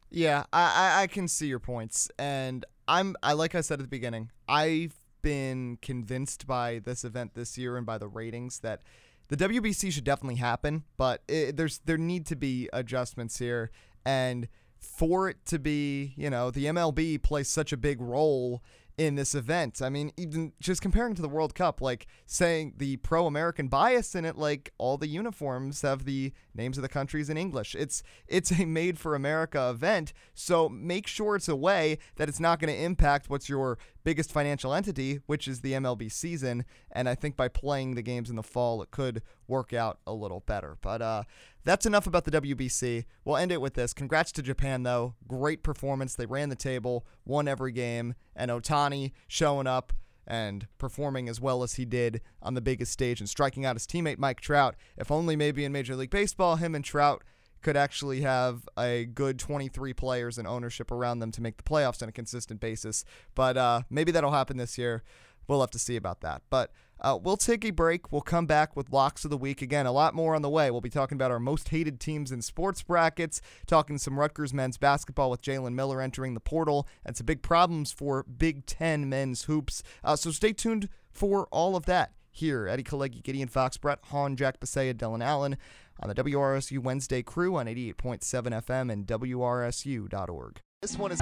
Yeah, 0.09 0.43
I, 0.51 0.97
I 0.97 1.01
I 1.03 1.07
can 1.07 1.27
see 1.27 1.47
your 1.47 1.59
points, 1.59 2.09
and 2.19 2.65
I'm 2.87 3.15
I 3.23 3.33
like 3.33 3.55
I 3.55 3.61
said 3.61 3.79
at 3.79 3.83
the 3.83 3.87
beginning, 3.87 4.31
I've 4.47 4.95
been 5.21 5.77
convinced 5.81 6.47
by 6.47 6.79
this 6.79 7.03
event 7.03 7.33
this 7.33 7.57
year 7.57 7.77
and 7.77 7.85
by 7.85 7.97
the 7.97 8.07
ratings 8.07 8.59
that 8.59 8.81
the 9.29 9.37
WBC 9.37 9.91
should 9.91 10.03
definitely 10.03 10.35
happen, 10.35 10.83
but 10.97 11.21
it, 11.27 11.57
there's 11.57 11.79
there 11.79 11.97
need 11.97 12.25
to 12.27 12.35
be 12.35 12.69
adjustments 12.73 13.39
here 13.39 13.71
and 14.05 14.47
for 14.79 15.29
it 15.29 15.45
to 15.45 15.59
be, 15.59 16.13
you 16.15 16.29
know, 16.29 16.51
the 16.51 16.65
MLB 16.65 17.21
plays 17.21 17.47
such 17.47 17.73
a 17.73 17.77
big 17.77 17.99
role 17.99 18.61
in 18.97 19.13
this 19.13 19.35
event. 19.35 19.79
I 19.81 19.89
mean, 19.89 20.11
even 20.17 20.53
just 20.59 20.81
comparing 20.81 21.13
to 21.15 21.21
the 21.21 21.29
World 21.29 21.53
Cup, 21.53 21.81
like 21.81 22.07
saying 22.25 22.73
the 22.77 22.97
pro 22.97 23.27
American 23.27 23.67
bias 23.67 24.15
in 24.15 24.25
it, 24.25 24.37
like 24.37 24.73
all 24.79 24.97
the 24.97 25.07
uniforms 25.07 25.83
have 25.83 26.05
the 26.05 26.33
names 26.55 26.77
of 26.77 26.81
the 26.81 26.89
countries 26.89 27.29
in 27.29 27.37
English. 27.37 27.75
It's 27.75 28.01
it's 28.27 28.51
a 28.51 28.65
made 28.65 28.97
for 28.97 29.13
America 29.13 29.69
event, 29.69 30.13
so 30.33 30.67
make 30.67 31.05
sure 31.05 31.35
it's 31.35 31.47
a 31.47 31.55
way 31.55 31.99
that 32.15 32.27
it's 32.27 32.39
not 32.39 32.59
going 32.59 32.73
to 32.73 32.83
impact 32.83 33.29
what's 33.29 33.47
your 33.47 33.77
biggest 34.07 34.31
financial 34.31 34.73
entity, 34.73 35.19
which 35.25 35.49
is 35.49 35.59
the 35.59 35.73
MLB 35.73 36.09
season. 36.09 36.63
And 36.93 37.09
I 37.09 37.13
think 37.13 37.35
by 37.35 37.49
playing 37.49 37.95
the 37.95 38.01
games 38.01 38.29
in 38.29 38.37
the 38.37 38.41
fall, 38.41 38.81
it 38.81 38.89
could 38.89 39.21
work 39.49 39.73
out 39.73 39.99
a 40.07 40.13
little 40.13 40.39
better. 40.39 40.77
But 40.79 41.01
uh, 41.01 41.23
that's 41.65 41.85
enough 41.85 42.07
about 42.07 42.23
the 42.23 42.31
WBC. 42.31 43.03
We'll 43.25 43.35
end 43.35 43.51
it 43.51 43.59
with 43.59 43.73
this. 43.73 43.93
Congrats 43.93 44.31
to 44.31 44.41
Japan, 44.41 44.83
though. 44.83 45.15
Great 45.27 45.61
performance. 45.61 46.15
They 46.15 46.25
ran 46.25 46.47
the 46.47 46.55
table, 46.55 47.05
won 47.25 47.49
every 47.49 47.73
game, 47.73 48.15
and 48.33 48.49
Ohtani 48.49 49.11
showing 49.27 49.67
up 49.67 49.91
and 50.25 50.67
performing 50.77 51.27
as 51.27 51.41
well 51.41 51.61
as 51.61 51.73
he 51.73 51.83
did 51.83 52.21
on 52.41 52.53
the 52.53 52.61
biggest 52.61 52.93
stage 52.93 53.19
and 53.19 53.27
striking 53.27 53.65
out 53.65 53.75
his 53.75 53.85
teammate 53.85 54.19
Mike 54.19 54.39
Trout. 54.39 54.77
If 54.95 55.11
only 55.11 55.35
maybe 55.35 55.65
in 55.65 55.73
Major 55.73 55.97
League 55.97 56.11
Baseball, 56.11 56.55
him 56.55 56.75
and 56.75 56.85
Trout 56.85 57.25
could 57.61 57.77
actually 57.77 58.21
have 58.21 58.67
a 58.77 59.05
good 59.05 59.39
23 59.39 59.93
players 59.93 60.37
and 60.37 60.47
ownership 60.47 60.91
around 60.91 61.19
them 61.19 61.31
to 61.31 61.41
make 61.41 61.57
the 61.57 61.63
playoffs 61.63 62.01
on 62.01 62.09
a 62.09 62.11
consistent 62.11 62.59
basis. 62.59 63.05
But 63.35 63.57
uh, 63.57 63.81
maybe 63.89 64.11
that'll 64.11 64.31
happen 64.31 64.57
this 64.57 64.77
year. 64.77 65.03
We'll 65.47 65.61
have 65.61 65.71
to 65.71 65.79
see 65.79 65.95
about 65.95 66.21
that. 66.21 66.41
But 66.49 66.71
uh, 66.99 67.17
we'll 67.21 67.37
take 67.37 67.63
a 67.63 67.71
break. 67.71 68.11
We'll 68.11 68.21
come 68.21 68.45
back 68.45 68.75
with 68.75 68.91
locks 68.91 69.23
of 69.23 69.31
the 69.31 69.37
week. 69.37 69.61
Again, 69.61 69.85
a 69.85 69.91
lot 69.91 70.13
more 70.13 70.35
on 70.35 70.41
the 70.41 70.49
way. 70.49 70.71
We'll 70.71 70.81
be 70.81 70.89
talking 70.89 71.15
about 71.15 71.31
our 71.31 71.39
most 71.39 71.69
hated 71.69 71.99
teams 71.99 72.31
in 72.31 72.41
sports 72.41 72.81
brackets, 72.83 73.39
talking 73.65 73.97
some 73.97 74.19
Rutgers 74.19 74.53
men's 74.53 74.77
basketball 74.77 75.29
with 75.29 75.41
Jalen 75.41 75.73
Miller 75.73 76.01
entering 76.01 76.33
the 76.33 76.39
portal, 76.39 76.87
and 77.05 77.15
some 77.15 77.25
big 77.25 77.41
problems 77.41 77.91
for 77.91 78.23
Big 78.23 78.65
Ten 78.65 79.07
men's 79.07 79.43
hoops. 79.43 79.83
Uh, 80.03 80.15
so 80.15 80.31
stay 80.31 80.53
tuned 80.53 80.89
for 81.11 81.47
all 81.51 81.75
of 81.75 81.85
that 81.85 82.11
here. 82.37 82.67
Eddie 82.67 82.83
Kalegi, 82.83 83.23
Gideon 83.23 83.47
Fox, 83.47 83.77
Brett 83.77 83.99
Hawn, 84.05 84.35
Jack 84.35 84.59
Bisaha, 84.59 84.93
Dylan 84.93 85.23
Allen 85.23 85.57
on 85.99 86.09
the 86.09 86.15
WRSU 86.15 86.79
Wednesday 86.79 87.23
crew 87.23 87.55
on 87.55 87.65
88.7 87.65 88.21
FM 88.63 88.91
and 88.91 89.05
WRSU.org. 89.07 90.61
This 90.81 90.97
one 90.97 91.11
is. 91.11 91.19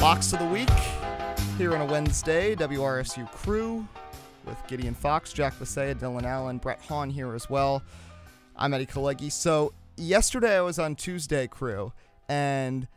Locks 0.00 0.32
of 0.32 0.40
the 0.40 0.46
Week 0.46 0.68
here 1.58 1.74
on 1.74 1.80
a 1.80 1.86
Wednesday. 1.86 2.54
WRSU 2.56 3.30
crew 3.32 3.86
with 4.44 4.56
Gideon 4.66 4.94
Fox, 4.94 5.32
Jack 5.32 5.54
Bisaha, 5.58 5.94
Dylan 5.94 6.24
Allen, 6.24 6.58
Brett 6.58 6.80
Hawn 6.82 7.10
here 7.10 7.34
as 7.34 7.48
well. 7.48 7.82
I'm 8.56 8.74
Eddie 8.74 8.86
Kalegi. 8.86 9.30
So, 9.30 9.72
yesterday 9.96 10.56
I 10.56 10.60
was 10.60 10.78
on 10.78 10.96
Tuesday 10.96 11.46
crew, 11.46 11.92
and 12.28 12.88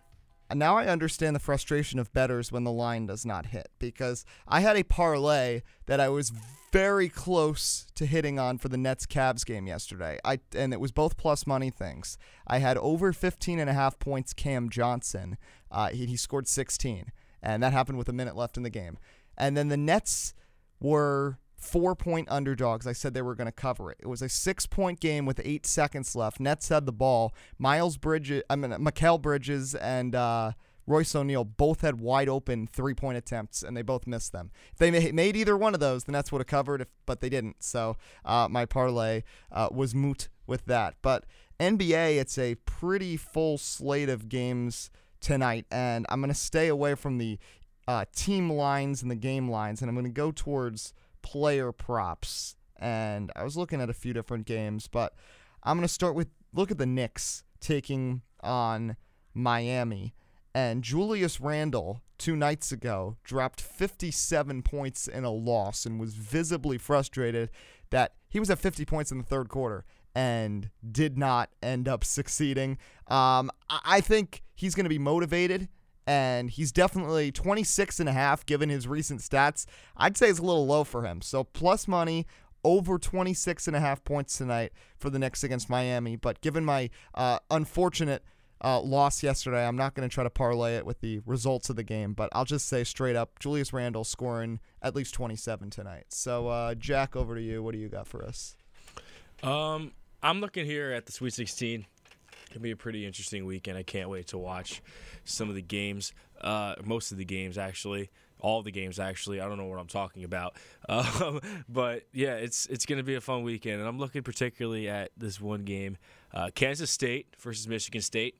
now 0.54 0.78
I 0.78 0.88
understand 0.88 1.36
the 1.36 1.40
frustration 1.40 2.00
of 2.00 2.12
betters 2.14 2.52
when 2.52 2.64
the 2.64 2.72
line 2.72 3.06
does 3.06 3.26
not 3.26 3.48
hit 3.48 3.70
because 3.80 4.26
I 4.48 4.60
had 4.60 4.78
a 4.78 4.84
parlay 4.84 5.62
that 5.86 6.00
I 6.00 6.10
was 6.10 6.32
very 6.72 7.10
close 7.10 7.88
to 7.96 8.06
hitting 8.06 8.38
on 8.38 8.58
for 8.58 8.68
the 8.68 8.78
Nets 8.78 9.06
Cavs 9.06 9.46
game 9.46 9.66
yesterday. 9.66 10.20
I 10.26 10.40
and 10.54 10.74
it 10.74 10.80
was 10.80 10.92
both 10.92 11.16
plus 11.16 11.48
money 11.48 11.70
things. 11.70 12.18
I 12.46 12.58
had 12.58 12.78
over 12.78 13.14
15 13.14 13.60
and 13.60 13.70
a 13.70 13.74
half 13.74 13.98
points 13.98 14.34
Cam 14.34 14.70
Johnson. 14.70 15.38
Uh, 15.72 15.90
he, 15.90 16.06
he 16.06 16.18
scored 16.18 16.48
16 16.48 17.12
and 17.46 17.62
that 17.62 17.72
happened 17.72 17.98
with 17.98 18.10
a 18.10 18.14
minute 18.14 18.36
left 18.36 18.58
in 18.58 18.64
the 18.64 18.70
game. 18.70 18.98
And 19.38 19.56
then 19.56 19.70
the 19.70 19.78
Nets 19.78 20.34
were 20.80 21.40
four 21.58 21.96
point 21.96 22.28
underdogs. 22.30 22.88
I 22.88 22.94
said 22.94 23.14
they 23.14 23.22
were 23.22 23.36
going 23.36 23.48
to 23.48 23.52
cover 23.52 23.92
it. 23.92 23.98
It 24.00 24.08
was 24.08 24.22
a 24.22 24.30
six 24.30 24.66
point 24.66 25.00
game 25.00 25.26
with 25.26 25.42
eight 25.44 25.66
seconds 25.66 26.16
left. 26.16 26.40
Nets 26.40 26.70
had 26.70 26.86
the 26.86 26.94
ball. 26.94 27.34
Miles 27.58 27.98
Bridges, 27.98 28.44
I 28.50 28.56
mean, 28.56 28.72
Mikal 28.72 29.22
Bridges 29.22 29.76
and 29.76 30.16
uh, 30.16 30.52
Royce 30.88 31.16
O'Neale 31.16 31.44
both 31.44 31.82
had 31.82 32.00
wide 32.00 32.30
open 32.30 32.68
three 32.68 32.94
point 32.94 33.18
attempts, 33.18 33.64
and 33.64 33.76
they 33.76 33.82
both 33.82 34.06
missed 34.06 34.32
them. 34.32 34.52
If 34.72 34.78
they 34.78 35.12
made 35.12 35.36
either 35.36 35.58
one 35.58 35.74
of 35.74 35.80
those, 35.80 36.04
the 36.04 36.12
Nets 36.12 36.32
would 36.32 36.40
have 36.40 36.48
covered, 36.48 36.82
if, 36.82 36.88
but 37.06 37.22
they 37.22 37.30
didn't. 37.30 37.64
So 37.64 37.98
uh, 38.24 38.48
my 38.50 38.66
parlay 38.66 39.24
uh, 39.52 39.70
was 39.72 39.96
moot 39.96 40.30
with 40.48 40.66
that. 40.66 40.96
But 41.02 41.26
NBA, 41.60 42.18
it's 42.20 42.38
a 42.38 42.56
pretty 42.66 43.18
full 43.18 43.58
slate 43.58 44.10
of 44.10 44.30
games 44.30 44.92
tonight, 45.20 45.66
and 45.72 46.06
I'm 46.10 46.20
going 46.22 46.30
to 46.30 46.40
stay 46.40 46.68
away 46.68 46.94
from 46.96 47.18
the 47.18 47.40
uh, 47.88 48.06
team 48.16 48.52
lines 48.52 49.02
and 49.02 49.12
the 49.12 49.16
game 49.16 49.50
lines, 49.50 49.82
and 49.82 49.90
I'm 49.90 49.96
going 49.96 50.06
to 50.06 50.12
go 50.12 50.32
towards 50.32 50.94
player 51.22 51.72
props. 51.72 52.56
And 52.78 53.32
I 53.36 53.44
was 53.44 53.56
looking 53.56 53.82
at 53.82 53.90
a 53.90 53.94
few 53.94 54.14
different 54.14 54.46
games, 54.46 54.88
but 54.88 55.14
I'm 55.64 55.78
going 55.78 55.88
to 55.88 55.94
start 55.94 56.16
with 56.16 56.30
look 56.54 56.72
at 56.72 56.78
the 56.78 56.86
Knicks 56.86 57.44
taking 57.60 58.22
on 58.42 58.96
Miami. 59.34 60.14
And 60.54 60.84
Julius 60.84 61.42
Randle, 61.42 62.02
two 62.18 62.36
nights 62.36 62.72
ago, 62.72 63.18
dropped 63.24 63.60
57 63.60 64.62
points 64.62 65.08
in 65.08 65.26
a 65.26 65.32
loss 65.32 65.86
and 65.86 66.00
was 66.00 66.14
visibly 66.14 66.78
frustrated 66.78 67.50
that 67.90 68.14
he 68.30 68.40
was 68.40 68.50
at 68.50 68.60
50 68.60 68.86
points 68.86 69.12
in 69.12 69.18
the 69.18 69.24
third 69.24 69.50
quarter 69.50 69.84
and 70.16 70.70
did 70.90 71.18
not 71.18 71.50
end 71.62 71.90
up 71.90 72.06
succeeding. 72.06 72.78
Um, 73.08 73.52
I 73.70 74.00
think 74.00 74.44
he's 74.56 74.76
going 74.76 74.86
to 74.86 74.90
be 74.90 74.98
motivated 74.98 75.68
and 76.08 76.50
he's 76.50 76.72
definitely 76.72 77.32
26 77.32 78.00
and 78.00 78.10
a 78.10 78.14
half 78.14 78.46
given 78.46 78.70
his 78.70 78.88
recent 78.88 79.22
stats. 79.22 79.66
I'd 79.98 80.18
say 80.18 80.30
it's 80.30 80.40
a 80.40 80.44
little 80.44 80.66
low 80.66 80.84
for 80.84 81.04
him. 81.04 81.22
So 81.22 81.44
plus 81.44 81.88
money 81.88 82.28
over 82.64 82.98
26 82.98 83.68
and 83.68 83.76
a 83.76 83.80
half 83.80 84.04
points 84.04 84.38
tonight 84.38 84.72
for 84.98 85.10
the 85.10 85.20
Knicks 85.20 85.44
against 85.44 85.70
Miami. 85.70 86.16
But 86.16 86.42
given 86.42 86.66
my 86.66 86.90
uh, 87.14 87.40
unfortunate 87.52 88.24
uh, 88.64 88.82
loss 88.82 89.22
yesterday, 89.22 89.66
I'm 89.66 89.76
not 89.76 89.94
going 89.94 90.08
to 90.08 90.14
try 90.14 90.24
to 90.24 90.30
parlay 90.30 90.76
it 90.76 90.86
with 90.86 91.00
the 91.02 91.22
results 91.26 91.70
of 91.70 91.76
the 91.76 91.84
game. 91.84 92.14
But 92.14 92.30
I'll 92.34 92.46
just 92.46 92.68
say 92.68 92.84
straight 92.84 93.16
up, 93.16 93.40
Julius 93.40 93.72
Randle 93.72 94.04
scoring 94.04 94.60
at 94.82 94.96
least 94.96 95.14
27 95.14 95.70
tonight. 95.70 96.06
So 96.10 96.48
uh, 96.48 96.76
Jack, 96.76 97.16
over 97.16 97.36
to 97.36 97.42
you. 97.42 97.62
What 97.62 97.74
do 97.74 97.80
you 97.80 97.88
got 97.90 98.08
for 98.08 98.26
us? 98.26 98.56
Um, 99.44 99.92
I'm 100.24 100.42
looking 100.42 100.66
here 100.66 100.92
at 100.92 101.06
the 101.06 101.12
Sweet 101.12 101.34
16. 101.34 101.86
Gonna 102.56 102.64
be 102.64 102.72
a 102.72 102.78
pretty 102.78 103.06
interesting 103.06 103.46
weekend. 103.46 103.78
I 103.78 103.84
can't 103.84 104.08
wait 104.08 104.28
to 104.28 104.38
watch 104.38 104.82
some 105.26 105.50
of 105.50 105.56
the 105.56 105.62
games. 105.62 106.14
Uh, 106.40 106.76
most 106.86 107.12
of 107.12 107.18
the 107.18 107.26
games 107.26 107.58
actually, 107.58 108.10
all 108.40 108.62
the 108.62 108.72
games 108.72 108.98
actually. 108.98 109.42
I 109.42 109.48
don't 109.50 109.58
know 109.58 109.66
what 109.66 109.78
I'm 109.78 109.88
talking 109.88 110.24
about. 110.24 110.56
Um, 110.88 111.42
but 111.68 112.04
yeah, 112.14 112.36
it's 112.36 112.68
it's 112.68 112.86
gonna 112.86 113.04
be 113.04 113.16
a 113.16 113.22
fun 113.22 113.44
weekend, 113.44 113.80
and 113.80 113.90
I'm 113.90 113.98
looking 113.98 114.24
particularly 114.24 114.88
at 114.88 115.10
this 115.18 115.42
one 115.42 115.64
game, 115.64 115.98
uh, 116.34 116.52
Kansas 116.56 116.92
State 116.92 117.28
versus 117.40 117.68
Michigan 117.68 118.02
State. 118.02 118.38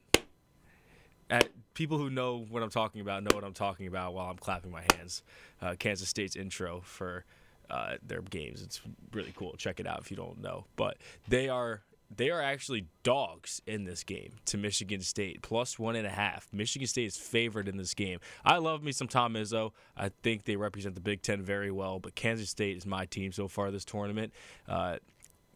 At 1.30 1.50
people 1.74 1.98
who 1.98 2.10
know 2.10 2.46
what 2.50 2.64
I'm 2.64 2.70
talking 2.70 3.02
about 3.02 3.24
know 3.24 3.36
what 3.36 3.44
I'm 3.44 3.54
talking 3.54 3.88
about 3.88 4.14
while 4.14 4.30
I'm 4.30 4.38
clapping 4.38 4.72
my 4.72 4.84
hands. 4.96 5.24
Uh, 5.62 5.76
Kansas 5.78 6.08
State's 6.08 6.36
intro 6.38 6.82
for 6.86 7.26
uh, 7.70 7.96
their 8.02 8.22
games. 8.22 8.62
It's 8.62 8.80
really 9.12 9.34
cool. 9.36 9.56
Check 9.58 9.80
it 9.82 9.88
out 9.88 10.00
if 10.00 10.12
you 10.12 10.16
don't 10.16 10.42
know. 10.42 10.66
But 10.78 11.00
they 11.28 11.50
are 11.50 11.82
they 12.16 12.30
are 12.30 12.42
actually 12.42 12.86
dogs 13.04 13.62
in 13.66 13.84
this 13.86 14.04
game 14.04 14.34
to 14.46 14.58
Michigan 14.58 15.02
State, 15.02 15.42
plus 15.42 15.80
one 15.80 15.96
and 15.96 16.06
a 16.06 16.12
half. 16.12 16.48
Michigan 16.54 16.88
State 16.88 17.06
is 17.06 17.18
favored 17.18 17.68
in 17.68 17.78
this 17.78 17.94
game. 17.94 18.20
I 18.44 18.58
love 18.58 18.84
me 18.84 18.92
some 18.92 19.08
Tom 19.08 19.34
Izzo. 19.34 19.72
I 19.98 20.10
think 20.24 20.44
they 20.44 20.56
represent 20.56 20.96
the 20.96 21.02
Big 21.02 21.22
Ten 21.22 21.42
very 21.42 21.72
well, 21.72 22.00
but 22.00 22.16
Kansas 22.16 22.50
State 22.50 22.78
is 22.78 22.86
my 22.86 23.06
team 23.06 23.32
so 23.32 23.48
far 23.48 23.72
this 23.72 23.86
tournament. 23.86 24.34
Uh, 24.68 24.98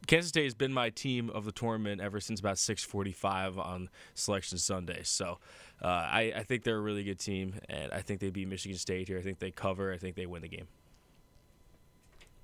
Kansas 0.08 0.30
State 0.30 0.46
has 0.46 0.56
been 0.56 0.74
my 0.74 0.90
team 0.90 1.30
of 1.30 1.46
the 1.46 1.52
tournament 1.52 2.02
ever 2.02 2.20
since 2.20 2.40
about 2.40 2.56
6:45 2.56 3.58
on 3.58 3.90
Selection 4.16 4.58
Sunday. 4.58 5.02
So 5.04 5.40
uh, 5.82 5.88
I, 5.88 6.34
I 6.38 6.44
think 6.44 6.64
they're 6.64 6.78
a 6.78 6.82
really 6.82 7.04
good 7.04 7.20
team, 7.20 7.56
and 7.68 7.92
I 7.92 8.02
think 8.02 8.20
they 8.20 8.30
beat 8.30 8.48
Michigan 8.48 8.78
State 8.78 9.08
here. 9.08 9.20
I 9.20 9.22
think 9.22 9.40
they 9.40 9.52
cover. 9.52 9.92
I 9.94 9.98
think 9.98 10.16
they 10.16 10.26
win 10.26 10.42
the 10.42 10.48
game. 10.48 10.68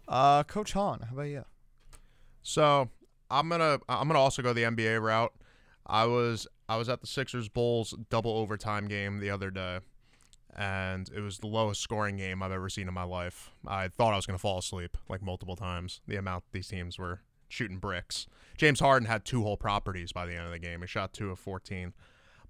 Uh, 0.07 0.43
Coach 0.43 0.73
Hawn, 0.73 0.99
how 1.01 1.15
about 1.15 1.23
you? 1.23 1.45
So 2.43 2.89
I'm 3.35 3.49
gonna 3.49 3.79
I'm 3.89 4.07
gonna 4.07 4.19
also 4.19 4.41
go 4.41 4.53
the 4.53 4.63
NBA 4.63 5.01
route. 5.01 5.33
I 5.85 6.05
was 6.05 6.47
I 6.69 6.77
was 6.77 6.87
at 6.87 7.01
the 7.01 7.07
Sixers 7.07 7.49
Bulls 7.49 7.93
double 8.09 8.31
overtime 8.31 8.87
game 8.87 9.19
the 9.19 9.29
other 9.29 9.51
day, 9.51 9.79
and 10.55 11.09
it 11.13 11.19
was 11.19 11.39
the 11.39 11.47
lowest 11.47 11.81
scoring 11.81 12.15
game 12.15 12.41
I've 12.41 12.53
ever 12.53 12.69
seen 12.69 12.87
in 12.87 12.93
my 12.93 13.03
life. 13.03 13.51
I 13.67 13.89
thought 13.89 14.13
I 14.13 14.15
was 14.15 14.25
gonna 14.25 14.39
fall 14.39 14.59
asleep 14.59 14.97
like 15.09 15.21
multiple 15.21 15.57
times. 15.57 15.99
The 16.07 16.15
amount 16.15 16.45
these 16.53 16.69
teams 16.69 16.97
were 16.97 17.19
shooting 17.49 17.77
bricks. 17.77 18.25
James 18.57 18.79
Harden 18.79 19.07
had 19.07 19.25
two 19.25 19.43
whole 19.43 19.57
properties 19.57 20.13
by 20.13 20.25
the 20.25 20.33
end 20.33 20.45
of 20.45 20.51
the 20.51 20.59
game. 20.59 20.79
He 20.79 20.87
shot 20.87 21.11
two 21.11 21.29
of 21.29 21.37
14, 21.37 21.93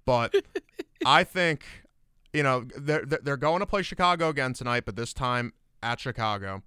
but 0.06 0.36
I 1.06 1.24
think 1.24 1.66
you 2.32 2.44
know 2.44 2.64
they're 2.78 3.06
they're 3.06 3.38
going 3.38 3.62
to 3.62 3.66
play 3.66 3.82
Chicago 3.82 4.30
again 4.30 4.54
tonight, 4.54 4.84
but 4.86 4.96
this 4.96 5.14
time 5.14 5.54
at 5.82 6.00
Chicago. 6.00 6.62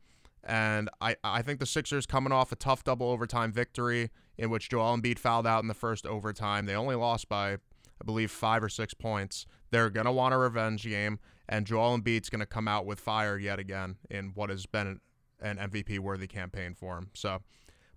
And 0.49 0.89
I, 1.01 1.15
I 1.23 1.43
think 1.43 1.61
the 1.61 1.67
Sixers 1.67 2.07
coming 2.07 2.33
off 2.33 2.51
a 2.53 2.57
tough 2.57 2.83
double 2.83 3.11
overtime 3.11 3.53
victory 3.53 4.11
in 4.39 4.49
which 4.49 4.71
Joel 4.71 4.97
Embiid 4.97 5.19
fouled 5.19 5.47
out 5.47 5.63
in 5.63 5.69
the 5.69 5.75
first 5.75 6.07
overtime. 6.07 6.65
They 6.65 6.75
only 6.75 6.95
lost 6.95 7.29
by, 7.29 7.53
I 7.53 8.05
believe, 8.05 8.31
five 8.31 8.65
or 8.65 8.71
six 8.71 8.95
points. 8.95 9.47
They're 9.71 9.91
going 9.91 10.07
to 10.07 10.13
want 10.13 10.33
a 10.33 10.39
revenge 10.39 10.85
game, 10.85 11.19
and 11.47 11.67
Joel 11.67 11.99
Embiid's 11.99 12.31
going 12.31 12.41
to 12.41 12.47
come 12.47 12.67
out 12.67 12.87
with 12.87 12.99
fire 12.99 13.37
yet 13.37 13.59
again 13.59 13.97
in 14.11 14.33
what 14.35 14.49
has 14.49 14.65
been 14.65 15.01
an 15.41 15.59
MVP 15.59 15.99
worthy 15.99 16.27
campaign 16.27 16.75
for 16.75 16.97
him. 16.97 17.11
So, 17.13 17.43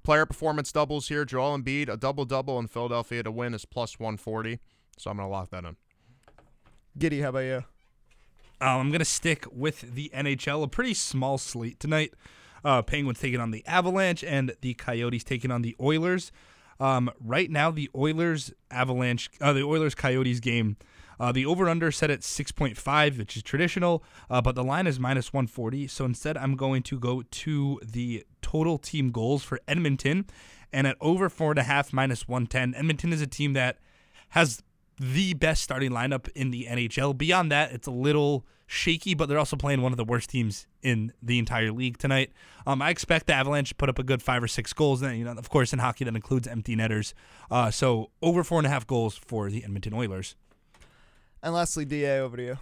player 0.04 0.26
performance 0.26 0.74
doubles 0.74 1.08
here. 1.08 1.24
Joel 1.24 1.58
Embiid, 1.58 1.88
a 1.88 1.96
double 1.96 2.26
double 2.26 2.60
in 2.60 2.68
Philadelphia 2.68 3.24
to 3.24 3.32
win 3.32 3.54
is 3.54 3.64
plus 3.64 3.98
140. 3.98 4.60
So, 4.98 5.10
I'm 5.10 5.16
going 5.16 5.30
to 5.30 5.32
lock 5.32 5.52
that 5.52 5.64
in. 5.64 5.78
Giddy, 6.98 7.22
how 7.22 7.30
about 7.30 7.40
you? 7.40 7.64
Um, 8.62 8.80
I'm 8.80 8.92
gonna 8.92 9.06
stick 9.06 9.46
with 9.52 9.96
the 9.96 10.12
NHL. 10.14 10.62
A 10.62 10.68
pretty 10.68 10.94
small 10.94 11.40
slate 11.40 11.80
tonight. 11.80 12.14
Uh, 12.64 12.82
Penguins 12.82 13.20
taking 13.20 13.40
on 13.40 13.52
the 13.52 13.66
Avalanche 13.66 14.24
and 14.24 14.56
the 14.62 14.74
Coyotes 14.76 15.24
taking 15.24 15.52
on 15.52 15.62
the 15.62 15.76
Oilers. 15.80 16.32
Um, 16.80 17.12
right 17.20 17.50
now, 17.50 17.70
the 17.70 17.90
Oilers 17.96 18.52
Avalanche, 18.72 19.30
uh, 19.40 19.54
the 19.54 19.64
Oilers 19.64 19.94
Coyotes 19.94 20.40
game, 20.40 20.78
uh, 21.20 21.32
the 21.32 21.46
over 21.46 21.70
under 21.70 21.92
set 21.92 22.10
at 22.10 22.22
6.5, 22.22 23.20
which 23.20 23.38
is 23.38 23.44
traditional, 23.44 24.04
uh, 24.32 24.42
but 24.42 24.56
the 24.56 24.64
line 24.64 24.88
is 24.88 25.00
minus 25.00 25.32
140. 25.32 25.86
So 25.88 26.04
instead, 26.06 26.36
I'm 26.36 26.56
going 26.56 26.82
to 26.84 26.98
go 26.98 27.22
to 27.22 27.80
the 27.84 28.26
total 28.42 28.80
team 28.80 29.12
goals 29.12 29.44
for 29.44 29.60
Edmonton, 29.68 30.26
and 30.74 30.88
at 30.88 30.98
over 31.00 31.30
four 31.30 31.52
and 31.52 31.60
a 31.60 31.64
half 31.64 31.94
minus 31.94 32.28
110. 32.28 32.74
Edmonton 32.74 33.14
is 33.14 33.22
a 33.22 33.28
team 33.28 33.54
that 33.54 33.78
has 34.30 34.64
the 35.00 35.36
best 35.36 35.62
starting 35.62 35.92
lineup 35.92 36.28
in 36.34 36.50
the 36.50 36.66
NHL. 36.68 37.16
Beyond 37.16 37.52
that, 37.52 37.72
it's 37.72 37.88
a 37.88 37.92
little 37.92 38.44
shaky, 38.72 39.14
but 39.14 39.28
they're 39.28 39.38
also 39.38 39.58
playing 39.58 39.82
one 39.82 39.92
of 39.92 39.98
the 39.98 40.06
worst 40.06 40.30
teams 40.30 40.66
in 40.82 41.12
the 41.22 41.38
entire 41.38 41.72
league 41.72 41.98
tonight. 41.98 42.32
Um, 42.66 42.82
I 42.82 42.90
expect 42.90 43.28
the 43.28 43.34
Avalanche 43.34 43.70
to 43.70 43.76
put 43.76 43.90
up 43.90 44.00
a 44.00 44.04
good 44.04 44.24
five 44.24 44.42
or 44.42 44.48
six 44.48 44.72
goals. 44.72 45.02
And 45.02 45.18
you 45.18 45.26
know, 45.26 45.32
of 45.32 45.50
course, 45.50 45.74
in 45.74 45.80
hockey 45.80 46.06
that 46.06 46.16
includes 46.16 46.48
empty 46.48 46.76
netters. 46.76 47.14
Uh, 47.50 47.70
so 47.70 48.12
over 48.22 48.44
four 48.44 48.60
and 48.60 48.66
a 48.66 48.70
half 48.70 48.88
goals 48.88 49.18
for 49.18 49.50
the 49.50 49.64
Edmonton 49.64 49.94
Oilers. 49.94 50.36
And 51.44 51.54
lastly, 51.54 51.86
Da, 51.86 52.20
over 52.20 52.38
to 52.38 52.44
you. 52.44 52.58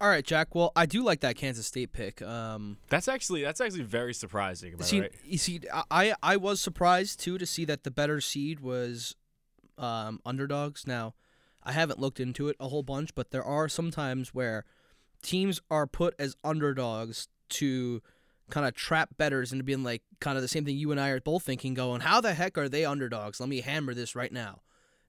All 0.00 0.08
right, 0.08 0.24
Jack. 0.24 0.54
Well, 0.54 0.72
I 0.76 0.86
do 0.86 1.02
like 1.02 1.20
that 1.20 1.36
Kansas 1.36 1.66
State 1.66 1.92
pick. 1.92 2.22
Um, 2.22 2.78
That's 2.88 3.08
actually 3.08 3.42
that's 3.42 3.60
actually 3.60 3.82
very 3.82 4.14
surprising. 4.14 4.72
Am 4.74 4.78
I 4.80 4.84
see, 4.84 5.00
right? 5.00 5.12
you 5.24 5.36
see, 5.36 5.60
I 5.90 6.14
I 6.22 6.36
was 6.36 6.60
surprised 6.60 7.20
too 7.20 7.36
to 7.38 7.44
see 7.44 7.64
that 7.66 7.82
the 7.82 7.90
better 7.90 8.20
seed 8.20 8.60
was 8.60 9.16
um, 9.76 10.20
underdogs. 10.24 10.86
Now, 10.86 11.14
I 11.62 11.72
haven't 11.72 11.98
looked 11.98 12.20
into 12.20 12.48
it 12.48 12.56
a 12.60 12.68
whole 12.68 12.82
bunch, 12.82 13.14
but 13.14 13.30
there 13.30 13.44
are 13.44 13.68
some 13.68 13.90
times 13.90 14.32
where 14.32 14.64
teams 15.22 15.60
are 15.70 15.86
put 15.86 16.14
as 16.18 16.36
underdogs 16.44 17.28
to 17.50 18.02
kind 18.50 18.66
of 18.66 18.74
trap 18.74 19.10
betters 19.16 19.52
into 19.52 19.64
being 19.64 19.84
like 19.84 20.02
kind 20.18 20.36
of 20.36 20.42
the 20.42 20.48
same 20.48 20.64
thing 20.64 20.76
you 20.76 20.90
and 20.90 21.00
I 21.00 21.10
are 21.10 21.20
both 21.20 21.42
thinking, 21.42 21.74
going, 21.74 22.00
how 22.00 22.20
the 22.20 22.34
heck 22.34 22.58
are 22.58 22.68
they 22.68 22.84
underdogs? 22.84 23.40
Let 23.40 23.48
me 23.48 23.60
hammer 23.60 23.94
this 23.94 24.14
right 24.14 24.32
now. 24.32 24.60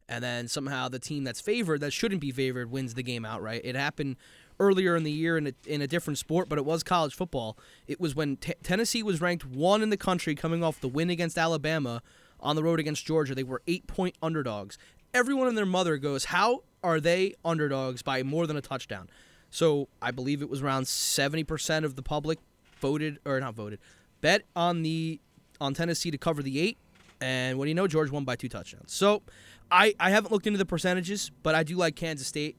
And 0.08 0.24
then 0.24 0.48
somehow 0.48 0.90
the 0.90 1.00
team 1.00 1.24
that's 1.24 1.42
favored, 1.42 1.82
that 1.82 1.94
shouldn't 1.94 2.22
be 2.22 2.32
favored, 2.32 2.70
wins 2.70 2.94
the 2.94 3.04
game 3.04 3.26
outright. 3.26 3.62
It 3.64 3.76
happened 3.76 4.18
earlier 4.60 4.96
in 4.96 5.04
the 5.04 5.12
year 5.12 5.38
in 5.38 5.48
a, 5.48 5.54
in 5.66 5.82
a 5.82 5.88
different 5.88 6.18
sport, 6.18 6.50
but 6.50 6.58
it 6.58 6.66
was 6.66 6.84
college 6.84 7.16
football. 7.16 7.58
It 7.88 8.00
was 8.00 8.14
when 8.14 8.38
t- 8.38 8.54
Tennessee 8.62 9.04
was 9.04 9.22
ranked 9.22 9.46
one 9.46 9.82
in 9.82 9.90
the 9.90 9.98
country 9.98 10.36
coming 10.36 10.64
off 10.64 10.82
the 10.82 10.90
win 10.90 11.10
against 11.10 11.38
Alabama 11.38 12.02
on 12.40 12.56
the 12.56 12.64
road 12.64 12.80
against 12.80 13.06
Georgia. 13.06 13.34
They 13.34 13.44
were 13.44 13.62
eight 13.68 13.88
point 13.88 14.16
underdogs. 14.22 14.78
Everyone 15.14 15.48
and 15.48 15.58
their 15.58 15.66
mother 15.66 15.98
goes, 15.98 16.26
How 16.26 16.64
are 16.84 17.00
they 17.00 17.36
underdogs 17.46 18.02
by 18.02 18.22
more 18.24 18.48
than 18.48 18.58
a 18.58 18.62
touchdown? 18.62 19.10
So 19.52 19.88
I 20.02 20.10
believe 20.12 20.42
it 20.42 20.50
was 20.50 20.62
around 20.64 20.84
70% 20.84 21.84
of 21.84 21.96
the 21.96 22.02
public 22.02 22.40
voted, 22.80 23.20
or 23.26 23.40
not 23.40 23.54
voted, 23.54 23.80
bet 24.22 24.42
on 24.56 24.82
the 24.82 25.20
on 25.60 25.74
Tennessee 25.76 26.10
to 26.10 26.18
cover 26.18 26.42
the 26.42 26.60
eight. 26.60 26.78
And 27.20 27.60
what 27.60 27.66
do 27.66 27.70
you 27.70 27.76
know? 27.76 27.86
George 27.88 28.10
won 28.10 28.24
by 28.26 28.36
two 28.36 28.50
touchdowns. 28.50 28.92
So 28.92 29.22
I, 29.70 29.94
I 30.00 30.10
haven't 30.10 30.32
looked 30.32 30.48
into 30.48 30.58
the 30.58 30.66
percentages, 30.66 31.30
but 31.44 31.54
I 31.54 31.62
do 31.62 31.76
like 31.76 31.96
Kansas 31.96 32.26
State. 32.26 32.58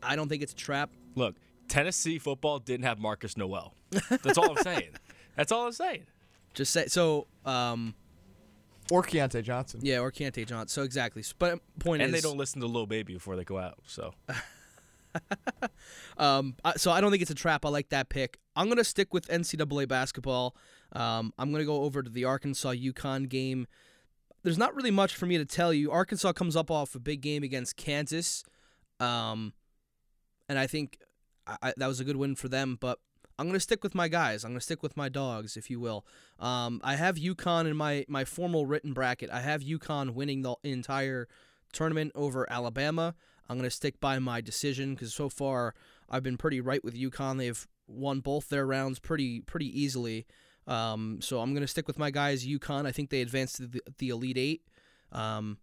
I 0.00 0.14
don't 0.14 0.28
think 0.28 0.42
it's 0.44 0.52
a 0.52 0.56
trap. 0.56 0.90
Look, 1.16 1.34
Tennessee 1.66 2.18
football 2.20 2.60
didn't 2.60 2.84
have 2.84 2.98
Markquis 2.98 3.36
Nowell. 3.36 3.74
That's 4.10 4.38
all 4.38 4.50
I'm 4.56 4.62
saying. 4.62 4.90
That's 5.36 5.50
all 5.50 5.66
I'm 5.66 5.72
saying. 5.72 6.04
Just 6.54 6.72
say 6.72 6.86
so. 6.86 7.26
Um, 7.44 7.94
Or 8.92 9.02
Keyontae 9.02 9.42
Johnson. 9.42 9.80
yeah, 9.82 9.98
or 9.98 10.12
Kante 10.12 10.46
John. 10.46 10.68
So 10.68 10.82
exactly. 10.82 11.24
But 11.38 11.58
point 11.80 12.00
And 12.02 12.14
is, 12.14 12.22
they 12.22 12.26
don't 12.28 12.38
listen 12.38 12.60
to 12.60 12.66
Lil 12.68 12.86
Baby 12.86 13.14
before 13.14 13.34
they 13.34 13.44
go 13.44 13.58
out. 13.58 13.78
So 13.86 14.14
um, 16.18 16.54
so 16.76 16.90
I 16.90 17.00
don't 17.00 17.10
think 17.10 17.22
it's 17.22 17.30
a 17.30 17.34
trap. 17.34 17.64
I 17.64 17.68
like 17.68 17.88
that 17.90 18.08
pick. 18.08 18.38
I'm 18.54 18.68
gonna 18.68 18.84
stick 18.84 19.12
with 19.12 19.28
NCAA 19.28 19.88
basketball. 19.88 20.56
Um, 20.92 21.32
I'm 21.38 21.52
gonna 21.52 21.64
go 21.64 21.82
over 21.82 22.02
to 22.02 22.10
the 22.10 22.24
Arkansas 22.24 22.72
UConn 22.72 23.28
game. 23.28 23.66
There's 24.42 24.58
not 24.58 24.74
really 24.74 24.90
much 24.90 25.14
for 25.14 25.26
me 25.26 25.38
to 25.38 25.44
tell 25.44 25.72
you. 25.72 25.90
Arkansas 25.90 26.32
comes 26.32 26.56
up 26.56 26.70
off 26.70 26.94
a 26.94 27.00
big 27.00 27.20
game 27.20 27.42
against 27.42 27.76
Kansas, 27.76 28.44
um, 29.00 29.52
and 30.48 30.58
I 30.58 30.66
think 30.66 30.98
I, 31.46 31.56
I, 31.62 31.74
that 31.76 31.86
was 31.86 32.00
a 32.00 32.04
good 32.04 32.16
win 32.16 32.34
for 32.36 32.48
them. 32.48 32.78
But 32.80 32.98
I'm 33.38 33.46
gonna 33.46 33.60
stick 33.60 33.82
with 33.82 33.94
my 33.94 34.08
guys. 34.08 34.44
I'm 34.44 34.52
gonna 34.52 34.60
stick 34.60 34.82
with 34.82 34.96
my 34.96 35.08
dogs, 35.08 35.56
if 35.56 35.68
you 35.68 35.80
will. 35.80 36.06
Um, 36.38 36.80
I 36.82 36.96
have 36.96 37.16
UConn 37.16 37.66
in 37.66 37.76
my 37.76 38.04
my 38.08 38.24
formal 38.24 38.66
written 38.66 38.92
bracket. 38.92 39.30
I 39.30 39.40
have 39.40 39.62
UConn 39.62 40.14
winning 40.14 40.42
the 40.42 40.56
entire 40.62 41.28
tournament 41.72 42.12
over 42.14 42.50
Alabama. 42.50 43.14
I'm 43.48 43.56
gonna 43.56 43.70
stick 43.70 44.00
by 44.00 44.18
my 44.18 44.40
decision 44.40 44.94
because 44.94 45.14
so 45.14 45.28
far 45.28 45.74
I've 46.08 46.22
been 46.22 46.36
pretty 46.36 46.60
right 46.60 46.82
with 46.84 46.94
UConn. 46.94 47.38
They've 47.38 47.66
won 47.86 48.20
both 48.20 48.48
their 48.48 48.66
rounds 48.66 48.98
pretty 48.98 49.40
pretty 49.40 49.80
easily. 49.80 50.26
Um, 50.66 51.18
so 51.20 51.40
I'm 51.40 51.54
gonna 51.54 51.66
stick 51.66 51.86
with 51.86 51.98
my 51.98 52.10
guys. 52.10 52.46
UConn. 52.46 52.86
I 52.86 52.92
think 52.92 53.10
they 53.10 53.20
advanced 53.20 53.56
to 53.56 53.66
the, 53.66 53.80
the 53.98 54.08
Elite 54.10 54.38
Eight. 54.38 54.62
Um, 55.12 55.58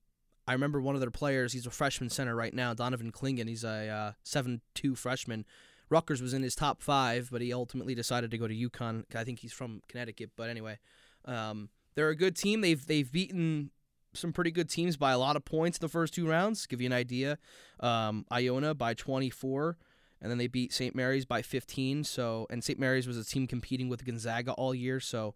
I 0.47 0.53
remember 0.53 0.81
one 0.81 0.95
of 0.95 1.01
their 1.01 1.11
players. 1.11 1.53
He's 1.53 1.65
a 1.65 1.71
freshman 1.71 2.09
center 2.09 2.35
right 2.35 2.53
now, 2.53 2.73
Donovan 2.73 3.11
Clingan. 3.11 3.47
He's 3.47 3.63
a 3.63 3.87
uh, 3.87 4.11
seven-two 4.23 4.95
freshman. 4.95 5.45
Rutgers 5.89 6.21
was 6.21 6.33
in 6.33 6.43
his 6.43 6.55
top 6.55 6.81
five, 6.81 7.29
but 7.31 7.41
he 7.41 7.53
ultimately 7.53 7.95
decided 7.95 8.31
to 8.31 8.37
go 8.37 8.47
to 8.47 8.53
UConn. 8.53 9.03
I 9.15 9.23
think 9.23 9.39
he's 9.39 9.53
from 9.53 9.81
Connecticut, 9.87 10.31
but 10.35 10.49
anyway, 10.49 10.79
um, 11.25 11.69
they're 11.95 12.09
a 12.09 12.15
good 12.15 12.35
team. 12.35 12.61
They've 12.61 12.85
they've 12.85 13.09
beaten 13.09 13.71
some 14.13 14.33
pretty 14.33 14.51
good 14.51 14.69
teams 14.69 14.97
by 14.97 15.11
a 15.11 15.17
lot 15.17 15.35
of 15.35 15.45
points 15.45 15.77
in 15.77 15.81
the 15.81 15.89
first 15.89 16.13
two 16.13 16.27
rounds. 16.27 16.65
Give 16.65 16.81
you 16.81 16.87
an 16.87 16.93
idea, 16.93 17.37
um, 17.79 18.25
Iona 18.31 18.73
by 18.73 18.93
24, 18.93 19.77
and 20.21 20.31
then 20.31 20.37
they 20.37 20.47
beat 20.47 20.73
St. 20.73 20.95
Mary's 20.95 21.25
by 21.25 21.41
15. 21.41 22.03
So, 22.03 22.47
and 22.49 22.63
St. 22.63 22.79
Mary's 22.79 23.07
was 23.07 23.17
a 23.17 23.25
team 23.25 23.47
competing 23.47 23.89
with 23.89 24.05
Gonzaga 24.05 24.53
all 24.53 24.73
year. 24.73 24.99
So, 24.99 25.35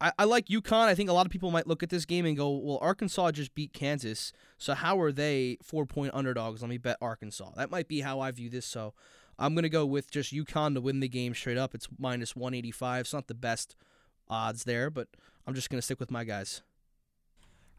I, 0.00 0.12
I 0.18 0.24
like 0.24 0.46
UConn. 0.46 0.86
I 0.86 0.94
think 0.94 1.10
a 1.10 1.12
lot 1.12 1.26
of 1.26 1.32
people 1.32 1.50
might 1.50 1.66
look 1.66 1.82
at 1.82 1.90
this 1.90 2.04
game 2.04 2.24
and 2.24 2.36
go, 2.36 2.50
"Well, 2.50 2.78
Arkansas 2.80 3.32
just 3.32 3.54
beat 3.54 3.72
Kansas, 3.72 4.32
so 4.56 4.74
how 4.74 5.00
are 5.00 5.10
they 5.10 5.58
four 5.62 5.86
point 5.86 6.14
underdogs? 6.14 6.62
Let 6.62 6.68
me 6.68 6.78
bet 6.78 6.98
Arkansas." 7.00 7.50
That 7.56 7.70
might 7.70 7.88
be 7.88 8.00
how 8.00 8.20
I 8.20 8.30
view 8.30 8.48
this. 8.48 8.64
So, 8.64 8.94
I'm 9.38 9.56
gonna 9.56 9.68
go 9.68 9.84
with 9.84 10.10
just 10.10 10.32
UConn 10.32 10.74
to 10.74 10.80
win 10.80 11.00
the 11.00 11.08
game 11.08 11.34
straight 11.34 11.58
up. 11.58 11.74
It's 11.74 11.88
minus 11.98 12.36
185. 12.36 13.00
It's 13.00 13.12
not 13.12 13.26
the 13.26 13.34
best 13.34 13.74
odds 14.28 14.64
there, 14.64 14.88
but 14.88 15.08
I'm 15.46 15.54
just 15.54 15.68
gonna 15.68 15.82
stick 15.82 15.98
with 15.98 16.12
my 16.12 16.22
guys. 16.22 16.62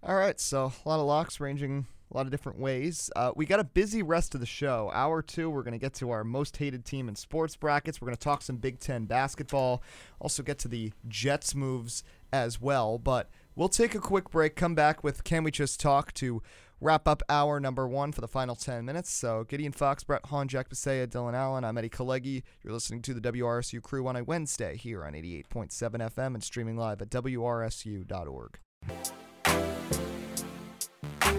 All 0.06 0.16
right, 0.16 0.38
so 0.38 0.74
a 0.86 0.90
lot 0.90 1.00
of 1.00 1.06
locks 1.06 1.40
ranging 1.40 1.88
a 2.12 2.18
lot 2.18 2.26
of 2.26 2.32
different 2.32 2.60
ways. 2.60 3.10
Uh, 3.16 3.32
we 3.38 3.46
got 3.46 3.62
a 3.62 3.64
busy 3.64 4.04
rest 4.04 4.36
of 4.36 4.42
the 4.42 4.46
show. 4.46 4.92
Hour 4.94 5.22
two, 5.22 5.50
we're 5.50 5.64
going 5.64 5.72
to 5.72 5.80
get 5.80 5.94
to 5.96 6.12
our 6.12 6.26
most 6.26 6.58
hated 6.58 6.84
team 6.84 7.08
in 7.08 7.16
sports 7.16 7.56
brackets. 7.56 8.02
We're 8.02 8.08
going 8.08 8.18
to 8.18 8.24
talk 8.24 8.42
some 8.42 8.58
Big 8.58 8.80
Ten 8.80 9.06
basketball, 9.06 9.82
also 10.20 10.44
get 10.44 10.60
to 10.60 10.68
the 10.68 10.92
Jets 11.08 11.56
moves 11.56 12.04
as 12.34 12.60
well. 12.60 12.98
But 12.98 13.30
we'll 13.56 13.70
take 13.70 13.96
a 13.96 14.00
quick 14.00 14.30
break, 14.30 14.58
come 14.58 14.76
back 14.76 15.06
with 15.06 15.24
Can 15.24 15.46
We 15.46 15.52
Just 15.52 15.80
Talk 15.80 16.14
to 16.16 16.42
wrap 16.82 17.08
up 17.08 17.24
hour 17.30 17.62
number 17.62 17.88
one 17.88 18.12
for 18.12 18.20
the 18.20 18.28
final 18.28 18.56
10 18.58 18.84
minutes. 18.84 19.10
So 19.10 19.46
Gideon 19.46 19.72
Fox, 19.72 20.04
Brett 20.04 20.26
Hawn, 20.26 20.50
Jack 20.50 20.70
Bisaha, 20.70 21.08
Dylan 21.08 21.34
Allen, 21.34 21.64
I'm 21.64 21.78
Eddie 21.78 21.88
Kalegi. 21.88 22.44
You're 22.62 22.74
listening 22.74 23.02
to 23.04 23.14
the 23.14 23.22
WRSU 23.32 23.82
crew 23.82 24.06
on 24.08 24.18
a 24.18 24.24
Wednesday 24.26 24.76
here 24.76 25.06
on 25.06 25.14
88.7 25.14 25.72
FM 25.72 26.34
and 26.34 26.44
streaming 26.44 26.76
live 26.76 27.02
at 27.02 27.10
WRSU.org. 27.10 28.60
Can 31.24 31.32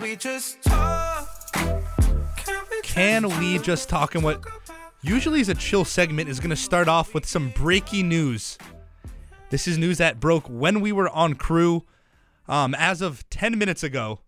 we 0.00 0.16
just 0.16 0.62
talk? 0.62 1.28
Can 1.52 2.64
we 2.70 2.80
Can 2.82 3.28
we 3.38 3.58
just 3.58 3.90
talk? 3.90 4.14
And 4.14 4.24
what 4.24 4.42
usually 5.02 5.40
is 5.40 5.50
a 5.50 5.54
chill 5.54 5.84
segment 5.84 6.30
is 6.30 6.40
going 6.40 6.48
to 6.50 6.56
start 6.56 6.88
off 6.88 7.12
with 7.12 7.26
some 7.26 7.50
breaking 7.50 8.08
news. 8.08 8.56
This 9.50 9.68
is 9.68 9.76
news 9.76 9.98
that 9.98 10.18
broke 10.18 10.46
when 10.46 10.80
we 10.80 10.92
were 10.92 11.10
on 11.10 11.34
crew. 11.34 11.84
Um, 12.48 12.74
as 12.74 13.02
of 13.02 13.28
10 13.28 13.58
minutes 13.58 13.82
ago, 13.82 14.20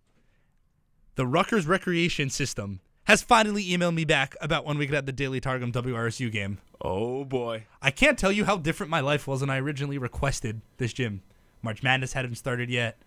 the 1.14 1.26
Rutgers 1.26 1.66
Recreation 1.66 2.28
System 2.28 2.80
has 3.04 3.22
finally 3.22 3.64
emailed 3.64 3.94
me 3.94 4.04
back 4.04 4.36
about 4.40 4.64
when 4.64 4.78
we 4.78 4.86
could 4.86 4.94
have 4.94 5.06
the 5.06 5.12
Daily 5.12 5.40
Targum 5.40 5.72
WRSU 5.72 6.30
game. 6.30 6.58
Oh 6.80 7.24
boy. 7.24 7.64
I 7.80 7.90
can't 7.90 8.18
tell 8.18 8.32
you 8.32 8.44
how 8.44 8.56
different 8.56 8.90
my 8.90 9.00
life 9.00 9.26
was 9.26 9.40
when 9.40 9.50
I 9.50 9.58
originally 9.58 9.98
requested 9.98 10.60
this 10.78 10.92
gym. 10.92 11.22
March 11.62 11.82
Madness 11.82 12.12
hadn't 12.12 12.34
started 12.36 12.70
yet. 12.70 12.98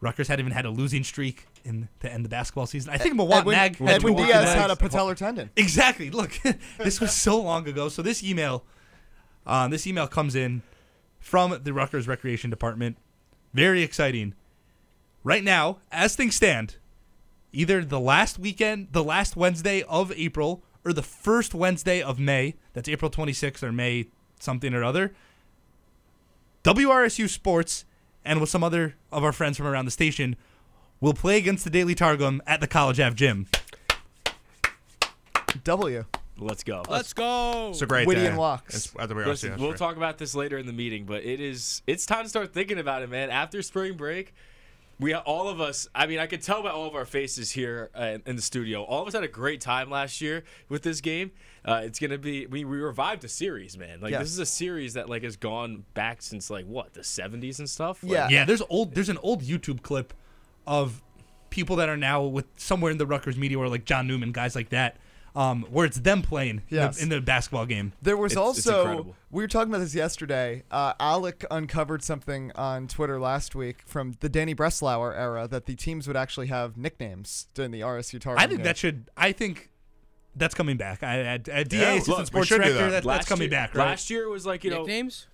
Rutgers 0.00 0.28
hadn't 0.28 0.44
even 0.44 0.52
had 0.52 0.64
a 0.64 0.70
losing 0.70 1.04
streak 1.04 1.46
in 1.64 1.88
the 2.00 2.08
end 2.08 2.20
of 2.20 2.22
the 2.24 2.28
basketball 2.28 2.66
season. 2.66 2.92
I 2.92 2.98
think 2.98 3.14
Mawot 3.14 3.40
Edwin, 3.40 3.56
Mag 3.56 3.76
had 3.76 3.88
Edwin 3.88 4.14
Milwaukee 4.14 4.32
Diaz 4.32 4.44
Mags. 4.46 4.60
had 4.60 4.70
a 4.70 4.76
patellar 4.76 5.16
tendon. 5.16 5.50
Exactly. 5.56 6.10
Look, 6.10 6.38
this 6.78 7.00
was 7.00 7.12
so 7.16 7.40
long 7.40 7.68
ago. 7.68 7.88
So 7.88 8.02
this 8.02 8.22
email, 8.24 8.64
uh, 9.46 9.68
this 9.68 9.86
email 9.86 10.08
comes 10.08 10.34
in 10.34 10.62
from 11.20 11.60
the 11.62 11.72
Rutgers 11.72 12.08
Recreation 12.08 12.50
Department. 12.50 12.96
Very 13.54 13.82
exciting. 13.82 14.34
Right 15.22 15.44
now, 15.44 15.78
as 15.92 16.16
things 16.16 16.34
stand, 16.34 16.76
either 17.52 17.84
the 17.84 18.00
last 18.00 18.38
weekend, 18.38 18.88
the 18.92 19.04
last 19.04 19.36
Wednesday 19.36 19.82
of 19.82 20.12
April, 20.12 20.62
or 20.84 20.92
the 20.92 21.02
first 21.02 21.54
Wednesday 21.54 22.02
of 22.02 22.18
May. 22.18 22.54
That's 22.72 22.88
April 22.88 23.10
26th 23.10 23.62
or 23.62 23.72
May 23.72 24.08
something 24.40 24.74
or 24.74 24.82
other. 24.82 25.12
WRSU 26.64 27.28
Sports 27.28 27.84
and 28.24 28.40
with 28.40 28.48
some 28.48 28.62
other 28.64 28.94
of 29.10 29.24
our 29.24 29.32
friends 29.32 29.56
from 29.56 29.66
around 29.66 29.84
the 29.84 29.90
station 29.90 30.36
will 31.00 31.14
play 31.14 31.36
against 31.36 31.64
the 31.64 31.70
Daily 31.70 31.94
Targum 31.94 32.40
at 32.46 32.60
the 32.60 32.66
College 32.68 33.00
Ave 33.00 33.14
Gym. 33.16 33.46
W. 35.64 36.04
Let's 36.38 36.64
go. 36.64 36.82
Let's 36.88 37.12
go. 37.12 37.68
It's 37.70 37.82
a 37.82 37.86
great 37.86 38.06
Witty 38.06 38.22
day. 38.22 38.28
and 38.28 38.38
walks. 38.38 38.74
It's- 38.74 39.02
at 39.02 39.08
the 39.08 39.14
WRC, 39.14 39.26
Listen, 39.26 39.50
that's 39.50 39.60
we'll 39.62 39.74
talk 39.74 39.96
about 39.96 40.18
this 40.18 40.34
later 40.34 40.58
in 40.58 40.66
the 40.66 40.72
meeting, 40.72 41.04
but 41.04 41.22
it 41.24 41.40
is 41.40 41.82
it's 41.86 42.06
time 42.06 42.24
to 42.24 42.28
start 42.28 42.52
thinking 42.54 42.78
about 42.78 43.02
it, 43.02 43.10
man. 43.10 43.30
After 43.30 43.60
spring 43.62 43.96
break, 43.96 44.34
we 45.00 45.14
all 45.14 45.48
of 45.48 45.60
us. 45.60 45.88
I 45.94 46.06
mean, 46.06 46.18
I 46.18 46.26
could 46.26 46.42
tell 46.42 46.62
by 46.62 46.70
all 46.70 46.86
of 46.86 46.94
our 46.94 47.04
faces 47.04 47.50
here 47.50 47.90
uh, 47.94 48.18
in 48.24 48.36
the 48.36 48.42
studio. 48.42 48.82
All 48.84 49.02
of 49.02 49.08
us 49.08 49.14
had 49.14 49.24
a 49.24 49.28
great 49.28 49.60
time 49.60 49.90
last 49.90 50.20
year 50.20 50.44
with 50.68 50.82
this 50.82 51.00
game. 51.00 51.32
Uh, 51.64 51.82
it's 51.84 51.98
gonna 51.98 52.18
be 52.18 52.46
we, 52.46 52.64
we 52.64 52.78
revived 52.78 53.24
a 53.24 53.28
series, 53.28 53.76
man. 53.76 54.00
Like 54.00 54.12
Yes. 54.12 54.22
this 54.22 54.30
is 54.32 54.38
a 54.38 54.46
series 54.46 54.94
that 54.94 55.08
like 55.08 55.22
has 55.22 55.36
gone 55.36 55.84
back 55.94 56.22
since 56.22 56.50
like 56.50 56.66
what 56.66 56.92
the 56.94 57.00
'70s 57.00 57.58
and 57.58 57.68
stuff. 57.68 58.02
Like, 58.02 58.12
Yeah. 58.12 58.28
Yeah, 58.30 58.44
there's 58.44 58.62
old 58.68 58.94
there's 58.94 59.08
an 59.08 59.18
old 59.22 59.42
YouTube 59.42 59.82
clip 59.82 60.12
of 60.66 61.02
people 61.50 61.76
that 61.76 61.88
are 61.88 61.96
now 61.96 62.22
with 62.22 62.46
somewhere 62.56 62.90
in 62.90 62.98
the 62.98 63.06
Rutgers 63.06 63.36
media 63.36 63.58
or 63.58 63.68
like 63.68 63.84
John 63.84 64.06
Newman, 64.06 64.32
guys 64.32 64.54
like 64.54 64.70
that, 64.70 64.96
um, 65.34 65.62
where 65.70 65.86
it's 65.86 65.98
them 65.98 66.22
playing 66.22 66.62
in, 66.68 66.76
the, 66.76 66.98
in 67.00 67.08
the 67.08 67.20
basketball 67.20 67.64
game. 67.66 67.92
There 68.02 68.16
was 68.16 68.32
It's- 68.32 68.58
it's 68.58 68.66
also 68.66 68.80
incredible. 68.82 69.16
we 69.30 69.42
were 69.42 69.48
talking 69.48 69.70
about 69.72 69.80
this 69.80 69.94
yesterday. 69.94 70.62
Uh, 70.70 70.92
Alec 71.00 71.44
uncovered 71.50 72.02
something 72.02 72.52
on 72.54 72.86
Twitter 72.88 73.18
last 73.18 73.54
week 73.54 73.82
from 73.86 74.14
the 74.20 74.28
Danny 74.28 74.54
Breslauer 74.54 75.16
era 75.16 75.48
that 75.48 75.66
the 75.66 75.74
teams 75.74 76.06
would 76.06 76.16
actually 76.16 76.48
have 76.48 76.76
nicknames 76.76 77.46
during 77.54 77.70
the 77.70 77.80
RSU 77.80 78.20
tournament. 78.20 78.40
I 78.44 78.46
think 78.52 78.62
that 78.64 78.76
should. 78.76 79.10
I 79.16 79.32
think 79.32 79.70
that's 80.36 80.54
coming 80.54 80.76
back. 80.76 81.02
I, 81.02 81.20
at, 81.20 81.48
at 81.48 81.68
DA, 81.68 81.80
Yeah, 81.80 81.92
assistant 81.92 82.18
look, 82.18 82.26
sports 82.26 82.48
director, 82.48 82.72
that. 82.74 82.90
that, 82.90 83.04
that's 83.04 83.26
coming 83.28 83.42
year- 83.44 83.50
back, 83.50 83.74
right? 83.74 83.86
Last 83.88 84.10
year 84.10 84.28
was 84.28 84.44
like 84.46 84.64
you 84.64 84.70
know 84.70 84.80
Nicknames? 84.80 85.26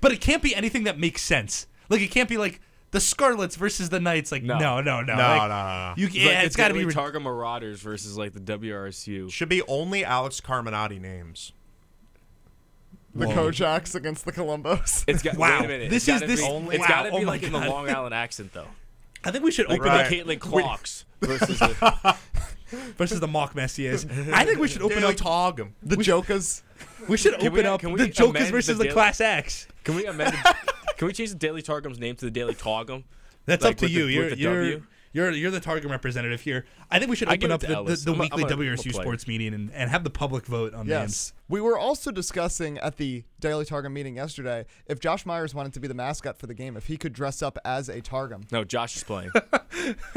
But 0.00 0.12
it 0.12 0.20
can't 0.20 0.42
be 0.42 0.54
anything 0.54 0.84
that 0.84 0.98
makes 0.98 1.22
sense. 1.22 1.66
Like 1.88 2.00
it 2.00 2.10
can't 2.10 2.28
be 2.28 2.36
like 2.36 2.60
the 2.92 3.00
Scarlets 3.00 3.56
versus 3.56 3.88
the 3.88 4.00
Knights. 4.00 4.30
Like 4.32 4.42
no, 4.42 4.58
No. 4.58 4.80
no, 4.80 5.00
no, 5.02 5.14
No, 5.14 5.22
Like, 5.22 5.42
no, 5.42 5.48
no, 5.48 5.64
no. 5.88 5.94
You, 5.96 6.06
yeah, 6.08 6.26
like 6.36 6.46
it's 6.46 6.56
the 6.56 6.62
got 6.62 6.68
to 6.68 6.74
be. 6.74 6.80
Daily 6.80 6.86
re- 6.88 6.94
Target 6.94 7.22
Marauders 7.22 7.80
versus 7.80 8.16
like 8.16 8.32
the 8.32 8.40
WRSU. 8.40 9.30
Should 9.30 9.48
be 9.48 9.62
only 9.62 10.04
Alex 10.04 10.40
Carminati 10.40 11.00
names. 11.00 11.52
the 13.14 13.26
Kojaks 13.26 13.94
against 13.94 14.24
the 14.24 14.32
Columbos. 14.32 15.04
It's 15.08 15.22
got 15.22 15.36
Wow. 15.36 15.58
wait 15.60 15.64
a 15.64 15.68
minute. 15.68 15.90
This 15.90 16.06
it's 16.08 16.16
is- 16.16 16.20
gotta 16.20 16.26
this- 16.32 16.40
Be, 16.40 16.46
Only- 16.46 16.76
it's 16.76 16.86
got 16.86 17.02
to 17.04 17.10
be 17.10 17.16
Oh 17.18 17.20
like 17.20 17.42
in 17.42 17.52
the 17.52 17.58
Long 17.60 17.88
Island 17.88 18.14
accent 18.14 18.52
though. 18.52 18.68
I 19.24 19.30
think 19.30 19.42
we 19.44 19.50
should 19.50 19.68
Like 19.68 19.80
open 19.80 19.90
Right. 19.92 20.04
up 20.04 20.10
the 20.10 20.16
Caitlin 20.36 20.38
Clocks 20.40 21.04
versus 21.20 21.58
the, 21.58 22.16
versus 22.96 23.18
the 23.20 23.26
mock 23.26 23.54
Messiers. 23.54 24.04
I 24.32 24.44
think 24.44 24.58
we 24.60 24.68
should 24.68 24.82
open 24.82 25.00
Daily 25.00 25.12
up. 25.14 25.16
Targum. 25.18 25.74
the 25.82 25.96
Jokas. 25.96 26.62
We 27.08 27.16
should 27.16 27.32
Can 27.38 27.48
open 27.48 27.52
we- 27.62 27.64
up 27.64 27.80
can 27.80 27.92
we 27.92 27.98
the 28.00 28.08
Jokers 28.08 28.50
versus 28.50 28.68
the 28.68 28.74
the, 28.74 28.84
Daily- 28.84 28.94
Class 28.94 29.20
X. 29.20 29.66
Can 29.86 29.94
we 29.94 30.04
amend? 30.06 30.32
The, 30.32 30.54
can 30.96 31.06
we 31.06 31.12
change 31.12 31.30
the 31.30 31.36
Daily 31.36 31.62
Targum's 31.62 31.98
name 32.00 32.16
to 32.16 32.24
the 32.24 32.30
Daily 32.30 32.54
Targum? 32.54 33.04
That's 33.46 33.62
Like 33.64 33.74
up 33.76 33.78
to 33.78 33.88
you. 33.88 34.06
the- 34.06 34.12
you're 34.12 34.30
the 34.30 34.36
you're, 34.38 34.54
W? 34.64 34.82
you're 35.12 35.30
you're 35.30 35.50
the 35.52 35.60
Targum 35.60 35.92
representative 35.92 36.40
here. 36.40 36.66
I 36.90 36.98
think 36.98 37.08
we 37.08 37.14
should 37.16 37.28
open 37.28 37.52
up 37.52 37.60
the, 37.60 37.68
the, 37.84 37.94
the 37.96 38.12
weekly 38.12 38.42
I'm 38.44 38.50
a- 38.50 38.52
I'm 38.54 38.60
a 38.60 38.64
WRSU 38.76 38.92
sports 38.92 39.28
meeting 39.28 39.54
and, 39.54 39.70
and 39.72 39.88
have 39.88 40.02
the 40.02 40.10
public 40.10 40.44
vote 40.46 40.74
on 40.74 40.88
names. 40.88 41.32
We 41.48 41.60
were 41.60 41.78
also 41.78 42.10
discussing 42.10 42.78
at 42.78 42.96
the 42.96 43.22
Daily 43.38 43.64
Targum 43.64 43.92
meeting 43.94 44.16
yesterday 44.16 44.66
if 44.86 44.98
Josh 44.98 45.24
Myers 45.24 45.54
wanted 45.54 45.72
to 45.74 45.80
be 45.80 45.86
the 45.86 45.94
mascot 45.94 46.36
for 46.36 46.48
the 46.48 46.54
game, 46.54 46.76
if 46.76 46.86
he 46.86 46.96
could 46.96 47.12
dress 47.12 47.40
up 47.40 47.56
as 47.64 47.88
a 47.88 48.00
Targum. 48.00 48.42
No, 48.50 48.64
Josh 48.64 48.96
is 48.96 49.04
playing. 49.04 49.30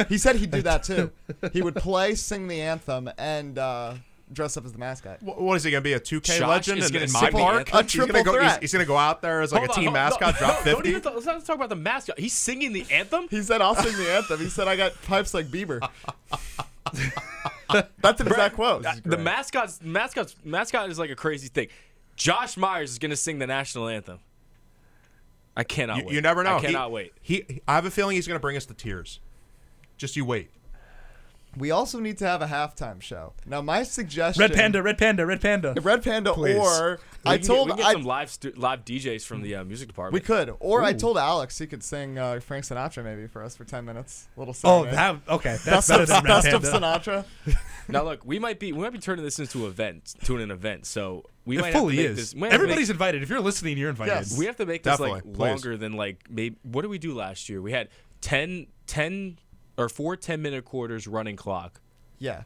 He 0.07 0.17
said 0.17 0.38
he'd 0.38 0.49
do 0.49 0.61
that 0.63 0.82
too. 0.82 1.11
he 1.53 1.61
would 1.61 1.76
play, 1.76 2.15
sing 2.15 2.47
the 2.47 2.59
anthem, 2.61 3.07
and 3.20 3.59
uh, 3.59 3.93
dress 4.32 4.57
up 4.57 4.65
as 4.65 4.71
the 4.73 4.77
mascot. 4.77 5.19
Wh- 5.21 5.39
What 5.41 5.55
is 5.55 5.63
he 5.63 5.71
gonna 5.71 5.82
be 5.82 5.93
a 5.93 5.99
2K 5.99 6.38
Josh 6.39 6.47
legend 6.47 6.80
is 6.80 6.88
in, 6.88 6.93
gonna 6.93 7.05
in 7.05 7.11
my 7.11 7.25
the 7.30 7.32
park? 7.32 7.59
anthem. 7.73 7.80
A 7.80 7.84
He's 7.84 7.95
gonna 7.95 8.11
triple 8.13 8.23
go. 8.23 8.32
He's, 8.39 8.49
threat. 8.51 8.61
he's 8.61 8.71
gonna 8.73 8.86
go 8.86 8.97
out 8.97 9.21
there 9.21 9.41
as 9.41 9.51
like 9.51 9.59
Hold 9.61 9.69
a 9.69 9.73
on, 9.73 9.75
team 9.75 9.84
hold- 9.86 9.93
mascot, 9.93 10.34
no, 10.36 10.39
drop 10.39 10.57
no, 10.57 10.63
50. 10.63 10.71
Don't 10.71 10.86
even 10.88 11.01
talk, 11.01 11.13
let's 11.15 11.25
not 11.25 11.45
talk 11.45 11.55
about 11.55 11.69
the 11.69 11.75
mascot. 11.75 12.19
He's 12.19 12.34
singing 12.34 12.73
the 12.73 12.86
anthem. 12.91 13.27
He 13.30 13.41
said, 13.41 13.61
"I'll 13.61 13.75
sing 13.75 13.95
the 13.97 14.11
anthem." 14.15 14.39
He 14.39 14.49
said, 14.49 14.67
"I 14.67 14.75
got 14.75 14.93
pipes 15.03 15.34
like 15.34 15.47
Bieber." 15.47 15.80
That's 18.01 18.19
an 18.21 18.27
exact 18.27 18.55
quote. 18.55 18.86
The 19.05 19.17
mascot's 19.17 19.80
mascot's 19.84 20.36
mascot 20.43 20.89
is 20.89 20.97
like 20.97 21.09
a 21.11 21.15
crazy 21.15 21.47
thing. 21.47 21.67
Josh 22.15 22.57
Myers 22.57 22.91
is 22.91 22.99
gonna 22.99 23.15
sing 23.15 23.39
the 23.39 23.47
national 23.47 23.88
anthem. 23.88 24.19
I 25.55 25.63
cannot 25.63 25.97
You, 25.97 26.05
wait. 26.05 26.13
you 26.15 26.21
never 26.21 26.43
know. 26.43 26.55
I 26.55 26.59
He- 26.61 26.65
cannot 26.67 26.91
wait. 26.91 27.13
He, 27.21 27.61
I 27.67 27.75
have 27.75 27.86
a 27.86 27.91
feeling 27.91 28.15
he's 28.15 28.27
gonna 28.27 28.39
bring 28.39 28.57
us 28.57 28.65
to 28.67 28.73
tears. 28.73 29.19
Just 29.97 30.15
you 30.15 30.25
wait. 30.25 30.49
We 31.57 31.71
also 31.71 31.99
need 31.99 32.17
to 32.19 32.25
have 32.27 32.41
a 32.41 32.47
halftime 32.47 33.01
show. 33.01 33.33
Now, 33.45 33.61
my 33.61 33.83
suggestion: 33.83 34.39
Red 34.41 34.53
Panda, 34.53 34.83
Red 34.83 34.97
Panda, 34.97 35.25
Red 35.25 35.41
Panda. 35.41 35.73
Red 35.81 36.03
Panda, 36.03 36.33
Please. 36.33 36.55
or 36.57 36.99
We 37.25 37.31
I 37.31 37.37
can 37.37 37.47
told 37.47 37.67
get, 37.69 37.77
we 37.77 37.83
can 37.83 37.91
get 37.91 37.97
I, 37.97 37.99
some 37.99 38.03
live 38.03 38.29
stu- 38.29 38.53
live 38.55 38.85
DJs 38.85 39.25
from 39.25 39.41
the 39.41 39.55
uh, 39.55 39.63
music 39.63 39.87
department. 39.87 40.13
we 40.13 40.25
could, 40.25 40.55
or 40.59 40.83
I 40.83 40.93
told 40.93 41.17
Alex 41.17 41.57
he 41.57 41.65
could 41.67 41.83
sing 41.83 42.17
uh, 42.19 42.39
Frank 42.39 42.65
Sinatra 42.65 43.03
maybe 43.03 43.25
for 43.27 43.43
us 43.43 43.55
for 43.57 43.63
ten 43.65 43.83
minutes. 43.83 44.27
little 44.37 44.53
song. 44.53 44.71
Oh, 44.71 44.83
serenade. 44.91 45.21
that 45.25 45.33
okay. 45.33 45.57
That's 45.65 45.65
best 45.65 45.89
better 45.89 46.03
of, 46.03 46.09
than 46.09 46.23
Red 46.23 46.27
best 46.27 46.47
of 46.47 46.63
Sinatra. 46.63 47.25
Now 47.91 48.03
look, 48.03 48.23
we 48.23 48.37
might 48.37 48.59
be 48.59 48.71
we 48.71 48.81
might 48.83 48.91
be 48.93 48.99
turning 48.99 49.25
this 49.25 49.39
into 49.39 49.61
an 49.65 49.71
event, 49.71 50.13
to 50.25 50.37
an 50.37 50.51
event. 50.51 50.85
So 50.85 51.25
we 51.45 51.57
It 51.57 51.61
might 51.61 51.65
have 51.67 51.73
to 51.73 51.79
fully 51.79 51.95
make 51.95 52.05
is. 52.05 52.15
this. 52.17 52.33
we 52.35 52.41
might 52.41 52.51
have 52.51 52.51
to 52.51 52.57
make- 52.59 52.63
Everybody's 52.65 52.89
invited. 52.91 53.23
If 53.23 53.29
you're 53.29 53.39
listening, 53.41 53.79
you're 53.79 53.89
invited. 53.89 54.11
Yes. 54.13 54.37
We 54.37 54.45
have 54.45 54.57
to 54.57 54.67
make 54.67 54.83
this 54.83 54.99
like 54.99 55.09
Definitely, 55.23 55.31
please. 55.33 55.39
longer 55.49 55.75
than 55.77 55.93
like 55.93 56.23
maybe 56.29 56.55
what 56.61 56.83
did 56.83 56.89
we 56.89 56.99
do 56.99 57.15
last 57.15 57.49
year? 57.49 57.63
We 57.63 57.71
had 57.71 57.89
10, 58.21 58.67
10 58.85 59.39
or 59.80 59.89
four 59.89 60.15
10 60.15 60.41
minute 60.41 60.65
quarters 60.65 61.07
running 61.07 61.36
clock. 61.36 61.80
Yeah, 62.19 62.43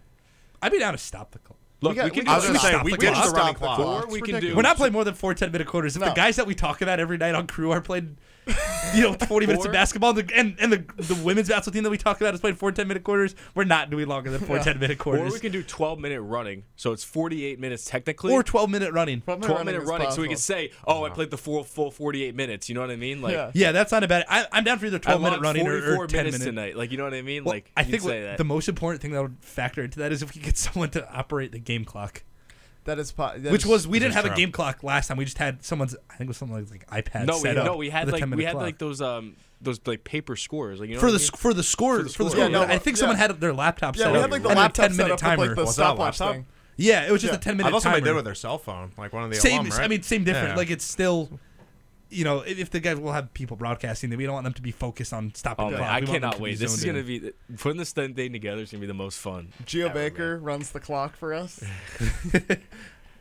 I'd 0.61 0.71
be 0.71 0.79
down 0.79 0.93
to 0.93 0.97
stop 0.99 1.31
the 1.31 1.39
clock. 1.39 1.57
Look, 1.81 1.95
got- 1.97 2.05
we, 2.05 2.11
we 2.11 2.15
can 2.17 2.25
got- 2.25 2.31
I 2.31 2.35
was 2.35 2.43
do 2.45 2.47
gonna 2.49 2.59
Stop 2.59 2.71
say 2.71 2.77
the 2.77 2.83
we 2.83 2.91
clock. 2.91 2.99
ditched 3.01 3.25
the 3.25 3.31
running 3.31 3.55
clock. 3.55 3.75
clock. 3.77 4.07
we 4.09 4.19
It's 4.19 4.25
can 4.25 4.25
do 4.27 4.33
ridiculous. 4.35 4.55
We're 4.55 4.61
not 4.61 4.77
playing 4.77 4.93
more 4.93 5.03
than 5.03 5.15
four 5.15 5.33
10 5.33 5.51
minute 5.51 5.67
quarters. 5.67 5.95
If 5.97 6.01
No. 6.01 6.09
the 6.09 6.13
guys 6.15 6.35
that 6.37 6.47
we 6.47 6.55
talk 6.55 6.81
about 6.81 6.99
every 7.01 7.17
night 7.17 7.35
on 7.35 7.47
crew 7.47 7.71
are 7.71 7.81
playing, 7.81 8.17
you 8.93 9.01
know, 9.03 9.13
40 9.13 9.47
minutes 9.47 9.65
of 9.65 9.71
basketball, 9.71 10.13
the, 10.13 10.29
and, 10.35 10.55
and 10.59 10.71
the, 10.71 10.85
the 10.97 11.15
women's 11.23 11.49
basketball 11.49 11.73
team 11.73 11.83
that 11.83 11.89
we 11.89 11.97
talk 11.97 12.19
about 12.21 12.33
is 12.33 12.41
playing 12.41 12.55
four 12.55 12.71
10 12.71 12.87
minute 12.87 13.03
quarters, 13.03 13.35
we're 13.55 13.63
not 13.63 13.89
doing 13.89 14.07
longer 14.07 14.29
than 14.29 14.39
four 14.41 14.59
10 14.59 14.79
minute 14.79 14.97
quarters. 14.99 15.31
or 15.31 15.33
we 15.33 15.39
can 15.39 15.51
do 15.51 15.63
12 15.63 15.99
minute 15.99 16.21
running. 16.21 16.63
So 16.75 16.91
it's 16.91 17.03
48 17.03 17.59
minutes 17.59 17.85
technically. 17.85 18.33
Or 18.33 18.43
12 18.43 18.69
minute 18.69 18.93
running. 18.93 19.21
12 19.21 19.39
minute 19.39 19.47
12 19.47 19.59
running 19.59 19.73
minute 19.81 19.87
running 19.89 20.11
so 20.11 20.21
we 20.21 20.27
can 20.27 20.37
say, 20.37 20.71
"Oh, 20.85 21.03
I 21.05 21.09
played 21.09 21.31
the 21.31 21.37
full 21.37 21.63
full 21.63 21.91
48 21.91 22.35
minutes." 22.35 22.69
You 22.69 22.75
know 22.75 22.81
what 22.81 22.91
I 22.91 22.95
mean? 22.95 23.21
Like 23.21 23.33
Yeah. 23.33 23.51
Yeah, 23.53 23.71
that's 23.71 23.91
not 23.91 24.03
a 24.03 24.07
bad. 24.07 24.25
I, 24.29 24.45
I'm 24.51 24.63
down 24.63 24.79
for 24.79 24.85
either 24.85 24.97
I 24.97 24.99
12 24.99 25.21
minute 25.21 25.41
running 25.41 25.67
or, 25.67 25.79
44 25.79 26.03
or 26.03 26.07
10 26.07 26.17
minutes 26.17 26.39
minute. 26.39 26.51
tonight. 26.51 26.77
Like, 26.77 26.91
you 26.91 26.97
know 26.97 27.03
what 27.05 27.13
I 27.13 27.21
mean? 27.21 27.43
Well, 27.43 27.53
like 27.55 27.71
I 27.77 27.83
think 27.83 28.01
say 28.01 28.19
what- 28.21 28.27
that. 28.27 28.37
the 28.37 28.43
most 28.43 28.67
important 28.69 29.01
thing 29.01 29.11
that 29.11 29.21
would 29.21 29.37
factor 29.41 29.83
into 29.83 29.99
that 29.99 30.11
is 30.11 30.21
if 30.21 30.35
we 30.35 30.41
get 30.41 30.57
someone 30.57 30.89
to 30.91 31.09
operate 31.11 31.51
the 31.51 31.59
game 31.59 31.85
clock, 31.85 32.23
that 32.85 32.99
is. 32.99 33.11
Po- 33.11 33.31
that 33.37 33.51
which 33.51 33.63
is- 33.63 33.67
was 33.67 33.87
we 33.87 33.99
didn't 33.99 34.11
is 34.11 34.15
have 34.15 34.25
a 34.25 34.35
game 34.35 34.51
clock 34.51 34.83
last 34.83 35.07
time. 35.07 35.17
We 35.17 35.25
just 35.25 35.37
had 35.37 35.63
someone's. 35.63 35.95
I 36.09 36.15
think 36.15 36.27
it 36.27 36.29
was 36.29 36.37
something 36.37 36.57
like, 36.69 36.87
like 36.89 37.05
iPad. 37.05 37.25
no, 37.27 37.39
we 37.41 37.49
up 37.49 37.65
no, 37.65 37.75
we 37.77 37.89
had 37.89 38.11
like 38.11 38.25
we 38.29 38.43
had 38.43 38.51
clock. 38.53 38.63
like 38.63 38.77
those 38.77 39.01
um 39.01 39.35
those 39.61 39.79
like 39.85 40.03
paper 40.03 40.35
scores. 40.35 40.79
Like 40.79 40.89
you 40.89 40.95
know 40.95 41.01
for 41.01 41.07
the 41.11 41.17
I 41.17 41.19
mean? 41.19 41.25
sc- 41.27 41.37
for 41.37 41.53
the 41.53 41.63
scores 41.63 42.15
for 42.15 42.23
the 42.23 42.29
score. 42.29 42.29
scores. 42.31 42.51
Yeah, 42.51 42.59
no, 42.59 42.63
I 42.63 42.77
think 42.77 42.97
someone 42.97 43.17
had 43.17 43.31
their 43.39 43.53
laptop 43.53 43.95
Yeah, 43.95 44.03
set 44.03 44.11
we 44.11 44.17
up 44.17 44.21
had 44.23 44.31
like 44.31 44.41
the 44.43 44.47
laptop 44.49 44.73
10 44.87 44.91
set 44.93 44.97
minute 45.03 45.13
up 45.13 45.19
timer. 45.19 45.41
with 45.41 45.49
like 45.49 45.55
the 45.57 45.63
Was 45.65 45.75
that 45.77 45.81
a 45.81 45.85
stopwatch 45.85 46.19
laptop? 46.19 46.35
thing. 46.35 46.45
yeah, 46.77 47.07
it 47.07 47.11
was 47.11 47.21
just 47.21 47.33
Yeah. 47.33 47.37
a 47.37 47.41
10 47.41 47.53
I 47.53 47.57
minute 47.57 47.63
thought 47.71 47.81
timer. 47.83 47.95
somebody 47.95 48.03
did 48.09 48.15
with 48.15 48.25
their 48.25 48.35
cell 48.35 48.57
phone, 48.57 48.91
like 48.97 49.13
one 49.13 49.23
of 49.23 49.29
the 49.29 49.35
same. 49.37 49.61
alum, 49.61 49.69
right? 49.71 49.81
I 49.81 49.87
mean, 49.87 50.01
same 50.03 50.23
different. 50.23 50.57
Like 50.57 50.69
it's 50.69 50.83
still. 50.85 51.39
You 52.13 52.23
know, 52.23 52.41
if 52.41 52.59
if 52.59 52.69
the 52.69 52.79
guys 52.79 52.97
will 52.97 53.11
have 53.13 53.33
people 53.33 53.57
broadcasting, 53.57 54.09
then 54.09 54.17
we 54.17 54.25
don't 54.25 54.33
want 54.33 54.43
them 54.43 54.53
to 54.53 54.61
be 54.61 54.71
focused 54.71 55.11
on 55.13 55.33
stopping 55.35 55.65
Oh 55.65 55.71
the 55.71 55.77
man, 55.77 55.85
clock. 55.85 55.91
I 55.95 55.99
We 56.01 56.05
cannot 56.07 56.39
wait. 56.39 56.59
This 56.59 56.73
is 56.73 56.79
zoned 56.81 56.85
gonna 56.93 56.99
in. 56.99 57.05
be 57.05 57.19
the- 57.19 57.33
putting 57.57 57.77
this 57.77 57.91
thing 57.91 58.13
together 58.15 58.61
is 58.61 58.71
gonna 58.71 58.81
be 58.81 58.87
the 58.87 58.93
most 58.93 59.17
fun. 59.19 59.51
Geo 59.65 59.85
ever, 59.87 59.93
Baker 59.93 60.37
runs 60.39 60.71
the 60.71 60.79
clock 60.79 61.15
for 61.17 61.33
us. 61.33 61.63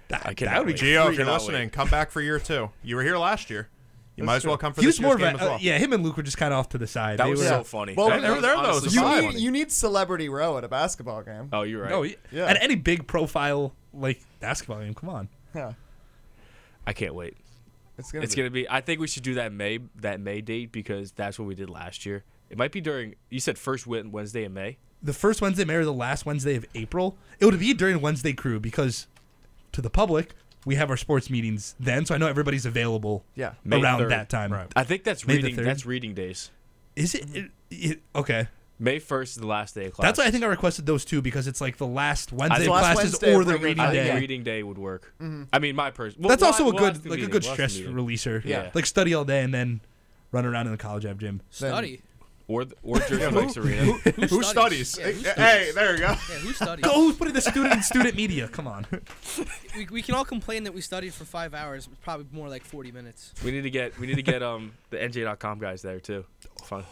That, 0.08 0.26
I 0.26 0.28
that 0.30 0.36
cannot 0.36 0.58
would 0.58 0.66
be 0.66 0.72
wait. 0.72 0.78
Geo, 0.80 1.08
if 1.08 1.16
you're 1.16 1.24
listening, 1.26 1.62
wait. 1.62 1.72
come 1.72 1.88
back 1.88 2.10
for 2.10 2.20
year 2.20 2.38
two. 2.38 2.68
You 2.82 2.96
were 2.96 3.02
here 3.02 3.16
last 3.16 3.48
year. 3.48 3.68
You 4.16 4.24
might 4.24 4.36
as 4.36 4.44
well 4.46 4.58
come 4.58 4.74
for 4.74 4.82
He 4.82 4.86
this 4.86 4.96
was 4.98 5.00
more 5.00 5.18
year's 5.18 5.32
of 5.32 5.40
game 5.40 5.40
a 5.40 5.42
as 5.42 5.48
well. 5.48 5.54
uh, 5.54 5.58
yeah. 5.62 5.78
Him 5.78 5.94
and 5.94 6.02
Luke 6.04 6.18
were 6.18 6.22
just 6.22 6.36
kind 6.36 6.52
of 6.52 6.58
off 6.58 6.68
to 6.70 6.78
the 6.78 6.86
side. 6.86 7.18
That 7.18 7.24
They 7.24 7.30
was 7.30 7.40
were- 7.40 7.46
so 7.46 7.64
funny. 7.64 7.94
Well, 7.94 8.10
That- 8.10 8.20
they're- 8.20 8.40
that 8.42 8.56
was 8.58 8.82
those 8.82 8.94
You 8.94 9.02
need 9.22 9.34
you 9.40 9.50
need 9.50 9.72
celebrity 9.72 10.28
row 10.28 10.58
at 10.58 10.64
a 10.64 10.68
basketball 10.68 11.22
game. 11.22 11.48
Oh, 11.50 11.62
you're 11.62 11.80
right. 11.80 11.90
No, 11.90 12.02
yeah. 12.02 12.16
Yeah. 12.30 12.44
At 12.44 12.62
any 12.62 12.74
big 12.74 13.06
profile 13.06 13.72
like 13.94 14.20
basketball 14.40 14.80
game, 14.80 14.92
come 14.92 15.08
on. 15.08 15.28
Yeah, 15.54 15.72
I 16.86 16.92
can't 16.92 17.14
wait. 17.14 17.36
It's 18.02 18.12
gonna. 18.12 18.24
It's 18.24 18.34
be. 18.34 18.40
gonna 18.40 18.50
be. 18.50 18.68
I 18.68 18.80
think 18.80 19.00
we 19.00 19.06
should 19.06 19.22
do 19.22 19.34
that 19.34 19.52
May 19.52 19.78
that 19.96 20.20
May 20.20 20.40
date 20.40 20.72
because 20.72 21.12
that's 21.12 21.38
what 21.38 21.48
we 21.48 21.54
did 21.54 21.70
last 21.70 22.04
year. 22.06 22.24
It 22.50 22.58
might 22.58 22.72
be 22.72 22.80
during. 22.80 23.14
You 23.30 23.40
said 23.40 23.58
first 23.58 23.86
Wednesday 23.86 24.44
in 24.44 24.52
May. 24.52 24.76
The 25.02 25.12
first 25.12 25.40
Wednesday 25.40 25.62
of 25.62 25.68
May 25.68 25.74
or 25.74 25.84
the 25.84 25.92
last 25.92 26.26
Wednesday 26.26 26.54
of 26.54 26.64
April. 26.74 27.16
It 27.40 27.46
would 27.46 27.58
be 27.58 27.74
during 27.74 28.00
Wednesday 28.00 28.32
crew 28.32 28.60
because 28.60 29.06
to 29.72 29.80
the 29.80 29.90
public 29.90 30.34
we 30.64 30.76
have 30.76 30.90
our 30.90 30.96
sports 30.96 31.28
meetings 31.30 31.74
then, 31.80 32.06
so 32.06 32.14
I 32.14 32.18
know 32.18 32.28
everybody's 32.28 32.66
available 32.66 33.24
Yeah. 33.34 33.54
May 33.64 33.82
around 33.82 34.00
3rd. 34.00 34.08
that 34.10 34.28
time. 34.28 34.52
Right. 34.52 34.72
I 34.76 34.84
think 34.84 35.04
that's 35.04 35.26
May 35.26 35.36
reading. 35.36 35.56
That's 35.56 35.84
reading 35.86 36.14
days. 36.14 36.50
Is 36.94 37.14
it, 37.14 37.26
it, 37.34 37.50
it? 37.70 38.02
Okay, 38.14 38.48
May 38.82 38.98
first 38.98 39.36
is 39.36 39.40
the 39.40 39.46
last 39.46 39.74
day 39.76 39.86
of 39.86 39.92
class. 39.94 40.06
that's 40.08 40.18
why 40.18 40.24
I 40.26 40.30
think 40.32 40.42
I 40.42 40.48
requested 40.48 40.86
those 40.86 41.04
two 41.04 41.22
because 41.22 41.46
it's 41.46 41.60
like 41.60 41.76
the 41.76 41.86
last 41.86 42.32
Wednesday 42.32 42.64
think 42.64 42.68
of 42.68 42.74
last 42.74 42.92
classes 42.94 43.12
Wednesday 43.12 43.34
or 43.34 43.40
of 43.42 43.46
the 43.46 43.52
regular- 43.52 43.68
reading 43.68 43.80
I 43.84 43.90
think 43.92 44.04
day. 44.12 44.18
reading 44.20 44.42
day 44.42 44.62
would 44.64 44.78
work. 44.78 45.14
Mhm. 45.22 45.46
I 45.52 45.58
mean, 45.60 45.76
my 45.76 45.90
person. 45.92 46.20
Well, 46.20 46.28
That's 46.30 46.42
also 46.42 46.68
a 46.68 46.72
good 46.72 47.06
like 47.08 47.20
a 47.20 47.26
good 47.28 47.44
stress 47.44 47.78
releaser. 47.78 48.44
Yeah. 48.44 48.70
like 48.74 48.86
study 48.86 49.14
all 49.14 49.24
day 49.24 49.42
and 49.42 49.54
then 49.54 49.80
run 50.32 50.44
around 50.44 50.66
in 50.66 50.72
the 50.72 50.78
college 50.78 51.06
ab 51.06 51.20
gym. 51.20 51.42
Study. 51.50 52.02
Or 52.48 52.64
th- 52.64 52.76
or 52.82 52.98
Jersey 53.08 53.30
Mike's 53.30 53.56
Arena. 53.56 53.92
Who 54.28 54.42
studies? 54.42 54.96
Yeah, 54.98 55.04
who 55.06 55.12
Hey, 55.12 55.20
studies? 55.22 55.34
hey, 55.36 55.70
there 55.74 55.92
you 55.92 55.98
go. 56.00 56.06
Yeah, 56.08 56.16
who 56.16 56.52
studies? 56.52 56.84
Go, 56.84 56.92
who's 56.94 57.16
putting 57.16 57.34
the 57.34 57.40
student 57.40 57.72
in 57.74 57.82
student 57.84 58.16
media? 58.16 58.48
Come 58.48 58.66
on. 58.66 58.84
we, 59.76 59.86
we 59.92 60.02
can 60.02 60.16
all 60.16 60.24
complain 60.24 60.64
that 60.64 60.74
we 60.74 60.80
studied 60.80 61.14
for 61.14 61.24
five 61.24 61.54
hours. 61.54 61.86
It's 61.86 61.96
probably 62.02 62.26
more 62.32 62.48
like 62.48 62.64
40 62.64 62.90
minutes. 62.90 63.32
we 63.44 63.52
need 63.52 63.62
to 63.62 63.70
get 63.70 63.96
we 64.00 64.08
need 64.08 64.16
to 64.16 64.22
get 64.22 64.42
um 64.42 64.72
the 64.90 64.96
NJ.com 64.96 65.60
guys 65.60 65.82
there 65.82 66.00
too. 66.00 66.24
Fun. 66.64 66.84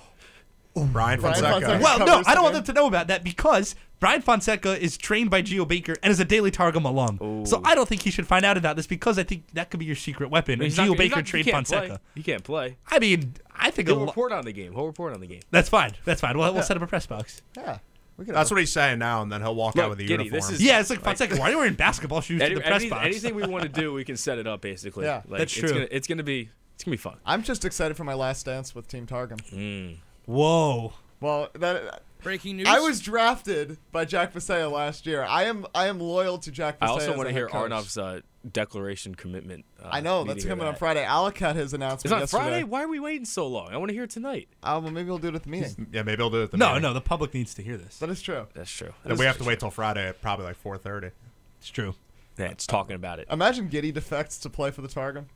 Brian 0.86 1.20
Brian 1.20 1.34
Fonseca. 1.34 1.50
Fonseca. 1.66 1.82
Well, 1.82 1.98
no, 2.06 2.22
I 2.26 2.34
don't 2.34 2.42
want 2.42 2.54
them 2.54 2.64
to 2.64 2.72
know 2.72 2.86
about 2.86 3.06
that 3.08 3.22
because 3.24 3.74
Brian 4.00 4.22
Fonseca 4.22 4.80
is 4.82 4.96
trained 4.96 5.30
by 5.30 5.42
Geo 5.42 5.64
Baker 5.64 5.94
and 6.02 6.10
is 6.10 6.20
a 6.20 6.24
Daily 6.24 6.50
Targum 6.50 6.84
alum. 6.84 7.18
Ooh. 7.22 7.46
So 7.46 7.60
I 7.64 7.74
don't 7.74 7.88
think 7.88 8.02
he 8.02 8.10
should 8.10 8.26
find 8.26 8.44
out 8.44 8.56
about 8.56 8.76
this 8.76 8.86
because 8.86 9.18
I 9.18 9.22
think 9.24 9.44
that 9.52 9.70
could 9.70 9.80
be 9.80 9.86
your 9.86 9.96
secret 9.96 10.30
weapon. 10.30 10.54
And 10.54 10.62
He's 10.62 10.76
not- 10.76 10.84
Geo 10.84 10.92
he's 10.94 10.98
Baker 10.98 11.16
not- 11.16 11.24
he 11.26 11.30
trained 11.30 11.44
can't 11.46 11.54
Fonseca. 11.68 11.86
Play. 11.88 11.98
He 12.14 12.22
can't 12.22 12.44
play. 12.44 12.76
I 12.90 12.98
mean, 12.98 13.34
I 13.54 13.70
think 13.70 13.88
a 13.88 13.92
He'll 13.92 14.00
lo- 14.00 14.06
report 14.06 14.32
on 14.32 14.44
the 14.44 14.52
game. 14.52 14.72
He'll 14.72 14.86
report 14.86 15.12
on 15.14 15.20
the 15.20 15.26
game. 15.26 15.40
that's 15.50 15.68
fine. 15.68 15.92
That's 16.04 16.20
fine. 16.20 16.36
We'll, 16.38 16.52
we'll 16.54 16.62
set 16.62 16.76
up 16.76 16.82
a 16.82 16.86
press 16.86 17.06
box. 17.06 17.42
Yeah. 17.56 17.78
We 18.16 18.26
could 18.26 18.34
That's 18.34 18.50
have 18.50 18.56
what 18.56 18.60
he's 18.60 18.72
saying 18.72 18.98
now, 18.98 19.22
and 19.22 19.32
then 19.32 19.40
he'll 19.40 19.54
walk 19.54 19.74
Look, 19.76 19.84
out 19.84 19.88
with 19.90 19.98
the 19.98 20.04
Giddy, 20.06 20.24
uniform. 20.24 20.50
this 20.50 20.60
is- 20.60 20.62
Yeah, 20.62 20.80
it's 20.80 20.90
like 20.90 21.00
Fonseca. 21.00 21.36
Why 21.38 21.48
are 21.48 21.50
you 21.52 21.56
wearing 21.58 21.72
basketball 21.72 22.20
shoes 22.20 22.42
Any, 22.42 22.54
the 22.54 22.60
press 22.60 22.82
any- 22.82 22.90
box? 22.90 23.06
anything 23.06 23.34
we 23.34 23.46
want 23.46 23.62
to 23.62 23.68
do, 23.70 23.94
we 23.94 24.04
can 24.04 24.18
set 24.18 24.36
it 24.38 24.46
up 24.46 24.60
basically. 24.60 25.06
Yeah. 25.06 25.22
like, 25.26 25.38
That's 25.40 25.52
it's 25.52 25.54
true. 25.54 25.68
Gonna, 25.72 25.88
it's 25.90 26.06
gonna 26.06 26.22
be 26.22 26.50
it's 26.74 26.84
gonna 26.84 26.92
be 26.94 26.98
fun. 26.98 27.16
I'm 27.24 27.42
just 27.42 27.64
excited 27.64 27.96
for 27.96 28.04
my 28.04 28.12
last 28.14 28.44
dance 28.44 28.74
with 28.74 28.88
Team 28.88 29.06
Targum. 29.06 29.38
Hmm. 29.50 29.88
Whoa. 30.30 30.92
Well, 31.20 31.48
that 31.54 32.02
Breaking 32.22 32.58
news. 32.58 32.66
I 32.68 32.80
was 32.80 33.00
drafted 33.00 33.78
by 33.92 34.04
Jack 34.04 34.34
Bisaha 34.34 34.70
last 34.70 35.06
year. 35.06 35.24
I 35.24 35.44
am 35.44 35.64
I 35.74 35.86
am 35.86 35.98
loyal 35.98 36.36
to 36.38 36.50
Jack. 36.50 36.76
I 36.80 36.86
Bisaha 36.86 36.90
also 36.90 37.16
want 37.16 37.28
to 37.28 37.32
hear 37.32 37.48
coach. 37.48 37.70
Arnav's 37.70 37.96
uh, 37.96 38.20
declaration 38.50 39.14
commitment. 39.14 39.64
Uh, 39.82 39.88
I 39.90 40.00
know 40.02 40.24
that's 40.24 40.36
meeting 40.36 40.50
of 40.52 40.58
coming 40.58 40.68
on. 40.68 40.76
Friday. 40.76 41.02
Alec 41.02 41.38
had 41.38 41.56
his 41.56 41.64
It's 41.66 41.72
announcement 41.72 42.12
on 42.12 42.20
yesterday. 42.20 42.42
Friday. 42.42 42.64
Why 42.64 42.82
are 42.84 42.88
we 42.88 43.00
waiting 43.00 43.24
so 43.24 43.46
long? 43.48 43.70
I 43.72 43.78
want 43.78 43.88
to 43.88 43.94
hear 43.94 44.04
it 44.04 44.10
tonight. 44.10 44.48
Oh, 44.62 44.80
well, 44.80 44.90
maybe 44.90 45.08
we'll 45.08 45.16
do 45.18 45.28
it 45.28 45.34
at 45.34 45.44
the 45.44 45.48
meeting. 45.48 45.86
yeah, 45.92 46.02
maybe 46.02 46.18
he'll 46.20 46.28
do 46.28 46.40
it. 46.40 46.44
At 46.44 46.50
the 46.50 46.56
No, 46.58 46.68
meeting. 46.68 46.82
no, 46.82 46.92
the 46.92 47.00
public 47.00 47.32
needs 47.32 47.54
to 47.54 47.62
hear 47.62 47.78
this. 47.78 47.98
That 47.98 48.10
is 48.10 48.20
true. 48.20 48.46
That's 48.54 48.70
true. 48.70 48.92
Then 49.04 49.16
we 49.16 49.24
have 49.24 49.38
to 49.38 49.44
wait 49.44 49.60
till 49.60 49.70
Friday 49.70 50.06
at 50.08 50.20
probably 50.20 50.44
like 50.44 50.62
4:30. 50.62 51.12
It's 51.58 51.70
true. 51.70 51.94
Yeah, 52.38 52.46
it's 52.50 52.66
talking 52.66 52.96
about 52.96 53.18
it. 53.18 53.28
Imagine 53.30 53.68
Giddy 53.68 53.92
defects 53.92 54.36
to 54.40 54.50
play 54.50 54.70
for 54.70 54.82
the 54.82 54.88
Targum. 54.88 55.26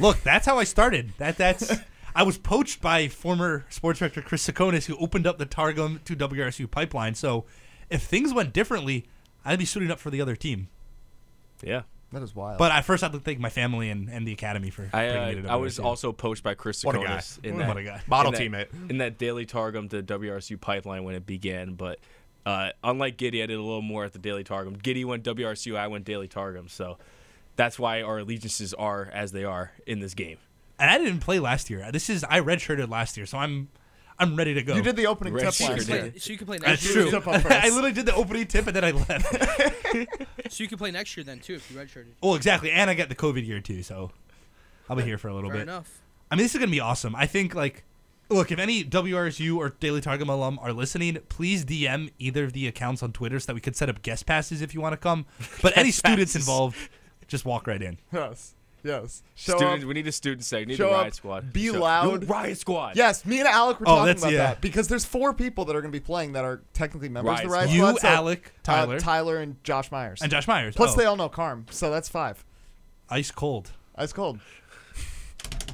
Look, 0.00 0.22
that's 0.24 0.44
how 0.44 0.58
I 0.58 0.64
started. 0.64 1.12
That 1.18 1.38
that's 1.38 1.72
I 2.16 2.22
was 2.22 2.38
poached 2.38 2.80
by 2.80 3.08
former 3.08 3.66
sports 3.68 3.98
director 3.98 4.22
Chris 4.22 4.48
Sakonis, 4.48 4.86
who 4.86 4.96
opened 4.96 5.26
up 5.26 5.36
the 5.36 5.44
Targum 5.44 6.00
to 6.06 6.16
WRSU 6.16 6.68
pipeline. 6.70 7.14
So, 7.14 7.44
if 7.90 8.02
things 8.02 8.32
went 8.32 8.54
differently, 8.54 9.04
I'd 9.44 9.58
be 9.58 9.66
suiting 9.66 9.90
up 9.90 9.98
for 9.98 10.08
the 10.08 10.22
other 10.22 10.34
team. 10.34 10.68
Yeah. 11.62 11.82
That 12.12 12.22
is 12.22 12.34
wild. 12.34 12.56
But 12.56 12.72
I 12.72 12.80
first, 12.80 13.04
I'd 13.04 13.12
to 13.12 13.18
thank 13.18 13.38
my 13.38 13.50
family 13.50 13.90
and, 13.90 14.08
and 14.08 14.26
the 14.26 14.32
academy 14.32 14.70
for 14.70 14.88
I 14.94 15.08
bringing 15.08 15.36
me 15.36 15.42
to 15.42 15.48
uh, 15.50 15.52
I 15.52 15.56
was 15.56 15.78
WRSU. 15.78 15.84
also 15.84 16.12
poached 16.12 16.42
by 16.42 16.54
Chris 16.54 16.82
What 16.84 16.94
a 16.94 17.00
guy. 17.00 17.18
Sakonis 17.18 17.44
in 17.44 17.56
What 17.58 17.66
that 17.66 17.76
a 17.76 17.82
guy. 17.82 18.02
Model 18.06 18.32
in 18.32 18.52
that, 18.52 18.70
teammate. 18.72 18.90
in 18.90 18.98
that 18.98 19.18
daily 19.18 19.44
Targum 19.44 19.90
to 19.90 20.02
WRSU 20.02 20.58
pipeline 20.58 21.04
when 21.04 21.16
it 21.16 21.26
began. 21.26 21.74
But 21.74 21.98
uh, 22.46 22.70
unlike 22.82 23.18
Giddy, 23.18 23.42
I 23.42 23.46
did 23.46 23.58
a 23.58 23.62
little 23.62 23.82
more 23.82 24.04
at 24.04 24.14
the 24.14 24.18
daily 24.18 24.44
Targum. 24.44 24.74
Giddy 24.74 25.04
went 25.04 25.24
WRSU, 25.24 25.76
I 25.76 25.88
went 25.88 26.06
daily 26.06 26.28
Targum. 26.28 26.68
So 26.68 26.96
that's 27.56 27.78
why 27.78 28.00
our 28.00 28.20
allegiances 28.20 28.72
are 28.72 29.10
as 29.12 29.32
they 29.32 29.44
are 29.44 29.72
in 29.86 29.98
this 30.00 30.14
game. 30.14 30.38
And 30.78 30.90
I 30.90 30.98
didn't 30.98 31.20
play 31.20 31.38
last 31.38 31.70
year. 31.70 31.90
This 31.92 32.08
is 32.10 32.24
I 32.24 32.40
redshirted 32.40 32.88
last 32.88 33.16
year, 33.16 33.26
so 33.26 33.38
I'm 33.38 33.68
I'm 34.18 34.34
ready 34.36 34.54
to 34.54 34.62
go. 34.62 34.74
you 34.76 34.82
did 34.82 34.96
the 34.96 35.06
opening 35.06 35.34
Red 35.34 35.44
tip 35.44 35.54
shirt, 35.54 35.70
last 35.78 35.88
year. 35.88 36.10
Play- 36.10 36.18
so 36.18 36.32
you 36.32 36.38
can 36.38 36.46
play 36.46 36.58
That's 36.58 36.70
next 36.82 36.84
year. 36.94 37.02
true. 37.02 37.10
Tip 37.10 37.26
up 37.28 37.42
first. 37.42 37.54
I 37.64 37.68
literally 37.68 37.92
did 37.92 38.06
the 38.06 38.14
opening 38.14 38.46
tip 38.46 38.66
and 38.66 38.74
then 38.76 38.84
I 38.84 38.90
left. 38.92 39.26
So 40.50 40.62
you 40.62 40.68
can 40.68 40.78
play 40.78 40.90
next 40.92 41.16
year 41.16 41.24
then 41.24 41.40
too 41.40 41.54
if 41.54 41.70
you 41.70 41.76
redshirted. 41.78 42.12
well, 42.22 42.34
exactly, 42.34 42.70
and 42.70 42.88
I 42.88 42.94
got 42.94 43.08
the 43.08 43.14
COVID 43.16 43.44
year 43.46 43.60
too, 43.60 43.82
so 43.82 44.10
I'll 44.88 44.96
be 44.96 45.02
here 45.02 45.18
for 45.18 45.28
a 45.28 45.34
little 45.34 45.50
Fair 45.50 45.58
bit. 45.60 45.62
enough. 45.64 46.00
I 46.30 46.36
mean, 46.36 46.44
this 46.44 46.54
is 46.54 46.58
gonna 46.60 46.70
be 46.70 46.80
awesome. 46.80 47.16
I 47.16 47.26
think 47.26 47.54
like 47.54 47.84
Look, 48.28 48.50
if 48.50 48.58
any 48.58 48.82
WRSU 48.84 49.56
or 49.56 49.68
Daily 49.70 50.00
Targum 50.00 50.28
alum 50.28 50.58
are 50.60 50.72
listening, 50.72 51.18
please 51.28 51.64
DM 51.64 52.10
either 52.18 52.42
of 52.42 52.52
the 52.54 52.66
accounts 52.66 53.00
on 53.02 53.12
Twitter 53.12 53.38
so 53.38 53.46
that 53.46 53.54
we 53.54 53.60
could 53.60 53.76
set 53.76 53.88
up 53.88 54.02
guest 54.02 54.26
passes 54.26 54.62
if 54.62 54.74
you 54.74 54.80
want 54.80 54.94
to 54.94 54.96
come. 54.96 55.26
But 55.62 55.76
any 55.78 55.92
students 55.92 56.34
involved, 56.34 56.76
just 57.28 57.44
walk 57.44 57.68
right 57.68 57.80
in. 57.80 57.98
Yes. 58.12 58.55
Yes. 58.86 59.22
Show 59.34 59.56
Student, 59.56 59.82
up. 59.82 59.88
we 59.88 59.94
need 59.94 60.06
a 60.06 60.12
student 60.12 60.44
segment. 60.44 60.68
We 60.68 60.72
need 60.72 60.76
Show 60.78 60.88
a 60.88 60.92
up, 60.92 61.00
riot 61.02 61.14
squad. 61.14 61.52
be 61.52 61.66
Show- 61.66 61.80
loud. 61.80 62.22
No, 62.22 62.26
riot 62.28 62.58
squad. 62.58 62.96
Yes, 62.96 63.24
me 63.24 63.38
and 63.40 63.48
Alec 63.48 63.80
were 63.80 63.88
Oh, 63.88 63.96
talking 63.96 64.06
that's- 64.06 64.22
about 64.22 64.32
yeah. 64.32 64.38
that 64.48 64.60
because 64.60 64.88
there's 64.88 65.04
four 65.04 65.34
people 65.34 65.64
that 65.66 65.74
are 65.76 65.80
going 65.80 65.92
to 65.92 65.98
be 65.98 66.04
playing 66.04 66.32
that 66.32 66.44
are 66.44 66.62
technically 66.72 67.08
members 67.08 67.40
of 67.40 67.42
the 67.44 67.48
Riot 67.48 67.66
Riot 67.68 67.76
You, 67.94 67.98
so, 67.98 68.06
Alec, 68.08 68.52
uh, 68.54 68.60
Tyler, 68.62 69.00
Tyler, 69.00 69.36
and 69.38 69.62
Josh 69.64 69.90
Myers. 69.90 70.22
and 70.22 70.30
Josh 70.30 70.46
Myers. 70.48 70.74
Plus, 70.76 70.94
Oh, 70.94 70.96
they 70.96 71.04
all 71.04 71.16
know 71.16 71.28
Carm, 71.28 71.66
so 71.70 71.90
that's 71.90 72.08
five. 72.08 72.44
ice 73.10 73.30
cold. 73.30 73.72
Ice 73.96 74.12
cold. 74.12 74.38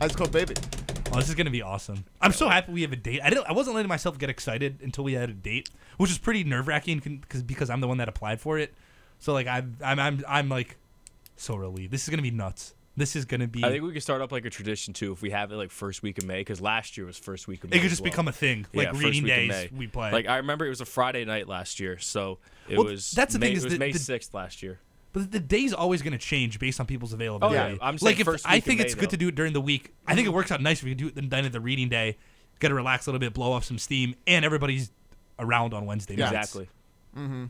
Ice 0.00 0.14
cold, 0.16 0.32
baby. 0.32 0.54
Oh, 1.12 1.16
this 1.16 1.28
is 1.28 1.34
gonna 1.34 1.50
be 1.50 1.62
awesome. 1.62 2.04
I'm 2.20 2.32
so 2.32 2.48
happy 2.48 2.72
we 2.72 2.82
have 2.82 2.92
a 2.92 2.96
date. 2.96 3.20
I 3.22 3.28
didn't. 3.30 3.46
I 3.46 3.52
wasn't 3.52 3.76
letting 3.76 3.88
myself 3.88 4.18
get 4.18 4.30
excited 4.30 4.78
until 4.82 5.04
we 5.04 5.12
had 5.12 5.28
a 5.28 5.34
date, 5.34 5.68
which 5.98 6.10
is 6.10 6.18
pretty 6.18 6.42
nerve 6.42 6.66
wracking 6.66 6.98
because 7.00 7.42
because 7.42 7.68
I'm 7.70 7.80
the 7.80 7.88
one 7.88 7.98
that 7.98 8.08
applied 8.08 8.40
for 8.40 8.58
it. 8.58 8.72
So 9.18 9.32
like 9.32 9.46
I'm 9.46 9.76
I'm 9.84 10.00
I'm 10.00 10.24
I'm 10.26 10.48
like 10.48 10.78
so 11.36 11.54
relieved. 11.54 11.92
This 11.92 12.02
is 12.04 12.08
gonna 12.08 12.22
be 12.22 12.30
nuts. 12.30 12.74
This 12.96 13.16
is 13.16 13.24
gonna 13.24 13.48
be. 13.48 13.64
I 13.64 13.70
think 13.70 13.82
we 13.84 13.92
could 13.92 14.02
start 14.02 14.20
up 14.20 14.32
like 14.32 14.44
a 14.44 14.50
tradition 14.50 14.92
too 14.92 15.12
if 15.12 15.22
we 15.22 15.30
have 15.30 15.50
it 15.50 15.56
like 15.56 15.70
first 15.70 16.02
week 16.02 16.18
of 16.18 16.26
May 16.26 16.40
because 16.40 16.60
last 16.60 16.96
year 16.98 17.06
was 17.06 17.16
first 17.18 17.48
week 17.48 17.64
of 17.64 17.70
May. 17.70 17.76
it 17.76 17.80
could 17.80 17.86
as 17.86 17.92
just 17.92 18.02
well. 18.02 18.10
become 18.10 18.28
a 18.28 18.32
thing, 18.32 18.66
Yeah, 18.72 18.80
like 18.82 18.88
first 18.90 19.02
reading 19.04 19.22
week 19.24 19.32
of 19.32 19.36
days. 19.38 19.48
May. 19.48 19.78
We 19.78 19.86
play. 19.86 20.10
Like 20.12 20.28
I 20.28 20.36
remember 20.36 20.66
it 20.66 20.70
was 20.70 20.82
a 20.82 20.84
Friday 20.84 21.24
night 21.24 21.48
last 21.48 21.80
year, 21.80 21.98
so 21.98 22.38
it 22.68 22.76
Well, 22.76 22.86
was. 22.88 23.10
that's 23.12 23.32
the 23.32 23.38
May, 23.38 23.46
thing 23.48 23.56
is 23.56 23.62
it 23.64 23.66
was 23.66 23.72
the- 23.74 23.78
May 23.78 23.92
sixth 23.92 24.34
last 24.34 24.62
year. 24.62 24.78
But 25.14 25.30
the 25.30 25.40
day's 25.40 25.74
always 25.74 26.00
going 26.00 26.12
to 26.14 26.18
change 26.18 26.58
based 26.58 26.80
on 26.80 26.86
people's 26.86 27.12
availability. 27.12 27.58
Oh, 27.58 27.68
yeah. 27.72 27.76
I'm 27.82 27.98
saying 27.98 28.12
like 28.14 28.20
if 28.20 28.24
first 28.24 28.46
I 28.48 28.54
week 28.54 28.62
of 28.62 28.64
think 28.66 28.78
May, 28.80 28.84
it's 28.86 28.94
good 28.94 29.10
to 29.10 29.18
do 29.18 29.28
it 29.28 29.34
during 29.34 29.52
the 29.52 29.60
week. 29.60 29.92
I 30.06 30.14
think 30.14 30.26
it 30.26 30.30
works 30.30 30.50
out 30.50 30.62
nice 30.62 30.78
if 30.78 30.84
we 30.84 30.94
do 30.94 31.08
it 31.08 31.14
the 31.14 31.20
night 31.20 31.44
of 31.44 31.52
the 31.52 31.60
reading 31.60 31.90
day, 31.90 32.16
get 32.60 32.68
to 32.68 32.74
relax 32.74 33.06
a 33.06 33.10
little 33.10 33.18
bit, 33.20 33.34
blow 33.34 33.52
off 33.52 33.64
some 33.64 33.76
steam, 33.78 34.14
and 34.26 34.42
everybody's 34.42 34.90
around 35.38 35.74
on 35.74 35.84
Wednesday 35.84 36.14
Yeah. 36.14 36.30
nights. 36.30 36.54
Exactly. 36.54 36.68
Mm-hmm. 37.14 37.44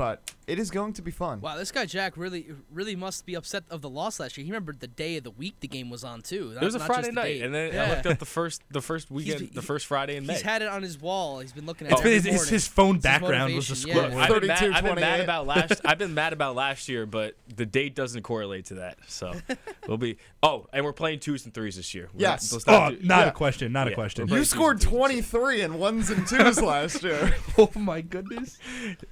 But 0.00 0.32
it 0.46 0.58
is 0.58 0.70
going 0.70 0.94
to 0.94 1.02
be 1.02 1.10
fun. 1.10 1.42
Wow, 1.42 1.58
this 1.58 1.70
guy 1.70 1.84
Jack 1.84 2.16
really, 2.16 2.46
really 2.72 2.96
must 2.96 3.26
be 3.26 3.34
upset 3.34 3.64
of 3.68 3.82
the 3.82 3.90
loss 3.90 4.18
last 4.18 4.38
year. 4.38 4.46
He 4.46 4.50
remembered 4.50 4.80
the 4.80 4.86
day 4.86 5.18
of 5.18 5.24
the 5.24 5.30
week 5.30 5.56
the 5.60 5.68
game 5.68 5.90
was 5.90 6.04
on 6.04 6.22
too. 6.22 6.54
It 6.58 6.64
was 6.64 6.74
a 6.74 6.78
not 6.78 6.86
Friday 6.86 7.10
night, 7.10 7.24
date. 7.24 7.42
and 7.42 7.54
then 7.54 7.78
I 7.78 7.90
looked 7.90 8.06
up 8.06 8.18
the 8.18 8.24
first 8.24 8.62
the 8.70 8.80
first 8.80 9.10
weekend, 9.10 9.40
He's- 9.40 9.52
the 9.54 9.60
first 9.60 9.84
Friday 9.84 10.16
in 10.16 10.24
May. 10.24 10.32
He's 10.32 10.42
had 10.42 10.62
it 10.62 10.68
on 10.68 10.82
his 10.82 10.98
wall. 10.98 11.40
He's 11.40 11.52
been 11.52 11.66
looking 11.66 11.86
oh. 11.88 11.90
at 11.90 11.92
It's 11.92 12.00
it 12.00 12.04
been 12.04 12.16
every 12.16 12.30
his, 12.40 12.48
his, 12.48 12.66
phone 12.66 12.96
It's 12.96 13.04
his 13.04 13.12
background 13.12 13.54
was 13.54 13.68
the 13.68 13.74
motivation, 13.74 13.92
scoreboard. 13.92 14.12
yeah. 14.14 14.34
I've 14.34 14.40
been, 14.40 14.48
mad, 14.48 14.72
I've 14.72 14.84
been 14.84 15.00
mad 15.00 15.20
about 15.20 15.46
last. 15.46 15.80
I've 15.84 15.98
been 15.98 16.14
mad 16.14 16.32
about 16.32 16.54
last 16.56 16.88
year, 16.88 17.04
but 17.04 17.34
the 17.54 17.66
date 17.66 17.94
doesn't 17.94 18.22
correlate 18.22 18.64
to 18.66 18.74
that. 18.76 18.96
So 19.06 19.34
we'll 19.86 19.98
be. 19.98 20.16
Oh, 20.42 20.66
and 20.72 20.82
we're 20.82 20.94
playing 20.94 21.20
twos 21.20 21.44
and 21.44 21.52
threes 21.52 21.76
this 21.76 21.92
year. 21.94 22.08
We're 22.14 22.22
not- 22.26 22.40
Yes. 22.40 22.52
let's 22.54 22.64
Oh, 22.66 22.72
not 22.72 22.88
do- 22.98 23.06
not 23.06 23.18
Yeah. 23.18 23.28
a 23.28 23.32
question. 23.32 23.72
Not 23.72 23.88
a 23.88 23.94
question. 23.94 24.26
You 24.28 24.44
scored 24.46 24.80
twos 24.80 24.86
and 24.86 24.96
23 24.96 25.60
in 25.60 25.74
ones 25.78 26.08
and 26.08 26.26
twos 26.26 26.62
last 26.62 27.02
year. 27.02 27.36
oh 27.58 27.70
my 27.76 28.00
goodness. 28.00 28.56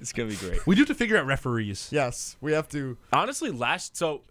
It's 0.01 0.11
gonna 0.11 0.29
be 0.29 0.35
great. 0.35 0.65
We 0.65 0.78
do 0.79 0.89
have 0.89 0.97
to 0.97 0.99
figure 0.99 1.17
out 1.17 1.25
referees. 1.25 1.89
Yes, 1.91 2.37
we 2.41 2.53
have 2.53 2.67
to. 2.69 2.97
Honestly, 3.11 3.51
last 3.51 3.97
so 3.97 4.21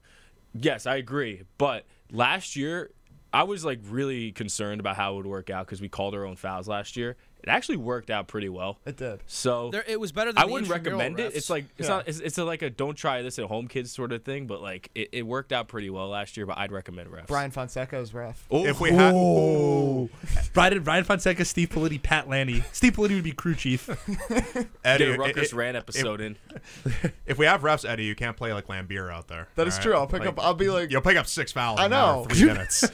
yes, 0.55 0.86
I 0.86 0.96
agree. 0.96 1.42
But 1.59 1.84
last 2.11 2.57
year, 2.57 2.90
I 3.32 3.42
was 3.42 3.64
like 3.64 3.80
really 3.84 4.32
concerned 4.32 4.80
about 4.80 4.96
how 4.96 5.12
it 5.12 5.16
would 5.16 5.26
work 5.26 5.51
out 5.51 5.66
because 5.66 5.80
we 5.80 5.88
called 5.88 6.14
our 6.14 6.24
own 6.24 6.36
fouls 6.36 6.68
last 6.68 6.96
year. 6.96 7.16
It 7.41 7.49
actually 7.49 7.76
worked 7.76 8.11
out 8.11 8.26
pretty 8.26 8.49
well. 8.49 8.78
It 8.84 8.97
did. 8.97 9.20
So 9.26 9.70
There, 9.70 9.84
it 9.86 9.99
was 10.01 10.11
better 10.12 10.32
than 10.32 10.43
I 10.43 10.47
the 10.47 10.53
wouldn't 10.53 10.70
recommend 10.70 11.20
it. 11.20 11.32
refs. 11.32 11.36
It's 11.36 11.51
like 11.51 11.66
it's 11.78 11.89
Yeah. 11.89 11.97
not. 11.97 12.09
It's, 12.09 12.18
it's 12.20 12.36
a, 12.39 12.45
like 12.45 12.62
a 12.62 12.70
don't 12.70 12.97
try 12.97 13.22
this 13.22 13.39
at 13.39 13.45
home, 13.47 13.68
kids 13.68 13.93
sort 13.93 14.12
of 14.12 14.24
thing. 14.24 14.47
But 14.49 14.61
like 14.61 14.91
it, 14.95 15.11
it 15.12 15.22
worked 15.22 15.53
out 15.53 15.68
pretty 15.68 15.89
well 15.89 16.09
last 16.09 16.36
year. 16.36 16.47
But 16.47 16.59
I'd 16.59 16.72
recommend 16.72 17.11
refs. 17.11 17.28
Brian 17.28 17.51
Fonseca's 17.53 18.12
ref. 18.12 18.45
Oh, 18.51 18.66
If 18.66 18.80
we 18.80 18.91
had, 18.91 19.12
Oh, 19.14 20.11
Brian, 20.53 20.82
Brian 20.82 21.05
Fonseca, 21.05 21.45
Steve 21.45 21.68
Politi, 21.70 22.03
Pat 22.03 22.28
Lanny. 22.28 22.64
Steve 22.72 22.95
Politi 22.95 23.14
would 23.14 23.24
be 23.24 23.32
crew 23.32 23.55
chief. 23.55 23.86
get 24.28 24.66
Eddie, 24.84 25.05
a 25.05 25.14
i- 25.14 25.16
Rutgers 25.16 25.55
i- 25.55 25.57
ran 25.57 25.76
episode 25.76 26.20
in. 26.20 26.36
if 27.26 27.39
we 27.39 27.47
have 27.47 27.62
refs, 27.62 27.89
Eddie, 27.89 28.05
you 28.05 28.14
can't 28.16 28.36
play 28.36 28.53
like 28.53 28.66
Laimbeer 28.66 29.12
out 29.12 29.28
there. 29.28 29.49
That 29.55 29.68
is 29.68 29.76
all 29.76 29.82
true. 29.82 29.95
I'll 29.95 30.07
pick 30.09 30.20
Like, 30.20 30.28
up. 30.30 30.45
I'll 30.45 30.55
be 30.55 30.68
like. 30.70 30.91
You'll 30.91 31.03
pick 31.03 31.16
up 31.16 31.26
six 31.26 31.53
fouls. 31.53 31.78
I 31.78 31.86
in 31.86 31.93
a 31.93 31.97
matter 31.97 32.12
know. 32.12 32.20
of 32.24 32.32
Three 32.32 32.47
minutes. 32.47 32.84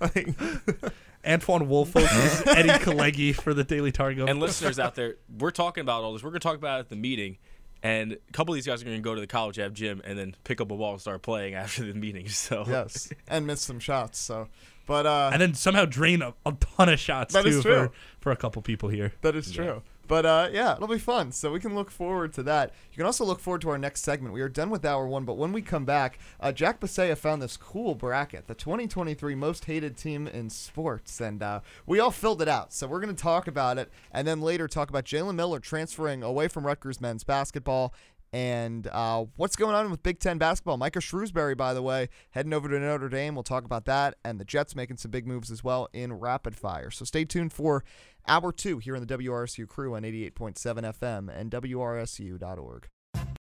Like, 0.00 0.92
Antoine 1.26 1.68
Wolfos 1.68 2.02
is 2.24 2.42
Eddie 2.46 2.68
Kalegi 2.70 3.34
for 3.34 3.54
the 3.54 3.64
Daily 3.64 3.92
Targum. 3.92 4.28
And 4.28 4.40
listeners 4.40 4.78
out 4.78 4.94
there, 4.94 5.16
we're 5.38 5.50
talking 5.50 5.82
about 5.82 6.02
all 6.02 6.12
this. 6.12 6.22
We're 6.22 6.30
going 6.30 6.40
to 6.40 6.46
talk 6.48 6.56
about 6.56 6.78
it 6.78 6.80
at 6.80 6.88
the 6.88 6.96
meeting. 6.96 7.38
And 7.82 8.12
a 8.12 8.32
couple 8.32 8.52
of 8.52 8.56
these 8.56 8.66
guys 8.66 8.82
are 8.82 8.84
going 8.86 8.96
to 8.96 9.02
go 9.02 9.14
to 9.14 9.20
the 9.20 9.26
college 9.28 9.58
ave 9.58 9.72
gym 9.72 10.00
and 10.04 10.18
then 10.18 10.34
pick 10.42 10.60
up 10.60 10.70
a 10.70 10.76
ball 10.76 10.92
and 10.92 11.00
start 11.00 11.22
playing 11.22 11.54
after 11.54 11.84
the 11.84 11.94
meeting. 11.94 12.26
So 12.28 12.64
Yes, 12.66 13.12
and 13.28 13.46
miss 13.46 13.60
some 13.60 13.78
shots. 13.78 14.18
So, 14.18 14.48
but 14.86 15.06
uh, 15.06 15.30
and 15.32 15.40
then 15.40 15.54
somehow 15.54 15.84
drain 15.84 16.20
a, 16.22 16.34
a 16.44 16.52
ton 16.52 16.88
of 16.88 16.98
shots 16.98 17.34
That 17.34 17.44
too 17.44 17.50
is 17.50 17.62
true. 17.62 17.86
for 17.88 17.92
for 18.20 18.32
a 18.32 18.36
couple 18.36 18.62
people 18.62 18.88
here. 18.88 19.12
That 19.20 19.36
is 19.36 19.52
true. 19.52 19.82
But 20.08 20.24
uh, 20.24 20.48
yeah, 20.50 20.74
it'll 20.74 20.88
be 20.88 20.98
fun. 20.98 21.30
So 21.32 21.52
we 21.52 21.60
can 21.60 21.74
look 21.74 21.90
forward 21.90 22.32
to 22.32 22.42
that. 22.44 22.72
You 22.90 22.96
can 22.96 23.06
also 23.06 23.24
look 23.24 23.40
forward 23.40 23.60
to 23.60 23.70
our 23.70 23.78
next 23.78 24.02
segment. 24.02 24.34
We 24.34 24.40
are 24.40 24.48
done 24.48 24.70
with 24.70 24.84
hour 24.84 25.06
one, 25.06 25.24
but 25.24 25.36
when 25.36 25.52
we 25.52 25.60
come 25.60 25.84
back, 25.84 26.18
uh, 26.40 26.50
Jack 26.50 26.80
Bisaha 26.80 27.16
found 27.16 27.42
this 27.42 27.58
cool 27.58 27.94
bracket, 27.94 28.46
the 28.46 28.54
2023 28.54 29.34
most 29.34 29.66
hated 29.66 29.96
team 29.96 30.26
in 30.26 30.48
sports, 30.48 31.20
and 31.20 31.42
uh, 31.42 31.60
we 31.86 32.00
all 32.00 32.10
filled 32.10 32.40
it 32.40 32.48
out. 32.48 32.72
So 32.72 32.86
we're 32.86 33.00
going 33.00 33.14
to 33.14 33.22
talk 33.22 33.46
about 33.46 33.76
it, 33.76 33.90
and 34.10 34.26
then 34.26 34.40
later 34.40 34.66
talk 34.66 34.88
about 34.88 35.04
Jalen 35.04 35.34
Miller 35.34 35.60
transferring 35.60 36.22
away 36.22 36.48
from 36.48 36.66
Rutgers 36.66 37.00
men's 37.00 37.22
basketball. 37.22 37.92
And 38.32 38.86
uh, 38.88 39.24
what's 39.36 39.56
going 39.56 39.74
on 39.74 39.90
with 39.90 40.02
Big 40.02 40.18
Ten 40.20 40.38
basketball? 40.38 40.76
Micah 40.76 40.98
Shrewsberry, 40.98 41.56
by 41.56 41.72
the 41.72 41.82
way, 41.82 42.08
heading 42.30 42.52
over 42.52 42.68
to 42.68 42.78
Notre 42.78 43.08
Dame. 43.08 43.34
We'll 43.34 43.42
talk 43.42 43.64
about 43.64 43.86
that. 43.86 44.16
And 44.24 44.38
the 44.38 44.44
Jets 44.44 44.74
making 44.76 44.98
some 44.98 45.10
big 45.10 45.26
moves 45.26 45.50
as 45.50 45.64
well 45.64 45.88
in 45.92 46.12
rapid 46.12 46.54
fire. 46.56 46.90
So 46.90 47.04
stay 47.04 47.24
tuned 47.24 47.52
for 47.52 47.84
hour 48.26 48.52
two 48.52 48.78
here 48.78 48.94
in 48.94 49.06
the 49.06 49.18
WRSU 49.18 49.66
crew 49.66 49.94
on 49.94 50.02
88.7 50.02 50.54
FM 50.58 51.28
and 51.34 51.50
WRSU.org. 51.50 52.88